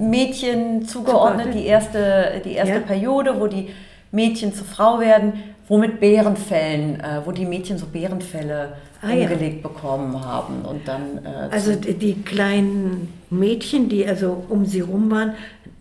Mädchen 0.00 0.86
zugeordnet, 0.86 1.54
die 1.54 1.64
erste, 1.66 2.40
die 2.44 2.52
erste 2.52 2.74
Ja. 2.76 2.80
Periode, 2.80 3.40
wo 3.40 3.46
die 3.46 3.68
Mädchen 4.12 4.52
zur 4.54 4.66
Frau 4.66 4.98
werden, 5.00 5.34
wo 5.68 5.78
mit 5.78 6.00
Bärenfällen, 6.00 7.00
äh, 7.00 7.20
wo 7.24 7.32
die 7.32 7.44
Mädchen 7.46 7.78
so 7.78 7.86
Bärenfälle 7.86 8.72
Ah, 9.02 9.12
ja. 9.12 9.28
bekommen 9.28 10.24
haben 10.24 10.62
und 10.62 10.88
dann 10.88 11.18
äh, 11.24 11.54
Also 11.54 11.74
die 11.76 12.14
kleinen 12.22 13.12
Mädchen, 13.30 13.88
die 13.88 14.06
also 14.06 14.44
um 14.48 14.64
sie 14.64 14.80
rum 14.80 15.10
waren, 15.10 15.34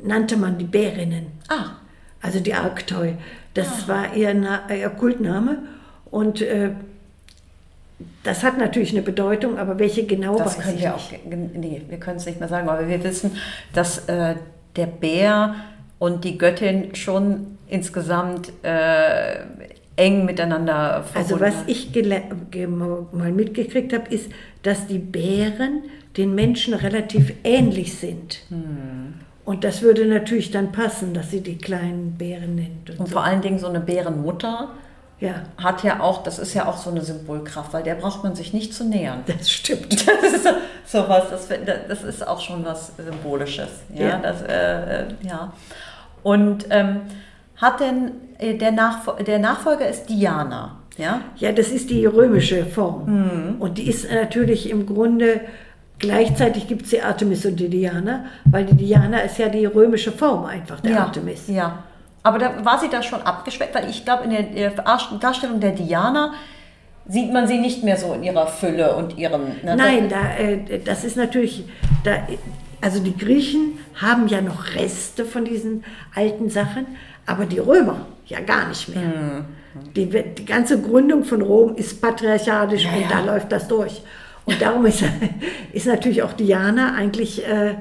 nannte 0.03 0.37
man 0.37 0.57
die 0.57 0.65
Bärinnen. 0.65 1.27
ah, 1.49 1.77
Also 2.25 2.39
die 2.39 2.53
Arktoi. 2.53 3.13
Das 3.53 3.87
war 3.87 4.15
ihr, 4.15 4.33
Na 4.33 4.61
ihr 4.73 4.89
Kultname. 4.89 5.59
Und 6.09 6.41
äh, 6.41 6.71
das 8.23 8.43
hat 8.43 8.57
natürlich 8.57 8.91
eine 8.91 9.01
Bedeutung, 9.01 9.57
aber 9.57 9.79
welche 9.79 10.05
genau 10.05 10.37
das 10.37 10.57
weiß 10.57 10.63
können 10.63 10.75
ich 10.75 10.83
wir 10.83 10.93
nicht. 10.93 11.19
auch, 11.25 11.57
nee, 11.57 11.81
wir 11.87 11.99
können 11.99 12.17
es 12.17 12.25
nicht 12.25 12.39
mehr 12.39 12.49
sagen, 12.49 12.67
aber 12.67 12.87
wir 12.87 13.03
wissen, 13.03 13.37
dass 13.73 14.09
äh, 14.09 14.35
der 14.75 14.87
Bär 14.87 15.55
und 15.99 16.23
die 16.23 16.37
Göttin 16.37 16.95
schon 16.95 17.57
insgesamt 17.67 18.51
äh, 18.63 19.41
eng 19.95 20.25
miteinander 20.25 21.03
verbunden 21.03 21.33
Also 21.33 21.39
was 21.39 21.67
ich 21.67 21.91
mal 22.67 23.31
mitgekriegt 23.31 23.93
habe, 23.93 24.13
ist, 24.13 24.29
dass 24.63 24.87
die 24.87 24.99
Bären 24.99 25.83
den 26.17 26.35
Menschen 26.35 26.73
relativ 26.73 27.33
ähnlich 27.43 27.97
sind. 27.97 28.39
Hm. 28.49 29.24
Und 29.45 29.63
das 29.63 29.81
würde 29.83 30.05
natürlich 30.05 30.49
dann 30.51 30.71
passen, 30.71 31.13
dass 31.13 31.29
sie 31.31 31.41
die 31.41 31.57
kleinen 31.57 32.15
Bären 32.17 32.55
nennt. 32.55 32.89
Und 32.89 32.99
Und 32.99 33.07
so. 33.07 33.13
vor 33.13 33.23
allen 33.23 33.41
Dingen 33.41 33.59
so 33.59 33.67
eine 33.67 33.79
Bärenmutter 33.79 34.69
Ja, 35.19 35.43
hat 35.57 35.83
ja 35.83 35.99
auch, 35.99 36.23
das 36.23 36.39
ist 36.39 36.53
ja 36.55 36.65
auch 36.65 36.77
so 36.77 36.89
eine 36.89 37.01
Symbolkraft, 37.01 37.71
weil 37.71 37.83
der 37.83 37.95
braucht 37.95 38.23
man 38.23 38.35
sich 38.35 38.53
nicht 38.53 38.73
zu 38.73 38.83
nähern. 38.85 39.23
das 39.27 39.49
stimmt. 39.49 40.05
Das 40.21 40.33
ist 40.33 40.47
so, 40.87 41.07
was, 41.07 41.29
das, 41.29 41.47
das 41.87 42.03
ist 42.03 42.27
auch 42.27 42.39
schon 42.41 42.65
was 42.65 42.91
Symbolisches. 42.97 43.69
Ja, 43.93 44.07
Ja. 44.07 44.17
Das, 44.19 44.41
äh, 44.41 45.01
äh, 45.01 45.05
ja. 45.21 45.53
Und 46.23 46.65
ähm, 46.71 47.01
hat 47.57 47.79
denn 47.79 48.11
äh, 48.39 48.55
der, 48.55 48.71
Nachfol 48.71 49.23
der 49.23 49.39
Nachfolger 49.39 49.87
ist 49.87 50.07
Diana, 50.09 50.77
ja? 50.97 51.21
Ja, 51.37 51.51
das 51.51 51.69
ist 51.69 51.89
die 51.89 52.05
römische 52.05 52.65
Form. 52.65 53.05
Mhm. 53.05 53.55
Und 53.61 53.77
die 53.77 53.87
ist 53.89 54.11
natürlich 54.11 54.69
im 54.69 54.85
Grunde, 54.85 55.41
gleichzeitig 55.99 56.67
gibt 56.67 56.83
es 56.83 56.89
die 56.89 57.01
Artemis 57.01 57.45
und 57.45 57.57
die 57.57 57.69
Diana, 57.69 58.25
weil 58.45 58.65
die 58.65 58.75
Diana 58.75 59.19
ist 59.19 59.37
ja 59.37 59.49
die 59.49 59.65
römische 59.65 60.11
Form 60.11 60.45
einfach, 60.45 60.79
der 60.81 60.91
ja. 60.91 60.99
Artemis. 60.99 61.47
Ja. 61.47 61.83
Aber 62.23 62.39
da 62.39 62.65
war 62.65 62.79
sie 62.79 62.89
da 62.89 63.03
schon 63.03 63.21
abgeschwächt, 63.21 63.75
weil 63.75 63.89
ich 63.89 64.03
glaube, 64.03 64.23
in 64.23 64.31
der, 64.31 64.43
der 64.43 64.71
Darstellung 65.19 65.59
der 65.59 65.71
Diana 65.71 66.33
sieht 67.07 67.31
man 67.31 67.47
sie 67.47 67.59
nicht 67.59 67.83
mehr 67.83 67.97
so 67.97 68.13
in 68.13 68.23
ihrer 68.23 68.47
Fülle 68.47 68.95
und 68.95 69.17
ihrem. 69.17 69.43
ne, 69.63 69.75
Nein, 69.75 70.09
da, 70.09 70.35
äh, 70.37 70.79
das 70.79 71.03
ist 71.03 71.17
natürlich, 71.17 71.65
da, 72.03 72.13
also 72.81 72.99
die 72.99 73.15
Griechen 73.15 73.79
haben 73.93 74.27
ja 74.27 74.41
noch 74.41 74.73
Reste 74.73 75.25
von 75.25 75.45
diesen 75.45 75.83
alten 76.15 76.49
Sachen, 76.49 76.87
aber 77.25 77.45
die 77.45 77.59
Römer 77.59 78.07
ja 78.25 78.39
gar 78.39 78.67
nicht 78.67 78.89
mehr. 78.89 79.03
Hm. 79.03 79.45
Die, 79.95 80.07
die 80.07 80.45
ganze 80.45 80.81
Gründung 80.81 81.25
von 81.25 81.41
Rom 81.41 81.75
ist 81.75 82.01
patriarchalisch 82.01 82.85
und 82.85 83.11
da 83.11 83.19
läuft 83.19 83.51
das 83.51 83.67
durch. 83.67 84.01
Und 84.45 84.61
darum 84.61 84.85
ist, 84.85 85.03
ist 85.73 85.87
natürlich 85.87 86.23
auch 86.23 86.33
Diana 86.33 86.93
eigentlich 86.95 87.45
äh, 87.45 87.73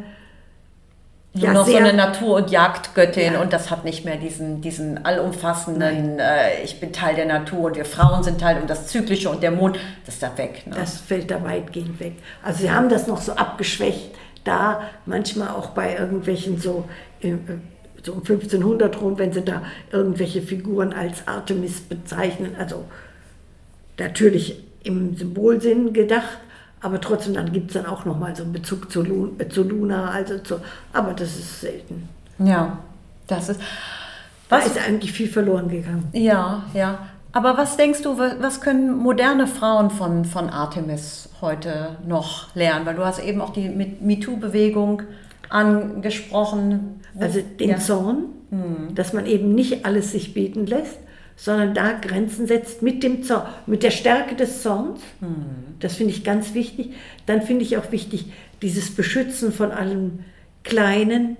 Nur 1.34 1.44
ja, 1.44 1.52
noch 1.52 1.66
so 1.66 1.76
eine 1.76 1.92
Natur- 1.92 2.36
und 2.36 2.50
Jagdgöttin 2.50 3.34
Ja. 3.34 3.40
und 3.40 3.52
das 3.52 3.70
hat 3.70 3.84
nicht 3.84 4.04
mehr 4.04 4.16
diesen, 4.16 4.60
diesen 4.60 5.04
allumfassenden, 5.04 6.18
äh, 6.18 6.62
ich 6.62 6.80
bin 6.80 6.92
Teil 6.92 7.16
der 7.16 7.26
Natur 7.26 7.64
und 7.66 7.76
wir 7.76 7.84
Frauen 7.84 8.22
sind 8.22 8.40
Teil 8.40 8.60
und 8.60 8.70
das 8.70 8.86
Zyklische 8.86 9.28
und 9.28 9.42
der 9.42 9.50
Mond, 9.50 9.78
das 10.06 10.14
ist 10.14 10.22
da 10.22 10.36
weg. 10.38 10.66
Ne? 10.66 10.74
Das 10.76 11.00
fällt 11.00 11.30
da 11.30 11.42
weitgehend 11.44 12.00
weg. 12.00 12.14
Also 12.42 12.60
sie 12.60 12.70
haben 12.70 12.88
das 12.88 13.06
noch 13.06 13.20
so 13.20 13.32
abgeschwächt, 13.32 14.14
da 14.44 14.82
manchmal 15.06 15.48
auch 15.48 15.70
bei 15.70 15.96
irgendwelchen 15.96 16.58
so, 16.58 16.84
äh, 17.20 17.34
so 18.02 18.12
um 18.12 18.18
1500 18.18 19.00
rum, 19.00 19.18
wenn 19.18 19.32
sie 19.32 19.42
da 19.42 19.62
irgendwelche 19.90 20.40
Figuren 20.40 20.92
als 20.92 21.26
Artemis 21.26 21.80
bezeichnen. 21.80 22.54
Also 22.58 22.84
natürlich 23.98 24.62
im 24.84 25.16
Symbolsinn 25.16 25.92
gedacht, 25.92 26.38
aber 26.84 27.00
trotzdem 27.00 27.34
dann 27.34 27.50
gibt 27.52 27.70
es 27.70 27.74
dann 27.74 27.86
auch 27.86 28.04
nochmal 28.04 28.36
so 28.36 28.42
einen 28.44 28.52
Bezug 28.52 28.90
zu, 28.92 29.02
Lu 29.02 29.30
äh, 29.38 29.48
zu 29.48 29.62
Luna, 29.64 30.10
also 30.10 30.38
zu, 30.38 30.56
aber 30.92 31.12
das 31.14 31.30
ist 31.36 31.60
selten. 31.62 32.08
ja, 32.38 32.78
das 33.26 33.48
ist. 33.48 33.60
Da 34.48 34.58
Was, 34.58 34.66
ist 34.66 34.78
eigentlich 34.86 35.12
viel 35.12 35.28
verloren 35.28 35.68
gegangen. 35.68 36.06
ja, 36.12 36.62
ja. 36.74 36.98
Aber 37.32 37.56
was 37.58 37.76
denkst 37.76 38.02
du, 38.02 38.16
wa- 38.16 38.36
was 38.40 38.60
können 38.60 38.96
moderne 38.96 39.48
Frauen 39.48 39.90
von, 39.90 40.24
von 40.24 40.48
Artemis 40.50 41.28
heute 41.40 41.96
noch 42.06 42.54
lernen? 42.54 42.86
Weil 42.86 42.94
du 42.94 43.04
hast 43.04 43.18
eben 43.18 43.40
auch 43.40 43.50
die 43.52 43.68
MeToo-Bewegung 43.68 45.02
angesprochen. 45.48 47.00
Also 47.18 47.40
den 47.58 47.70
ja. 47.70 47.78
Zorn, 47.78 48.24
dass 48.94 49.12
man 49.12 49.26
eben 49.26 49.54
nicht 49.54 49.84
alles 49.84 50.12
sich 50.12 50.34
bieten 50.34 50.66
lässt, 50.66 50.98
sondern 51.36 51.74
da 51.74 51.92
Grenzen 51.92 52.46
setzt 52.46 52.82
mit 52.82 53.02
dem 53.02 53.22
Zorn, 53.22 53.46
mit 53.66 53.82
der 53.82 53.90
Stärke 53.90 54.34
des 54.34 54.62
Zorns. 54.62 55.00
Das 55.80 55.96
finde 55.96 56.12
ich 56.12 56.24
ganz 56.24 56.54
wichtig. 56.54 56.90
Dann 57.26 57.42
finde 57.42 57.64
ich 57.64 57.76
auch 57.76 57.90
wichtig 57.92 58.26
dieses 58.62 58.94
Beschützen 58.94 59.52
von 59.52 59.72
allem 59.72 60.20
Kleinen 60.62 61.36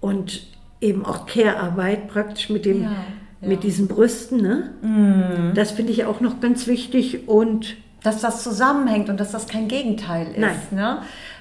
und 0.00 0.46
eben 0.80 1.04
auch 1.04 1.26
Care-Arbeit 1.26 2.08
praktisch 2.08 2.50
mit, 2.50 2.66
dem, 2.66 2.82
Ja, 2.82 2.90
ja. 2.90 3.48
mit 3.48 3.62
diesen 3.62 3.88
Brüsten. 3.88 4.42
Ne? 4.42 5.52
Das 5.54 5.72
finde 5.72 5.92
ich 5.92 6.04
auch 6.04 6.20
noch 6.20 6.40
ganz 6.40 6.66
wichtig 6.66 7.26
und 7.26 7.76
dass 8.02 8.20
das 8.20 8.42
zusammenhängt 8.42 9.08
und 9.08 9.18
dass 9.18 9.32
das 9.32 9.48
kein 9.48 9.66
Gegenteil 9.66 10.28
ist. 10.28 10.38
Nein. 10.38 10.56
Ne? 10.70 10.98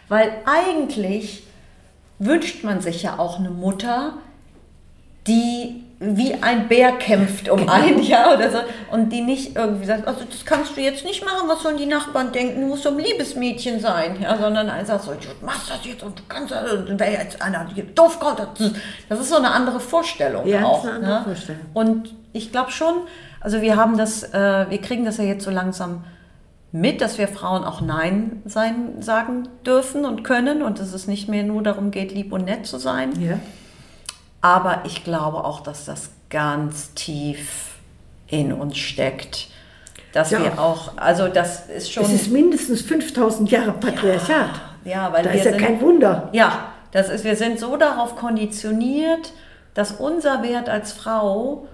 Weil 0.08 0.32
eigentlich 0.46 1.44
wünscht 2.20 2.64
man 2.64 2.80
sich 2.80 3.04
ja 3.04 3.20
auch 3.20 3.38
eine 3.38 3.50
Mutter, 3.50 4.14
die 5.28 5.83
wie 6.06 6.34
ein 6.42 6.68
Bär 6.68 6.92
kämpft 6.94 7.48
um 7.50 7.70
einen, 7.70 8.04
ja, 8.04 8.34
oder 8.34 8.52
so, 8.52 8.58
und 8.92 9.10
die 9.10 9.22
nicht 9.22 9.56
irgendwie 9.56 9.86
sagt, 9.86 10.08
also 10.08 10.22
das 10.30 10.44
kannst 10.46 10.76
du 10.76 10.82
jetzt 10.82 11.06
nicht 11.06 11.24
machen, 11.24 11.48
was 11.48 11.64
sollen 11.64 11.78
die 11.78 11.86
Nachbarn 11.86 12.32
denken, 12.32 12.62
du 12.62 12.68
musst 12.68 12.84
so 12.84 12.90
ein 12.90 13.00
Liebesmädchen 13.00 13.80
sein, 13.80 14.18
ja, 14.22 14.38
sondern 14.38 14.70
einfach 14.70 15.02
so, 15.02 15.12
du 15.12 15.46
machst 15.46 15.70
das 15.70 15.80
jetzt 15.86 16.04
und 16.04 16.20
du 16.20 16.24
kannst 16.28 16.52
das, 16.52 16.72
und 16.74 17.00
wer 17.00 17.12
jetzt 17.12 17.42
einer 17.42 17.66
die 17.74 17.82
doof 17.96 18.20
kommt, 18.20 18.40
das 18.40 18.60
ist- 18.60 18.76
das 19.10 19.20
ist 19.20 19.30
so 19.30 19.38
eine 19.38 19.52
andere 19.52 19.80
Vorstellung 19.80 20.46
Ja, 20.48 20.60
das 20.60 20.68
auch. 20.70 20.84
ist 20.84 20.90
eine 20.90 20.96
andere 20.98 21.20
ne? 21.20 21.24
Vorstellung. 21.26 21.62
Und 21.74 22.14
ich 22.34 22.52
glaube 22.52 22.72
schon, 22.72 22.94
also 23.40 23.62
wir 23.62 23.76
haben 23.78 23.98
das, 23.98 24.24
äh, 24.34 24.66
wir 24.70 24.82
kriegen 24.82 25.06
das 25.06 25.18
ja 25.18 25.24
jetzt 25.24 25.44
so 25.46 25.52
langsam 25.52 26.04
mit, 26.72 27.02
dass 27.02 27.18
wir 27.20 27.28
Frauen 27.28 27.64
auch 27.64 27.82
Nein 27.82 28.42
sein, 28.46 29.02
sagen 29.02 29.48
dürfen 29.66 30.06
und 30.06 30.24
können 30.24 30.64
und 30.64 30.80
dass 30.80 30.92
es 30.92 31.08
nicht 31.08 31.30
mehr 31.30 31.44
nur 31.44 31.62
darum 31.62 31.92
geht, 31.92 32.12
lieb 32.12 32.34
und 32.34 32.46
nett 32.46 32.66
zu 32.66 32.78
sein. 32.80 33.12
ja, 33.22 33.38
Aber 34.44 34.82
ich 34.86 35.04
glaube 35.06 35.44
auch, 35.46 35.62
dass 35.62 35.86
das 35.86 36.10
ganz 36.30 36.94
tief 36.94 37.76
in 38.28 38.52
uns 38.52 38.78
steckt. 38.78 39.48
Dass 40.12 40.32
Ja. 40.32 40.44
wir 40.44 40.60
auch, 40.60 40.98
also 40.98 41.28
das 41.30 41.68
ist 41.70 41.92
schon. 41.92 42.04
es 42.04 42.12
ist 42.12 42.32
mindestens 42.32 42.82
5000 42.82 43.50
Jahre 43.50 43.72
Patriarchat. 43.72 44.50
ja, 44.84 45.12
weil 45.14 45.24
da 45.24 45.32
wir 45.32 45.40
ist 45.40 45.46
ja 45.46 45.52
sind, 45.52 45.62
kein 45.62 45.82
Wunder. 45.82 46.30
Ja, 46.34 46.74
das 46.92 47.10
ist, 47.10 47.24
wir 47.24 47.36
sind 47.38 47.58
so 47.58 47.78
darauf 47.78 48.16
konditioniert, 48.18 49.32
dass 49.74 49.94
unser 49.94 50.44
Wert 50.44 50.68
als 50.70 50.92
Frau 50.92 51.68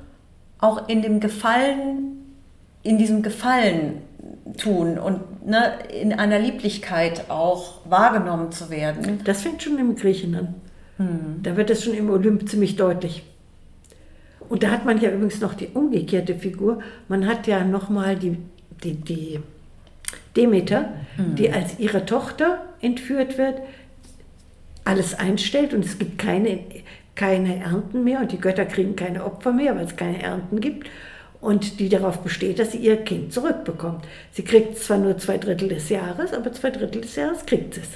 auch 0.60 0.88
in 0.88 1.02
dem 1.02 1.20
Gefallen, 1.20 2.36
in 2.84 2.98
diesem 2.98 3.24
Gefallen 3.24 4.02
tun 4.58 4.98
und 5.00 5.46
ne, 5.46 5.74
in 6.00 6.14
einer 6.14 6.38
Lieblichkeit 6.40 7.30
auch 7.30 7.80
wahrgenommen 7.86 8.52
zu 8.52 8.70
werden. 8.70 9.22
Das 9.26 9.42
fängt 9.42 9.64
schon 9.64 9.78
im 9.80 9.96
Griechen 9.96 10.36
an. 10.36 10.56
Hm. 11.00 11.42
Da 11.42 11.58
wird 11.58 11.72
es 11.72 11.84
schon 11.84 11.96
im 11.96 12.10
Olymp 12.10 12.48
ziemlich 12.48 12.76
deutlich. 12.76 13.24
Und 14.48 14.64
da 14.64 14.72
hat 14.72 14.86
man 14.86 15.02
ja 15.02 15.12
übrigens 15.12 15.42
noch 15.42 15.54
die 15.54 15.68
umgekehrte 15.68 16.36
Figur. 16.36 16.80
Man 17.08 17.28
hat 17.28 17.48
ja 17.48 17.64
nochmal 17.64 18.16
die 18.16 18.38
die, 18.84 18.94
die 18.96 19.40
Demeter, 20.36 20.94
die 21.18 21.52
als 21.52 21.80
ihre 21.80 22.06
Tochter 22.06 22.62
entführt 22.82 23.38
wird, 23.38 23.62
alles 24.86 25.14
einstellt 25.14 25.74
und 25.74 25.86
es 25.86 26.00
gibt 26.00 26.18
keine, 26.18 26.60
keine 27.16 27.60
Ernten 27.62 28.04
mehr 28.04 28.22
und 28.22 28.32
die 28.32 28.40
Götter 28.40 28.66
kriegen 28.66 28.96
keine 28.96 29.24
Opfer 29.26 29.52
mehr, 29.52 29.76
weil 29.76 29.86
es 29.86 29.96
keine 29.96 30.22
Ernten 30.22 30.62
gibt 30.62 30.90
und 31.42 31.80
die 31.80 31.90
darauf 31.90 32.20
besteht, 32.20 32.60
dass 32.60 32.72
sie 32.72 32.80
ihr 32.80 32.98
Kind 32.98 33.34
zurückbekommt. 33.34 34.06
Sie 34.32 34.44
kriegt 34.44 34.78
zwar 34.78 34.98
nur 34.98 35.18
zwei 35.18 35.38
Drittel 35.38 35.70
des 35.70 35.90
Jahres, 35.90 36.34
aber 36.34 36.52
zwei 36.54 36.72
Drittel 36.72 37.02
des 37.02 37.16
Jahres 37.16 37.46
kriegt 37.46 37.74
sie 37.74 37.82
es. 37.82 37.90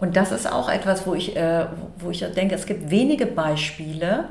Und 0.00 0.16
das 0.16 0.32
ist 0.32 0.50
auch 0.50 0.68
etwas, 0.70 1.06
wo 1.06 1.14
ich, 1.14 1.36
äh, 1.36 1.66
wo 1.98 2.10
ich 2.10 2.20
denke, 2.34 2.54
es 2.54 2.66
gibt 2.66 2.90
wenige 2.90 3.26
Beispiele, 3.26 4.24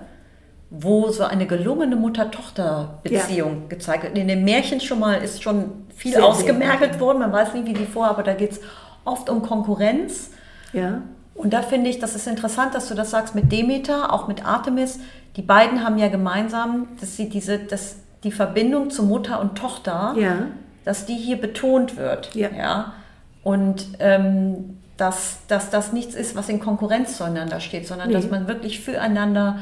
wo 0.72 1.10
so 1.10 1.24
eine 1.24 1.46
gelungene 1.46 1.96
Mutter-Tochter-Beziehung 1.96 3.52
Ja. 3.64 3.68
gezeigt 3.70 4.04
wird. 4.04 4.18
In 4.18 4.28
den 4.28 4.44
Märchen 4.44 4.80
schon 4.82 5.00
mal 5.00 5.16
ist 5.16 5.42
schon 5.44 5.86
viel 5.96 6.12
Sehr, 6.12 6.22
sehr 6.22 6.30
ausgemergelt 6.30 6.94
gut. 6.94 7.02
worden, 7.02 7.20
man 7.20 7.32
weiß 7.32 7.54
nicht, 7.54 7.66
wie 7.68 7.74
die 7.74 7.86
vor, 7.86 8.08
aber 8.08 8.24
da 8.24 8.34
geht 8.34 8.52
es 8.54 8.62
oft 9.06 9.30
um 9.30 9.42
Konkurrenz. 9.42 10.32
Ja, 10.74 11.02
Und 11.36 11.54
da 11.54 11.62
finde 11.62 11.90
ich, 11.90 12.00
das 12.00 12.16
ist 12.16 12.28
interessant, 12.28 12.76
dass 12.76 12.90
du 12.90 12.96
das 12.96 13.12
sagst 13.12 13.34
mit 13.34 13.52
Demeter, 13.52 14.12
auch 14.14 14.28
mit 14.28 14.46
Artemis. 14.46 15.00
Die 15.38 15.42
beiden 15.42 15.84
haben 15.86 15.98
ja 15.98 16.10
gemeinsam, 16.10 16.90
dass 17.00 17.16
sie 17.16 17.30
diese, 17.30 17.58
dass 17.60 17.96
die 18.26 18.32
Verbindung 18.32 18.90
zu 18.90 19.04
Mutter 19.04 19.40
und 19.40 19.58
Tochter, 19.58 20.14
ja, 20.18 20.48
dass 20.84 21.06
die 21.06 21.16
hier 21.16 21.40
betont 21.40 21.96
wird. 21.96 22.36
Ja. 22.36 22.94
Und 23.42 23.88
ähm, 24.00 24.79
dass, 25.00 25.38
dass 25.48 25.70
das 25.70 25.94
nichts 25.94 26.16
ist, 26.16 26.36
was 26.36 26.50
in 26.50 26.60
Konkurrenz 26.60 27.18
zueinander 27.18 27.60
steht, 27.60 27.88
sondern 27.88 28.10
Nee. 28.10 28.14
dass 28.16 28.30
man 28.30 28.48
wirklich 28.48 28.80
füreinander 28.82 29.58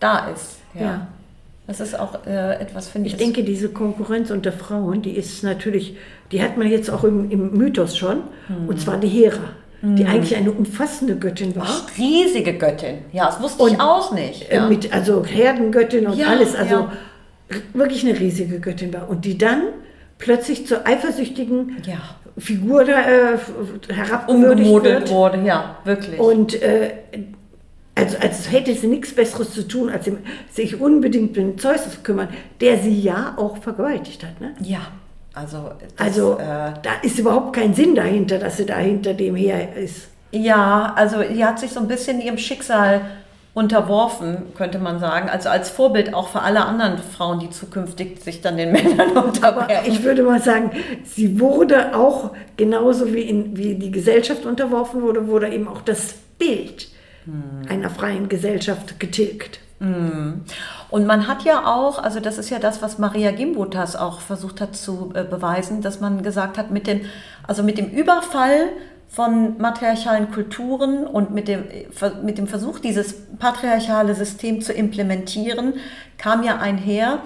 da 0.00 0.28
ist. 0.28 0.58
Ja. 0.74 1.06
Das 1.66 1.80
ist 1.80 1.98
auch 1.98 2.24
äh, 2.26 2.54
etwas, 2.60 2.88
finde 2.88 3.08
ich. 3.08 3.14
Ich 3.14 3.18
denke, 3.18 3.42
diese 3.42 3.68
Konkurrenz 3.70 4.30
unter 4.30 4.52
Frauen, 4.52 5.02
die 5.02 5.10
ist 5.16 5.42
natürlich, 5.42 5.96
die 6.30 6.40
hat 6.42 6.56
man 6.56 6.68
jetzt 6.70 6.88
auch 6.90 7.02
im, 7.02 7.30
im 7.30 7.52
Mythos 7.54 7.96
schon, 7.96 8.18
Hm. 8.46 8.68
und 8.68 8.80
zwar 8.80 8.98
die 8.98 9.08
Hera, 9.08 9.40
die 9.82 10.04
eigentlich 10.06 10.34
eine 10.36 10.50
umfassende 10.52 11.16
Göttin 11.16 11.54
war. 11.54 11.64
Ach, 11.66 11.98
riesige 11.98 12.54
Göttin. 12.56 12.98
Ja, 13.12 13.26
das 13.26 13.40
wusste 13.40 13.64
ich 13.66 13.72
Und, 13.74 13.80
auch 13.80 14.12
nicht. 14.12 14.50
Äh, 14.50 14.56
Ja. 14.56 14.68
mit, 14.68 14.92
also 14.92 15.24
Herdengöttin 15.24 16.06
und 16.06 16.16
Ja, 16.18 16.28
alles, 16.28 16.54
also 16.56 16.74
ja. 16.74 16.92
wirklich 17.74 18.04
eine 18.08 18.18
riesige 18.18 18.58
Göttin 18.60 18.92
war. 18.94 19.08
Und 19.08 19.24
die 19.24 19.36
dann 19.38 19.62
plötzlich 20.18 20.66
zur 20.66 20.86
eifersüchtigen 20.86 21.76
ja. 21.86 21.98
Figur 22.38 22.84
da 22.84 23.00
äh, 23.00 23.38
wird. 24.82 25.10
wurde, 25.10 25.42
ja, 25.42 25.78
wirklich. 25.84 26.20
Und 26.20 26.60
äh, 26.62 26.92
also 27.94 28.18
als 28.18 28.52
hätte 28.52 28.74
sie 28.74 28.88
nichts 28.88 29.14
Besseres 29.14 29.52
zu 29.52 29.66
tun, 29.66 29.88
als 29.88 30.10
sich 30.50 30.80
unbedingt 30.80 31.36
um 31.38 31.56
Zeus 31.56 31.90
zu 31.90 32.00
kümmern, 32.02 32.28
der 32.60 32.78
sie 32.78 33.00
ja 33.00 33.34
auch 33.38 33.56
vergewaltigt 33.56 34.22
hat. 34.22 34.40
Ne? 34.40 34.54
ja, 34.60 34.80
also. 35.32 35.70
Das, 35.80 36.06
Also 36.06 36.34
äh, 36.34 36.74
da 36.82 36.92
ist 37.02 37.18
überhaupt 37.18 37.54
kein 37.54 37.74
Sinn 37.74 37.94
dahinter, 37.94 38.38
dass 38.38 38.58
sie 38.58 38.66
da 38.66 38.76
hinter 38.76 39.14
dem 39.14 39.34
her 39.34 39.74
ist. 39.74 40.08
Ja, 40.32 40.92
also 40.94 41.22
die 41.22 41.44
hat 41.44 41.58
sich 41.58 41.70
so 41.70 41.80
ein 41.80 41.88
bisschen 41.88 42.20
ihrem 42.20 42.36
Schicksal 42.36 43.00
unterworfen, 43.56 44.52
könnte 44.54 44.78
man 44.78 44.98
sagen. 44.98 45.30
Also 45.30 45.48
als 45.48 45.70
Vorbild 45.70 46.12
auch 46.12 46.28
für 46.28 46.42
alle 46.42 46.66
anderen 46.66 46.98
Frauen, 46.98 47.38
die 47.38 47.48
zukünftig 47.48 48.22
sich 48.22 48.42
dann 48.42 48.58
den 48.58 48.70
Männern 48.72 49.16
Aber 49.16 49.28
unterwerfen. 49.28 49.90
ich 49.90 50.04
würde 50.04 50.22
mal 50.24 50.42
sagen, 50.42 50.72
sie 51.04 51.40
wurde 51.40 51.96
auch 51.96 52.32
genauso 52.58 53.14
wie, 53.14 53.22
in, 53.22 53.56
wie 53.56 53.76
die 53.76 53.90
Gesellschaft 53.90 54.44
unterworfen 54.44 55.00
wurde, 55.00 55.26
wurde 55.26 55.48
eben 55.48 55.68
auch 55.68 55.80
das 55.80 56.16
Bild 56.38 56.88
einer 57.68 57.88
freien 57.88 58.28
Gesellschaft 58.28 59.00
getilgt. 59.00 59.58
Und 59.78 61.06
man 61.06 61.26
hat 61.26 61.42
ja 61.44 61.66
auch, 61.66 61.98
also 61.98 62.20
das 62.20 62.38
ist 62.38 62.50
ja 62.50 62.58
das, 62.58 62.82
was 62.82 62.98
Maria 62.98 63.30
Gimbutas 63.30 63.96
auch 63.96 64.20
versucht 64.20 64.60
hat 64.60 64.76
zu 64.76 65.12
äh, 65.14 65.24
beweisen, 65.24 65.82
dass 65.82 66.00
man 66.00 66.22
gesagt 66.22 66.56
hat, 66.56 66.70
mit, 66.70 66.86
den, 66.86 67.06
also 67.46 67.62
mit 67.62 67.78
dem 67.78 67.88
Überfall 67.88 68.68
von 69.16 69.56
matriarchalen 69.56 70.30
Kulturen 70.30 71.06
und 71.06 71.30
mit 71.30 71.48
dem, 71.48 71.64
mit 72.22 72.36
dem 72.36 72.46
Versuch, 72.46 72.80
dieses 72.80 73.14
patriarchale 73.38 74.14
System 74.14 74.60
zu 74.60 74.74
implementieren, 74.74 75.72
kam 76.18 76.42
ja 76.42 76.58
einher, 76.58 77.20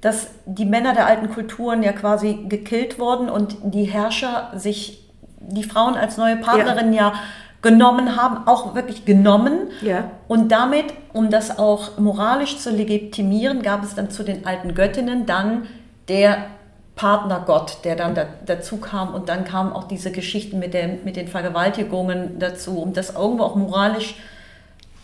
dass 0.00 0.28
die 0.46 0.64
Männer 0.64 0.94
der 0.94 1.08
alten 1.08 1.30
Kulturen 1.30 1.82
ja 1.82 1.90
quasi 1.90 2.44
gekillt 2.48 3.00
wurden 3.00 3.28
und 3.28 3.56
die 3.64 3.82
Herrscher 3.82 4.52
sich 4.54 5.10
die 5.40 5.64
Frauen 5.64 5.94
als 5.96 6.16
neue 6.16 6.36
Partnerin 6.36 6.92
ja, 6.92 7.12
genommen 7.60 8.14
haben, 8.14 8.46
auch 8.46 8.76
wirklich 8.76 9.04
genommen. 9.04 9.72
Ja. 9.80 10.12
Und 10.28 10.52
damit, 10.52 10.84
um 11.12 11.28
das 11.28 11.58
auch 11.58 11.98
moralisch 11.98 12.58
zu 12.58 12.70
legitimieren, 12.70 13.62
gab 13.62 13.82
es 13.82 13.96
dann 13.96 14.10
zu 14.10 14.22
den 14.22 14.46
alten 14.46 14.76
Göttinnen 14.76 15.26
dann 15.26 15.66
der 16.06 16.46
Partnergott, 16.94 17.78
der 17.84 17.96
dann 17.96 18.14
da, 18.14 18.26
dazu 18.46 18.76
kam. 18.76 19.14
Und 19.14 19.28
dann 19.28 19.44
kamen 19.44 19.72
auch 19.72 19.88
diese 19.88 20.12
Geschichten 20.12 20.58
mit 20.58 20.74
den, 20.74 21.04
mit 21.04 21.16
den 21.16 21.28
Vergewaltigungen 21.28 22.38
dazu, 22.38 22.78
um 22.78 22.92
das 22.92 23.14
irgendwo 23.14 23.44
auch 23.44 23.56
moralisch 23.56 24.16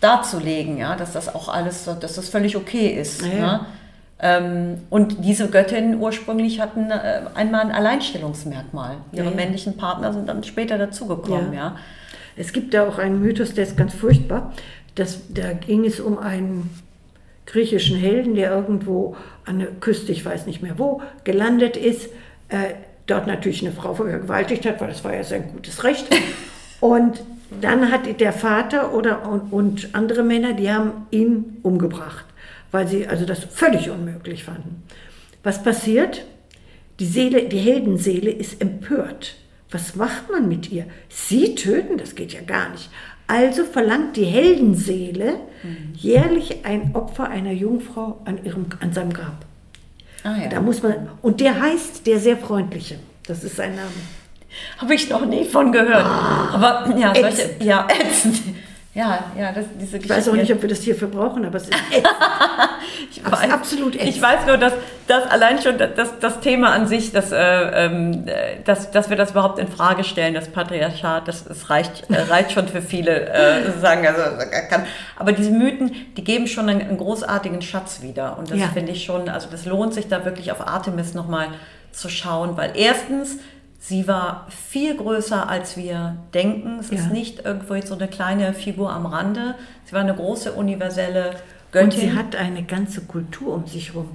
darzulegen, 0.01 0.77
ja, 0.79 0.95
dass 0.95 1.13
das 1.13 1.35
auch 1.35 1.49
alles, 1.49 1.85
so, 1.85 1.95
dass 1.95 2.15
das 2.15 2.29
völlig 2.29 2.57
okay 2.57 2.89
ist. 2.89 3.23
Ja. 3.23 3.29
Ne? 3.31 3.61
Ähm, 4.21 4.83
und 4.91 5.25
diese 5.25 5.49
Göttinnen 5.49 6.01
ursprünglich 6.01 6.61
hatten 6.61 6.91
äh, 6.91 7.23
einmal 7.35 7.63
ein 7.63 7.73
Alleinstellungsmerkmal. 7.73 8.97
Ihre 9.13 9.27
Ja, 9.27 9.31
ja. 9.31 9.37
männlichen 9.37 9.77
Partner 9.77 10.13
sind 10.13 10.29
dann 10.29 10.43
später 10.45 10.79
dazugekommen, 10.79 11.53
Ja. 11.53 11.59
ja. 11.59 11.77
Es 12.37 12.53
gibt 12.53 12.73
da 12.73 12.87
auch 12.87 12.99
einen 12.99 13.21
Mythos, 13.21 13.55
der 13.55 13.65
ist 13.65 13.77
ganz 13.77 13.95
furchtbar. 13.95 14.53
Das, 14.95 15.19
da 15.29 15.53
ging 15.55 15.85
es 15.85 15.99
um 15.99 16.19
einen 16.19 16.71
griechischen 17.49 17.97
Helden, 17.97 18.35
der 18.35 18.51
irgendwo 18.51 19.17
an 19.47 19.59
der 19.59 19.69
Küste, 19.69 20.13
ich 20.13 20.25
weiß 20.25 20.47
nicht 20.47 20.63
mehr 20.63 20.79
wo, 20.79 21.01
gelandet 21.25 21.77
ist, 21.77 22.11
äh, 22.49 22.75
dort 23.07 23.27
natürlich 23.27 23.63
eine 23.63 23.73
Frau 23.73 23.95
vergewaltigt 23.95 24.67
hat, 24.67 24.81
weil 24.81 24.89
das 24.89 25.03
war 25.03 25.15
ja 25.15 25.25
sein 25.25 25.49
gutes 25.53 25.83
Recht. 25.83 26.07
Und 26.81 27.23
dann 27.63 27.91
hat 27.91 28.21
der 28.21 28.33
Vater 28.33 28.95
oder 28.95 29.27
und, 29.27 29.53
und 29.53 29.89
andere 29.95 30.23
Männer, 30.23 30.53
die 30.53 30.71
haben 30.71 31.07
ihn 31.11 31.57
umgebracht, 31.63 32.27
weil 32.71 32.87
sie 32.87 33.07
also 33.07 33.25
das 33.25 33.43
völlig 33.43 33.89
unmöglich 33.91 34.45
fanden. 34.45 34.83
Was 35.43 35.63
passiert? 35.63 36.25
Die 37.01 37.07
Seele, 37.07 37.49
die 37.49 37.59
Heldenseele 37.59 38.31
ist 38.31 38.61
empört. 38.61 39.37
Was 39.71 39.97
macht 39.97 40.31
man 40.31 40.49
mit 40.49 40.71
ihr? 40.71 40.85
Sie 41.09 41.55
töten, 41.55 41.97
das 41.97 42.15
geht 42.15 42.33
ja 42.33 42.43
gar 42.43 42.69
nicht. 42.69 42.91
Also 43.29 43.65
verlangt 43.65 44.17
die 44.17 44.25
Heldenseele 44.25 45.35
jährlich 45.95 46.65
ein 46.65 46.95
Opfer 46.95 47.29
einer 47.29 47.53
Jungfrau 47.53 48.21
an, 48.25 48.45
ihrem, 48.45 48.67
an 48.81 48.93
seinem 48.93 49.13
Grab. 49.13 49.45
Ah, 50.25 50.37
ja. 50.43 50.49
Da 50.49 50.61
muss 50.61 50.83
man, 50.83 51.09
und 51.23 51.41
der 51.41 51.61
heißt 51.61 52.07
der 52.07 52.19
sehr 52.19 52.37
freundliche. 52.37 52.99
Das 53.27 53.45
ist 53.45 53.57
sein 53.57 53.77
Name. 53.77 53.91
Habe 54.79 54.95
ich 54.95 55.09
noch 55.11 55.27
nie 55.27 55.45
von 55.45 55.71
gehört. 55.71 56.07
Aber 56.07 56.95
ja, 56.99 57.15
solche, 57.15 57.43
ätzend. 57.43 57.65
ja, 57.65 57.87
ätzend. 57.89 58.41
Ja, 58.99 59.25
ja, 59.39 59.53
das, 59.53 59.65
diese 59.81 59.99
Ich 59.99 60.11
weiß 60.11 60.29
auch 60.29 60.33
nicht, 60.33 60.53
ob 60.53 60.61
wir 60.61 60.69
das 60.69 60.81
hierfür 60.81 61.07
brauchen, 61.07 61.45
aber 61.45 61.57
es 61.57 61.69
ist 61.69 61.73
ich 63.11 63.23
es 63.25 63.33
ist 63.45 63.53
absolut 63.53 63.95
Ich 63.95 64.03
ätzend. 64.03 64.23
weiß 64.23 64.47
nur, 64.47 64.57
dass 64.57 64.73
das 65.07 65.31
allein 65.31 65.63
schon 65.63 65.79
das, 65.79 66.19
das 66.19 66.41
Thema 66.41 66.73
an 66.73 66.89
sich, 66.89 67.13
dass, 67.13 67.31
äh, 67.31 67.37
ähm, 67.39 68.25
äh, 68.27 68.61
dass, 68.65 68.91
dass 68.91 69.09
wir 69.09 69.17
das 69.17 69.31
überhaupt 69.31 69.61
in 69.61 69.69
Frage 69.69 70.03
stellen, 70.03 70.35
das 70.35 70.49
Patriarchat, 70.49 71.29
das, 71.29 71.45
das 71.45 71.71
reicht, 71.71 72.11
äh, 72.11 72.23
reicht 72.23 72.51
schon 72.51 72.67
für 72.67 72.83
viele, 72.83 73.29
äh, 73.29 73.71
sagen, 73.81 74.05
also, 74.05 74.21
kann. 74.69 74.85
aber 75.17 75.31
diese 75.31 75.53
Mythen, 75.53 75.93
die 76.17 76.25
geben 76.25 76.49
schon 76.49 76.69
einen, 76.69 76.81
einen 76.81 76.97
großartigen 76.99 77.63
Schatz 77.63 78.03
wieder. 78.03 78.37
Und 78.37 78.51
das 78.51 78.59
Ja. 78.59 78.67
finde 78.67 78.91
ich 78.91 79.05
schon, 79.05 79.29
also 79.29 79.47
das 79.49 79.65
lohnt 79.65 79.95
sich 79.95 80.09
da 80.09 80.25
wirklich 80.25 80.51
auf 80.51 80.67
Artemis 80.67 81.15
nochmal 81.15 81.47
zu 81.93 82.09
schauen, 82.09 82.57
weil 82.57 82.73
erstens, 82.75 83.37
sie 83.89 84.07
war 84.07 84.47
viel 84.51 84.97
größer, 84.97 85.49
als 85.49 85.77
wir 85.77 86.17
denken. 86.35 86.79
Es 86.81 86.91
ist 86.91 87.07
Ja. 87.07 87.13
nicht 87.13 87.45
irgendwo 87.45 87.75
jetzt 87.75 87.89
so 87.89 87.95
eine 87.95 88.09
kleine 88.09 88.53
Figur 88.53 88.93
am 88.93 89.07
Rande. 89.07 89.55
Sie 89.85 89.93
war 89.93 90.03
eine 90.03 90.15
große 90.15 90.53
universelle 90.53 91.37
Göttin. 91.73 91.85
Und 91.91 91.93
sie 91.95 92.13
hat 92.13 92.37
eine 92.37 92.63
ganze 92.63 93.01
Kultur 93.03 93.55
um 93.55 93.67
sich 93.67 93.89
herum. 93.89 94.11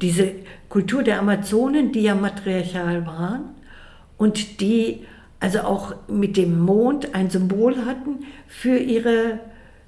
Diese 0.00 0.32
Kultur 0.70 1.02
der 1.02 1.18
Amazonen, 1.18 1.92
die 1.92 2.00
ja 2.02 2.14
matriarchal 2.14 3.06
waren 3.06 3.42
und 4.16 4.60
die 4.62 5.04
also 5.40 5.60
auch 5.62 5.94
mit 6.08 6.36
dem 6.36 6.60
Mond 6.60 7.14
ein 7.14 7.28
Symbol 7.28 7.84
hatten 7.84 8.24
für 8.46 8.76
ihre 8.78 9.40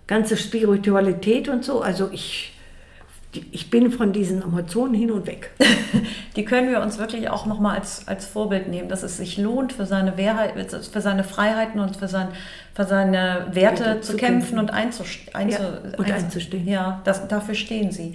ganze 0.07 0.37
Spiritualität 0.37 1.49
und 1.49 1.65
so. 1.65 1.81
Also 1.81 2.11
ich, 2.13 2.54
ich 3.53 3.71
bin 3.71 3.91
von 3.93 4.13
diesen 4.13 4.43
Amazonen 4.43 4.95
hin 4.95 5.11
und 5.11 5.27
weg. 5.27 5.51
Die 6.37 6.45
können 6.45 6.71
wir 6.71 6.81
uns 6.81 6.99
wirklich 6.99 7.29
auch 7.31 7.47
nochmal 7.47 7.77
als, 7.79 8.07
als 8.09 8.27
Vorbild 8.27 8.69
nehmen, 8.69 8.89
dass 8.89 9.03
es 9.03 9.17
sich 9.17 9.37
lohnt, 9.39 9.73
für 9.73 9.87
seine, 9.87 10.17
Wehrheit, 10.17 10.53
für 10.93 11.01
seine 11.01 11.25
Freiheiten 11.25 11.81
und 11.81 11.97
für, 11.97 12.09
sein, 12.09 12.29
für 12.75 12.85
seine 12.85 13.47
Werte 13.53 14.01
zu, 14.01 14.13
zu 14.13 14.17
kämpfen, 14.17 14.57
kämpfen. 14.57 14.59
und 14.59 14.73
einzust- 14.73 15.35
einzu, 15.35 15.63
Ja, 15.63 15.99
und 15.99 16.11
einzustehen. 16.11 16.67
Ja, 16.69 17.01
das, 17.05 17.29
dafür 17.29 17.55
stehen 17.55 17.93
sie. 17.93 18.15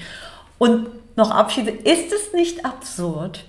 Und 0.57 0.87
noch 1.15 1.31
Abschiede. 1.31 1.71
Ist 1.71 2.11
es 2.13 2.33
nicht 2.33 2.65
absurd, 2.65 3.45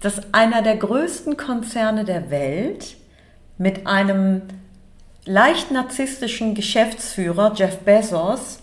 dass 0.00 0.32
einer 0.32 0.62
der 0.62 0.76
größten 0.76 1.36
Konzerne 1.36 2.04
der 2.04 2.30
Welt 2.30 2.96
mit 3.58 3.86
einem 3.86 4.42
leicht 5.26 5.70
narzisstischen 5.70 6.54
Geschäftsführer, 6.54 7.52
Jeff 7.54 7.78
Bezos, 7.80 8.59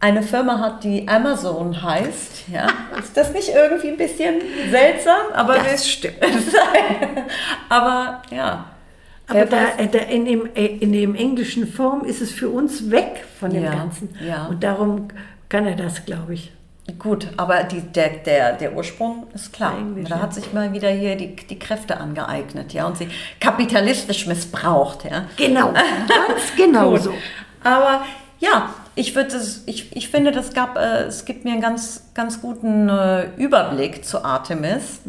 eine 0.00 0.22
Firma 0.22 0.58
hat, 0.58 0.82
die 0.82 1.06
Amazon 1.06 1.82
heißt. 1.82 2.48
Ja? 2.52 2.66
Ist 2.98 3.16
das 3.16 3.32
nicht 3.32 3.50
irgendwie 3.54 3.88
ein 3.88 3.96
bisschen 3.96 4.36
seltsam? 4.70 5.20
Aber 5.34 5.54
Das 5.58 5.88
stimmt. 5.88 6.16
aber 7.68 8.22
ja. 8.30 8.64
Aber 9.28 9.44
da, 9.46 9.68
äh, 9.78 9.86
da 9.86 9.98
in, 10.00 10.24
dem, 10.24 10.48
äh, 10.56 10.66
in 10.66 10.92
dem 10.92 11.14
englischen 11.14 11.70
Form 11.70 12.04
ist 12.04 12.20
es 12.20 12.32
für 12.32 12.48
uns 12.48 12.90
weg 12.90 13.24
von 13.38 13.50
dem 13.50 13.62
Ja, 13.64 13.70
Ganzen. 13.74 14.08
ja. 14.26 14.46
Und 14.46 14.64
darum 14.64 15.08
kann 15.48 15.66
er 15.66 15.76
das, 15.76 16.04
glaube 16.04 16.34
ich. 16.34 16.50
Gut, 16.98 17.28
aber 17.36 17.62
die, 17.62 17.82
der, 17.82 18.08
der, 18.08 18.54
der 18.54 18.74
Ursprung 18.74 19.28
ist 19.32 19.52
klar. 19.52 19.78
Englisch, 19.78 20.08
da 20.08 20.18
hat 20.18 20.34
sich 20.34 20.52
mal 20.52 20.72
wieder 20.72 20.90
hier 20.90 21.14
die, 21.14 21.36
die 21.36 21.58
Kräfte 21.58 21.98
angeeignet, 21.98 22.72
ja, 22.72 22.84
und 22.86 22.96
sie 22.98 23.06
kapitalistisch 23.38 24.26
missbraucht, 24.26 25.04
ja. 25.08 25.26
Genau, 25.36 25.72
ganz 25.72 25.86
genau 26.56 26.96
so. 26.96 27.14
Aber 27.62 28.02
ja, 28.40 28.70
ich 28.94 29.14
würde 29.14 29.36
ich, 29.66 29.96
ich 29.96 30.08
finde, 30.08 30.32
das 30.32 30.52
gab, 30.52 30.76
äh, 30.76 31.04
es 31.04 31.24
gibt 31.24 31.44
mir 31.44 31.52
einen 31.52 31.60
ganz, 31.60 32.02
ganz 32.14 32.40
guten 32.40 32.88
äh, 32.88 33.34
Überblick 33.36 34.04
zu 34.04 34.24
Artemis. 34.24 35.00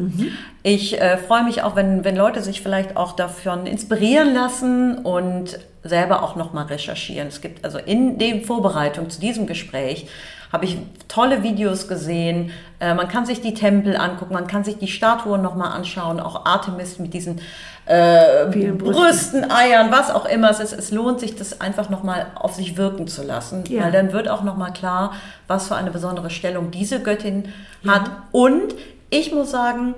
Ich 0.64 0.99
äh, 1.01 1.18
freue 1.18 1.43
mich 1.43 1.64
auch, 1.64 1.76
wenn, 1.76 2.03
wenn 2.03 2.16
Leute 2.16 2.41
sich 2.41 2.62
vielleicht 2.62 2.95
auch 2.95 3.14
davon 3.14 3.66
inspirieren 3.66 4.34
lassen 4.34 4.99
und 4.99 5.57
selber 5.84 6.22
auch 6.24 6.36
nochmal 6.36 6.66
recherchieren. 6.66 7.28
Es 7.28 7.41
gibt 7.41 7.66
also 7.66 7.80
in 7.80 8.20
der 8.20 8.41
Vorbereitung 8.41 9.09
zu 9.09 9.20
diesem 9.20 9.47
Gespräch 9.47 10.07
habe 10.51 10.66
ich 10.66 10.78
tolle 11.07 11.43
Videos 11.43 11.88
gesehen. 11.88 12.51
Äh, 12.80 12.93
man 12.93 13.07
kann 13.07 13.26
sich 13.26 13.41
die 13.41 13.53
Tempel 13.53 13.95
angucken, 13.95 14.34
man 14.34 14.47
kann 14.47 14.64
sich 14.64 14.78
die 14.78 14.88
Statuen 14.88 15.41
nochmal 15.41 15.72
anschauen, 15.72 16.20
auch 16.20 16.45
Artemis 16.45 16.99
mit 16.99 17.14
diesen 17.14 17.39
äh, 17.86 18.45
Brüsten. 18.47 18.78
Brüsten, 18.78 19.51
Eiern, 19.51 19.91
was 19.91 20.12
auch 20.14 20.26
immer 20.26 20.49
es 20.49 20.59
ist. 20.59 20.74
Es 20.74 20.91
lohnt 20.91 21.20
sich, 21.20 21.36
das 21.36 21.62
einfach 21.62 21.89
nochmal 21.89 22.28
auf 22.36 22.53
sich 22.53 22.78
wirken 22.78 23.07
zu 23.07 23.24
lassen, 23.24 23.64
Ja. 23.70 23.84
weil 23.84 23.91
dann 23.91 24.12
wird 24.12 24.28
auch 24.28 24.43
nochmal 24.43 24.74
klar, 24.74 25.14
was 25.47 25.68
für 25.70 25.76
eine 25.76 25.89
besondere 25.91 26.30
Stellung 26.30 26.70
diese 26.70 27.01
Göttin 27.01 27.45
hat. 27.88 28.12
Und 28.32 28.76
ich 29.09 29.34
muss 29.34 29.51
sagen, 29.51 29.95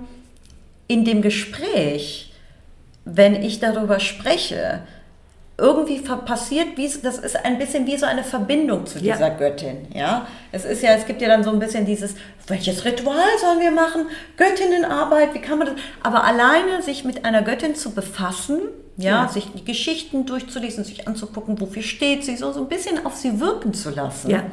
in 0.87 1.05
dem 1.05 1.21
Gespräch, 1.21 2.31
wenn 3.05 3.35
ich 3.41 3.59
darüber 3.59 3.99
spreche, 3.99 4.81
irgendwie 5.57 5.99
passiert, 5.99 6.77
wie, 6.77 6.89
das 7.03 7.19
ist 7.19 7.35
ein 7.45 7.59
bisschen 7.59 7.85
wie 7.85 7.95
so 7.95 8.05
eine 8.07 8.23
Verbindung 8.23 8.85
zu 8.87 8.97
Ja. 8.99 9.13
dieser 9.13 9.29
Göttin. 9.29 9.87
Ja? 9.93 10.27
Es 10.51 10.65
ist 10.65 10.81
ja, 10.81 10.91
es 10.95 11.05
gibt 11.05 11.21
ja 11.21 11.27
dann 11.27 11.43
so 11.43 11.51
ein 11.51 11.59
bisschen 11.59 11.85
dieses, 11.85 12.15
welches 12.47 12.83
Ritual 12.85 13.17
sollen 13.39 13.59
wir 13.59 13.69
machen? 13.71 14.07
Göttinnenarbeit, 14.35 15.33
wie 15.35 15.39
kann 15.39 15.59
man 15.59 15.67
das? 15.67 15.75
Aber 16.01 16.23
alleine 16.23 16.81
sich 16.81 17.03
mit 17.05 17.23
einer 17.23 17.43
Göttin 17.43 17.75
zu 17.75 17.91
befassen, 17.91 18.61
ja, 18.97 19.23
Ja. 19.23 19.27
sich 19.27 19.47
die 19.53 19.63
Geschichten 19.63 20.25
durchzulesen, 20.25 20.83
sich 20.83 21.07
anzugucken, 21.07 21.59
wofür 21.61 21.83
steht 21.83 22.23
sie, 22.25 22.35
so, 22.35 22.51
so 22.51 22.61
ein 22.61 22.67
bisschen 22.67 23.05
auf 23.05 23.15
sie 23.15 23.39
wirken 23.39 23.73
zu 23.73 23.91
lassen. 23.91 24.31
Ja. 24.31 24.43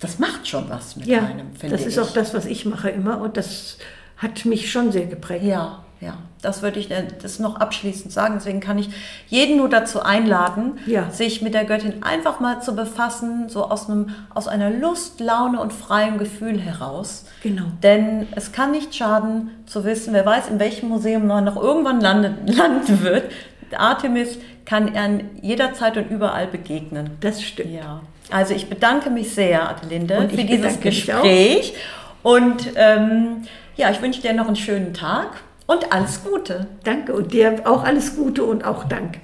Das 0.00 0.18
macht 0.18 0.46
schon 0.48 0.68
was 0.68 0.96
mit 0.96 1.06
Ja, 1.06 1.20
einem, 1.20 1.54
finde 1.58 1.76
das 1.76 1.82
ich. 1.82 1.88
ist 1.88 1.98
auch 1.98 2.12
das, 2.12 2.34
was 2.34 2.44
ich 2.44 2.66
mache 2.66 2.90
immer 2.90 3.20
und 3.20 3.36
das 3.36 3.78
hat 4.22 4.44
mich 4.44 4.70
schon 4.70 4.92
sehr 4.92 5.06
geprägt. 5.06 5.44
Ja, 5.44 5.80
ja, 6.00 6.14
das 6.42 6.62
würde 6.62 6.80
ich 6.80 6.90
äh, 6.90 7.04
das 7.22 7.38
noch 7.38 7.56
abschließend 7.56 8.12
sagen. 8.12 8.34
Deswegen 8.38 8.58
kann 8.60 8.76
ich 8.78 8.88
jeden 9.28 9.56
nur 9.56 9.68
dazu 9.68 10.02
einladen, 10.02 10.78
Ja. 10.86 11.10
sich 11.10 11.42
mit 11.42 11.54
der 11.54 11.64
Göttin 11.64 12.02
einfach 12.02 12.40
mal 12.40 12.60
zu 12.60 12.74
befassen, 12.74 13.48
so 13.48 13.68
aus, 13.68 13.88
einem, 13.88 14.08
aus 14.34 14.48
einer 14.48 14.68
Lust, 14.70 15.20
Laune 15.20 15.60
und 15.60 15.72
freiem 15.72 16.18
Gefühl 16.18 16.58
heraus. 16.60 17.24
Genau. 17.42 17.64
Denn 17.82 18.26
es 18.34 18.50
kann 18.50 18.72
nicht 18.72 18.94
schaden 18.94 19.50
zu 19.66 19.84
wissen, 19.84 20.12
wer 20.12 20.26
weiß, 20.26 20.48
in 20.48 20.58
welchem 20.58 20.88
Museum 20.88 21.26
man 21.26 21.44
noch 21.44 21.56
irgendwann 21.56 22.00
landet, 22.00 22.34
landen 22.56 23.02
wird. 23.02 23.30
Artemis 23.76 24.38
kann 24.64 24.94
an 24.96 25.22
jeder 25.40 25.72
Zeit 25.72 25.96
und 25.96 26.10
überall 26.10 26.46
begegnen. 26.46 27.10
Das 27.20 27.42
stimmt. 27.42 27.72
Ja, 27.72 28.00
also 28.30 28.54
ich 28.54 28.68
bedanke 28.68 29.08
mich 29.08 29.32
sehr, 29.34 29.68
Adelinde, 29.68 30.28
für 30.28 30.44
dieses. 30.44 30.80
Gespräch. 30.80 31.74
Und 32.22 32.70
ähm, 32.76 33.44
ja, 33.82 33.90
ich 33.90 34.00
wünsche 34.00 34.22
dir 34.22 34.32
noch 34.32 34.46
einen 34.46 34.54
schönen 34.54 34.94
Tag 34.94 35.42
und 35.66 35.92
alles 35.92 36.22
Gute. 36.22 36.68
Danke 36.84 37.12
und 37.14 37.32
dir 37.32 37.62
auch 37.64 37.82
alles 37.82 38.14
Gute 38.14 38.44
und 38.44 38.64
auch 38.64 38.84
Dank. 38.84 39.18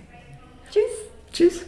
Tschüss. 0.73 0.83
Tschüss. 1.33 1.65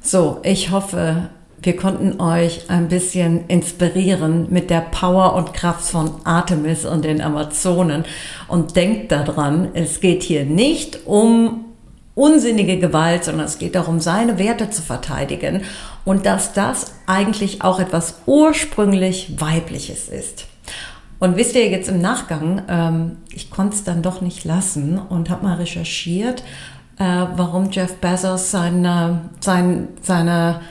So, 0.00 0.38
ich 0.44 0.70
hoffe, 0.70 1.30
wir 1.60 1.74
konnten 1.74 2.20
euch 2.20 2.70
ein 2.70 2.86
bisschen 2.88 3.48
inspirieren 3.48 4.46
mit 4.50 4.70
der 4.70 4.80
Power 4.80 5.34
und 5.34 5.54
Kraft 5.54 5.90
von 5.90 6.24
Artemis 6.24 6.84
und 6.84 7.04
den 7.04 7.20
Amazonen. 7.20 8.04
Und 8.46 8.76
denkt 8.76 9.10
daran, 9.10 9.70
es 9.74 10.00
geht 10.00 10.22
hier 10.22 10.44
nicht 10.44 11.04
um 11.04 11.64
unsinnige 12.14 12.78
Gewalt, 12.78 13.24
sondern 13.24 13.46
es 13.46 13.58
geht 13.58 13.74
darum, 13.74 13.98
seine 13.98 14.38
Werte 14.38 14.70
zu 14.70 14.82
verteidigen 14.82 15.62
und 16.04 16.26
dass 16.26 16.52
das 16.52 16.94
eigentlich 17.06 17.62
auch 17.62 17.80
etwas 17.80 18.20
ursprünglich 18.26 19.40
Weibliches 19.40 20.08
ist. 20.08 20.46
Und 21.18 21.36
wisst 21.36 21.54
ihr 21.54 21.68
jetzt 21.68 21.88
im 21.88 22.00
Nachgang, 22.00 22.62
ähm, 22.68 23.16
ich 23.30 23.50
konnte 23.50 23.76
es 23.76 23.84
dann 23.84 24.02
doch 24.02 24.22
nicht 24.22 24.44
lassen 24.44 24.98
und 24.98 25.28
habe 25.28 25.44
mal 25.44 25.56
recherchiert, 25.56 26.42
äh, 26.98 27.04
warum 27.36 27.70
Jeff 27.70 27.96
Bezos 27.96 28.50
seine, 28.50 29.20
sein, 29.40 29.88
seine, 30.00 30.62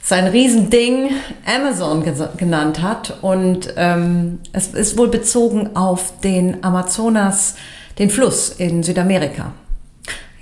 sein 0.00 0.28
Riesending 0.28 1.10
Amazon 1.44 2.04
genannt 2.36 2.80
hat. 2.80 3.18
Und 3.22 3.74
ähm, 3.76 4.38
es 4.52 4.68
ist 4.68 4.96
wohl 4.96 5.08
bezogen 5.08 5.74
auf 5.74 6.20
den 6.20 6.62
Amazonas, 6.62 7.56
den 7.98 8.10
Fluss 8.10 8.50
in 8.50 8.84
Südamerika. 8.84 9.52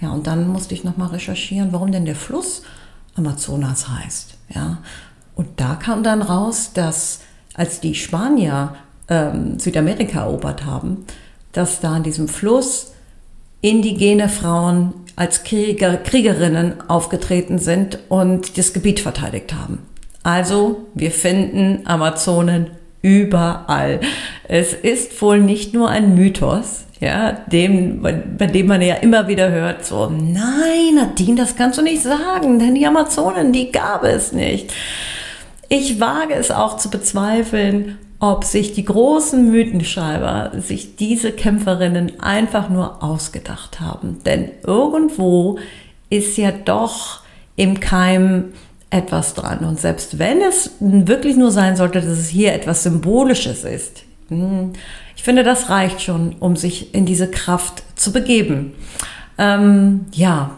Ja, 0.03 0.11
und 0.11 0.27
dann 0.27 0.49
musste 0.49 0.75
ich 0.75 0.85
nochmal 0.85 1.09
recherchieren, 1.09 1.73
warum 1.73 1.93
denn 1.93 2.05
der 2.05 2.17
Fluss 2.17 2.63
Amazonas 3.17 3.89
heißt. 3.89 4.35
Ja, 4.55 4.79
und 5.35 5.49
da 5.57 5.75
kam 5.77 6.03
dann 6.03 6.23
raus, 6.23 6.71
dass 6.75 7.21
als 7.55 7.81
die 7.81 7.95
Spanier 7.95 8.75
ähm, 9.09 9.59
Südamerika 9.59 10.23
erobert 10.23 10.65
haben, 10.65 11.05
dass 11.53 11.81
da 11.81 11.95
an 11.95 12.03
diesem 12.03 12.29
Fluss 12.29 12.93
indigene 13.61 14.29
Frauen 14.29 14.93
als 15.17 15.45
Krieger, 15.45 15.97
Kriegerinnen 15.97 16.75
aufgetreten 16.89 17.59
sind 17.59 17.99
und 18.09 18.59
das 18.59 18.73
Gebiet 18.73 19.01
verteidigt 19.01 19.55
haben. 19.55 19.79
Also, 20.23 20.87
wir 20.95 21.11
finden 21.11 21.87
Amazonen 21.87 22.71
überall. 23.03 24.01
Es 24.49 24.73
ist 24.73 25.21
wohl 25.21 25.41
nicht 25.41 25.75
nur 25.75 25.91
ein 25.91 26.15
Mythos, 26.15 26.85
ja, 27.05 27.33
dem, 27.33 28.01
bei, 28.01 28.13
dem 28.47 28.67
man 28.67 28.81
ja 28.81 28.95
immer 28.95 29.29
wieder 29.29 29.51
hört, 29.51 29.85
so, 29.85 30.09
nein, 30.09 30.95
Nadine, 30.95 31.37
das 31.37 31.55
kannst 31.55 31.79
du 31.79 31.83
nicht 31.83 32.03
sagen, 32.03 32.59
denn 32.59 32.75
die 32.75 32.87
Amazonen, 32.87 33.53
die 33.53 33.71
gab 33.71 34.05
es 34.05 34.33
nicht. 34.33 34.73
Ich 35.69 36.01
wage 36.01 36.35
es 36.35 36.51
auch 36.51 36.79
zu 36.79 36.91
bezweifeln, 36.91 37.99
ob 38.21 38.45
sich 38.45 38.73
die 38.73 38.87
großen 38.87 39.51
Mythenschreiber 39.51 40.53
sich 40.59 40.97
diese 40.97 41.31
Kämpferinnen 41.31 42.21
einfach 42.21 42.71
nur 42.71 43.03
ausgedacht 43.03 43.81
haben. 43.81 44.21
Denn 44.25 44.51
irgendwo 44.67 45.59
ist 46.09 46.39
ja 46.39 46.53
doch 46.53 47.21
im 47.57 47.81
Keim 47.81 48.53
etwas 48.89 49.35
dran. 49.35 49.59
Und 49.59 49.79
selbst 49.79 50.19
wenn 50.19 50.41
es 50.41 50.71
wirklich 50.81 51.37
nur 51.37 51.51
sein 51.51 51.77
sollte, 51.77 52.01
dass 52.01 52.19
es 52.19 52.29
hier 52.29 52.55
etwas 52.55 52.83
Symbolisches 52.83 53.65
ist, 53.65 54.05
hm, 54.29 54.73
ich 55.17 55.23
finde, 55.23 55.43
das 55.43 55.71
reicht 55.71 56.03
schon, 56.03 56.37
um 56.41 56.57
sich 56.57 56.95
in 56.95 57.07
diese 57.07 57.31
Kraft 57.31 57.83
zu 57.97 58.13
begeben. 58.13 58.73
Ähm, 59.39 60.07
ja, 60.13 60.51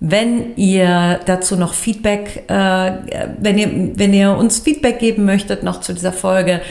wenn 0.00 0.56
ihr 0.56 1.20
dazu 1.26 1.56
noch 1.56 1.74
Feedback, 1.74 2.44
äh, 2.48 2.92
wenn, 3.38 3.58
ihr, 3.58 3.90
wenn 3.96 4.14
ihr 4.14 4.32
uns 4.32 4.60
Feedback 4.60 4.98
geben 4.98 5.26
möchtet 5.26 5.62
noch 5.62 5.80
zu 5.80 5.92
dieser 5.92 6.12
Folge, 6.12 6.62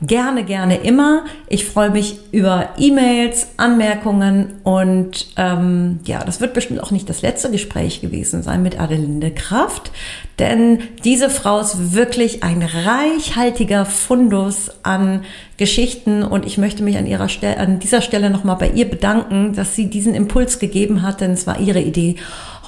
gerne, 0.00 0.44
gerne 0.44 0.76
immer. 0.76 1.24
Ich 1.48 1.64
freue 1.64 1.90
mich 1.90 2.18
über 2.30 2.70
E-Mails, 2.78 3.48
Anmerkungen 3.56 4.54
und 4.62 5.28
ähm, 5.36 6.00
ja, 6.04 6.22
das 6.24 6.40
wird 6.40 6.54
bestimmt 6.54 6.82
auch 6.82 6.90
nicht 6.90 7.08
das 7.08 7.22
letzte 7.22 7.50
Gespräch 7.50 8.00
gewesen 8.00 8.42
sein 8.42 8.62
mit 8.62 8.80
Adelinde 8.80 9.32
Kraft, 9.32 9.90
denn 10.38 10.80
diese 11.04 11.30
Frau 11.30 11.58
ist 11.58 11.94
wirklich 11.94 12.44
ein 12.44 12.62
reichhaltiger 12.62 13.84
Fundus 13.84 14.70
an 14.84 15.24
Geschichten 15.56 16.22
und 16.22 16.46
ich 16.46 16.58
möchte 16.58 16.84
mich 16.84 16.96
an, 16.96 17.06
ihrer 17.06 17.28
Stelle, 17.28 17.58
an 17.58 17.80
dieser 17.80 18.00
Stelle 18.00 18.30
nochmal 18.30 18.56
bei 18.56 18.70
ihr 18.70 18.88
bedanken, 18.88 19.54
dass 19.54 19.74
sie 19.74 19.90
diesen 19.90 20.14
Impuls 20.14 20.60
gegeben 20.60 21.02
hat, 21.02 21.20
denn 21.20 21.32
es 21.32 21.46
war 21.48 21.58
ihre 21.58 21.80
Idee, 21.80 22.16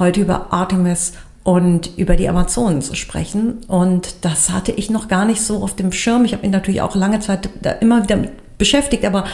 heute 0.01 0.21
über 0.21 0.53
Artemis 0.53 1.13
und 1.43 1.97
über 1.97 2.17
die 2.17 2.29
Amazonen 2.29 2.83
zu 2.83 2.95
sprechen. 2.95 3.59
Und 3.67 4.25
das 4.25 4.51
hatte 4.51 4.73
ich 4.73 4.91
noch 4.91 5.09
gar 5.09 5.25
nicht 5.25 5.41
so 5.41 5.63
auf 5.63 5.75
dem 5.75 5.93
Schirm. 5.93 6.25
Ich 6.25 6.33
habe 6.33 6.43
mich 6.43 6.53
natürlich 6.53 6.83
auch 6.83 6.95
lange 6.95 7.21
Zeit 7.21 7.49
da 7.63 7.73
immer 7.73 8.03
wieder 8.03 8.17
mit 8.17 8.33
beschäftigt, 8.59 9.05
aber 9.05 9.25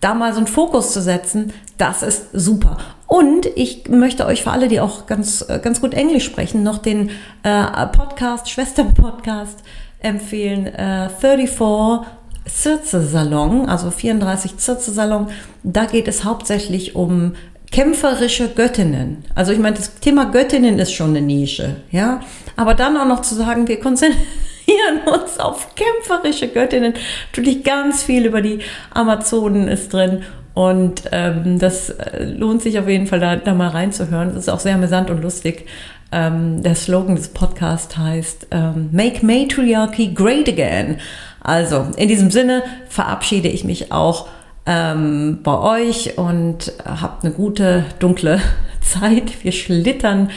da 0.00 0.14
mal 0.14 0.32
so 0.32 0.38
einen 0.38 0.46
Fokus 0.46 0.92
zu 0.92 1.02
setzen, 1.02 1.52
das 1.76 2.02
ist 2.02 2.28
super. 2.32 2.76
Und 3.06 3.46
ich 3.56 3.88
möchte 3.88 4.26
euch 4.26 4.42
für 4.44 4.52
alle, 4.52 4.68
die 4.68 4.80
auch 4.80 5.06
ganz, 5.06 5.44
äh, 5.48 5.58
ganz 5.58 5.80
gut 5.80 5.94
Englisch 5.94 6.24
sprechen, 6.24 6.62
noch 6.62 6.78
den 6.78 7.10
äh, 7.42 7.86
Podcast, 7.86 8.48
Schwestern-Podcast 8.50 9.60
empfehlen. 10.00 10.66
Äh, 10.66 11.08
34 11.08 12.06
Zirze 12.48 13.02
Salon, 13.06 13.68
also 13.68 13.90
34 13.90 14.56
Zirze 14.58 14.92
Salon. 14.92 15.28
Da 15.62 15.84
geht 15.84 16.08
es 16.08 16.24
hauptsächlich 16.24 16.94
um 16.94 17.34
kämpferische 17.70 18.48
Göttinnen. 18.48 19.24
Also 19.34 19.52
ich 19.52 19.58
meine, 19.58 19.76
das 19.76 19.94
Thema 20.00 20.30
Göttinnen 20.30 20.78
ist 20.78 20.92
schon 20.92 21.10
eine 21.10 21.20
Nische, 21.20 21.76
ja. 21.90 22.20
Aber 22.56 22.74
dann 22.74 22.96
auch 22.96 23.06
noch 23.06 23.22
zu 23.22 23.34
sagen, 23.34 23.68
wir 23.68 23.78
konzentrieren 23.78 24.18
uns 25.06 25.38
auf 25.38 25.74
kämpferische 25.74 26.48
Göttinnen. 26.48 26.94
Natürlich 27.30 27.64
ganz 27.64 28.02
viel 28.02 28.26
über 28.26 28.40
die 28.40 28.60
Amazonen 28.92 29.68
ist 29.68 29.92
drin. 29.92 30.22
Und 30.54 31.02
ähm, 31.12 31.60
das 31.60 31.90
äh, 31.90 32.24
lohnt 32.24 32.62
sich 32.62 32.80
auf 32.80 32.88
jeden 32.88 33.06
Fall, 33.06 33.20
da, 33.20 33.36
da 33.36 33.54
mal 33.54 33.68
reinzuhören. 33.68 34.30
Das 34.30 34.44
ist 34.44 34.48
auch 34.48 34.58
sehr 34.58 34.74
amüsant 34.74 35.08
und 35.08 35.22
lustig. 35.22 35.66
Ähm, 36.10 36.62
der 36.62 36.74
Slogan 36.74 37.16
des 37.16 37.28
Podcasts 37.28 37.96
heißt 37.96 38.48
ähm, 38.50 38.88
Make 38.90 39.24
Matriarchy 39.24 40.08
Great 40.14 40.48
Again. 40.48 40.98
Also 41.40 41.86
in 41.96 42.08
diesem 42.08 42.30
Sinne 42.30 42.62
verabschiede 42.88 43.48
ich 43.48 43.62
mich 43.62 43.92
auch 43.92 44.26
ähm, 44.68 45.38
bei 45.42 45.58
euch 45.58 46.18
und 46.18 46.72
habt 46.84 47.24
eine 47.24 47.32
gute 47.32 47.84
dunkle 47.98 48.40
Zeit. 48.82 49.42
Wir 49.42 49.52
schlittern 49.52 50.30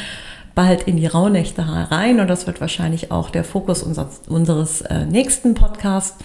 bald 0.55 0.83
in 0.83 0.97
die 0.97 1.05
Rauhnächte 1.05 1.67
herein 1.67 2.19
und 2.19 2.27
das 2.27 2.47
wird 2.47 2.61
wahrscheinlich 2.61 3.11
auch 3.11 3.29
der 3.29 3.43
Fokus 3.43 3.83
unseres, 3.83 4.21
unseres 4.27 4.81
äh, 4.81 5.05
nächsten 5.05 5.53
Podcasts. 5.53 6.17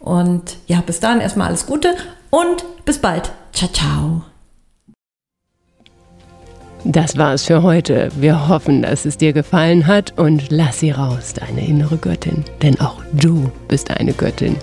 Und 0.00 0.56
ja, 0.66 0.82
bis 0.84 0.98
dahin 1.00 1.20
erstmal 1.20 1.48
alles 1.48 1.66
Gute 1.66 1.94
und 2.30 2.64
bis 2.84 2.98
bald. 2.98 3.30
Ciao, 3.52 3.70
ciao. 3.70 4.22
Das 6.84 7.16
war's 7.16 7.44
für 7.44 7.62
heute. 7.62 8.10
Wir 8.16 8.48
hoffen, 8.48 8.82
dass 8.82 9.04
es 9.04 9.16
dir 9.16 9.32
gefallen 9.32 9.86
hat 9.86 10.18
und 10.18 10.50
lass 10.50 10.80
sie 10.80 10.90
raus, 10.90 11.32
deine 11.32 11.64
innere 11.64 11.96
Göttin. 11.96 12.44
Denn 12.60 12.80
auch 12.80 13.00
du 13.12 13.52
bist 13.68 13.92
eine 13.92 14.12
Göttin. 14.12 14.56